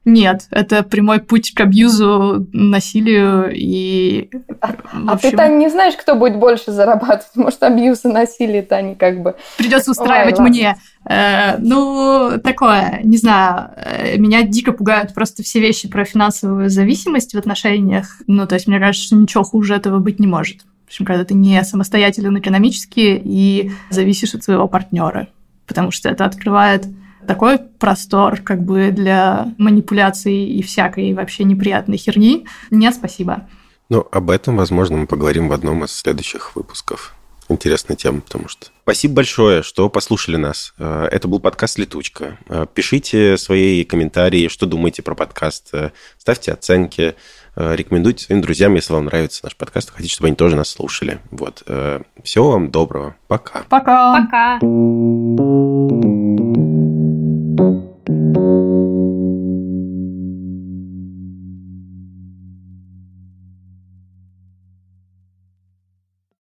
Нет, 0.07 0.47
это 0.53 0.85
прямой 0.85 1.19
путь 1.19 1.53
к 1.53 1.61
абьюзу, 1.61 2.47
насилию 2.53 3.51
и... 3.53 4.31
А, 4.61 4.69
общем... 4.69 5.09
а 5.09 5.19
ты, 5.19 5.33
Таня, 5.33 5.57
не 5.57 5.69
знаешь, 5.69 5.97
кто 5.97 6.15
будет 6.15 6.39
больше 6.39 6.71
зарабатывать? 6.71 7.35
Может, 7.35 7.61
абьюз 7.65 8.05
и 8.05 8.09
насилие, 8.09 8.63
Таня, 8.63 8.95
как 8.95 9.21
бы... 9.21 9.35
Придется 9.59 9.91
устраивать 9.91 10.39
Ой, 10.39 10.49
мне. 10.49 10.77
Э, 11.11 11.59
ну, 11.59 12.39
такое, 12.43 13.01
не 13.03 13.17
знаю, 13.17 13.71
э, 13.77 14.17
меня 14.17 14.43
дико 14.43 14.71
пугают 14.71 15.13
просто 15.13 15.43
все 15.43 15.59
вещи 15.59 15.89
про 15.89 16.05
финансовую 16.05 16.71
зависимость 16.71 17.35
в 17.35 17.39
отношениях. 17.39 18.07
Ну, 18.29 18.47
то 18.47 18.55
есть, 18.55 18.69
мне 18.69 18.79
кажется, 18.79 19.09
что 19.09 19.17
ничего 19.17 19.43
хуже 19.43 19.75
этого 19.75 19.99
быть 19.99 20.21
не 20.21 20.29
может. 20.29 20.61
В 20.85 20.87
общем, 20.87 21.05
когда 21.05 21.25
ты 21.25 21.35
не 21.35 21.61
самостоятелен 21.65 22.39
экономически 22.39 23.21
и 23.25 23.73
зависишь 23.91 24.35
от 24.35 24.45
своего 24.45 24.69
партнера. 24.69 25.27
Потому 25.67 25.91
что 25.91 26.09
это 26.09 26.25
открывает 26.25 26.87
такой 27.27 27.59
простор 27.59 28.41
как 28.41 28.63
бы 28.63 28.91
для 28.91 29.53
манипуляций 29.59 30.45
и 30.47 30.63
всякой 30.63 31.13
вообще 31.15 31.45
неприятной 31.45 31.97
херни. 31.97 32.47
Нет, 32.71 32.95
спасибо. 32.95 33.47
Ну, 33.89 34.07
об 34.11 34.31
этом, 34.31 34.57
возможно, 34.57 34.97
мы 34.97 35.07
поговорим 35.07 35.49
в 35.49 35.53
одном 35.53 35.85
из 35.85 35.93
следующих 35.93 36.57
выпусков. 36.57 37.15
Интересная 37.49 37.97
тема, 37.97 38.21
потому 38.21 38.49
что... 38.49 38.67
Спасибо 38.83 39.15
большое, 39.15 39.63
что 39.63 39.89
послушали 39.89 40.37
нас. 40.37 40.75
Э, 40.79 41.09
это 41.13 41.29
был 41.29 41.39
подкаст 41.39 41.79
«Летучка». 41.79 42.39
Э, 42.49 42.67
пишите 42.73 43.37
свои 43.37 43.85
комментарии, 43.85 44.49
что 44.49 44.67
думаете 44.67 45.03
про 45.03 45.15
подкаст. 45.15 45.69
Э, 45.73 45.91
ставьте 46.19 46.53
оценки. 46.53 47.15
Э, 47.57 47.75
рекомендуйте 47.75 48.25
своим 48.25 48.43
друзьям, 48.43 48.75
если 48.75 48.93
вам 48.93 49.07
нравится 49.07 49.41
наш 49.43 49.57
подкаст, 49.57 49.91
хотите, 49.91 50.13
чтобы 50.13 50.29
они 50.29 50.37
тоже 50.37 50.57
нас 50.57 50.69
слушали. 50.69 51.19
Вот. 51.31 51.63
Э, 51.67 52.03
всего 52.23 52.53
вам 52.53 52.71
доброго. 52.71 53.17
Пока. 53.29 53.65
Пока. 53.69 54.21
Пока. 54.21 54.59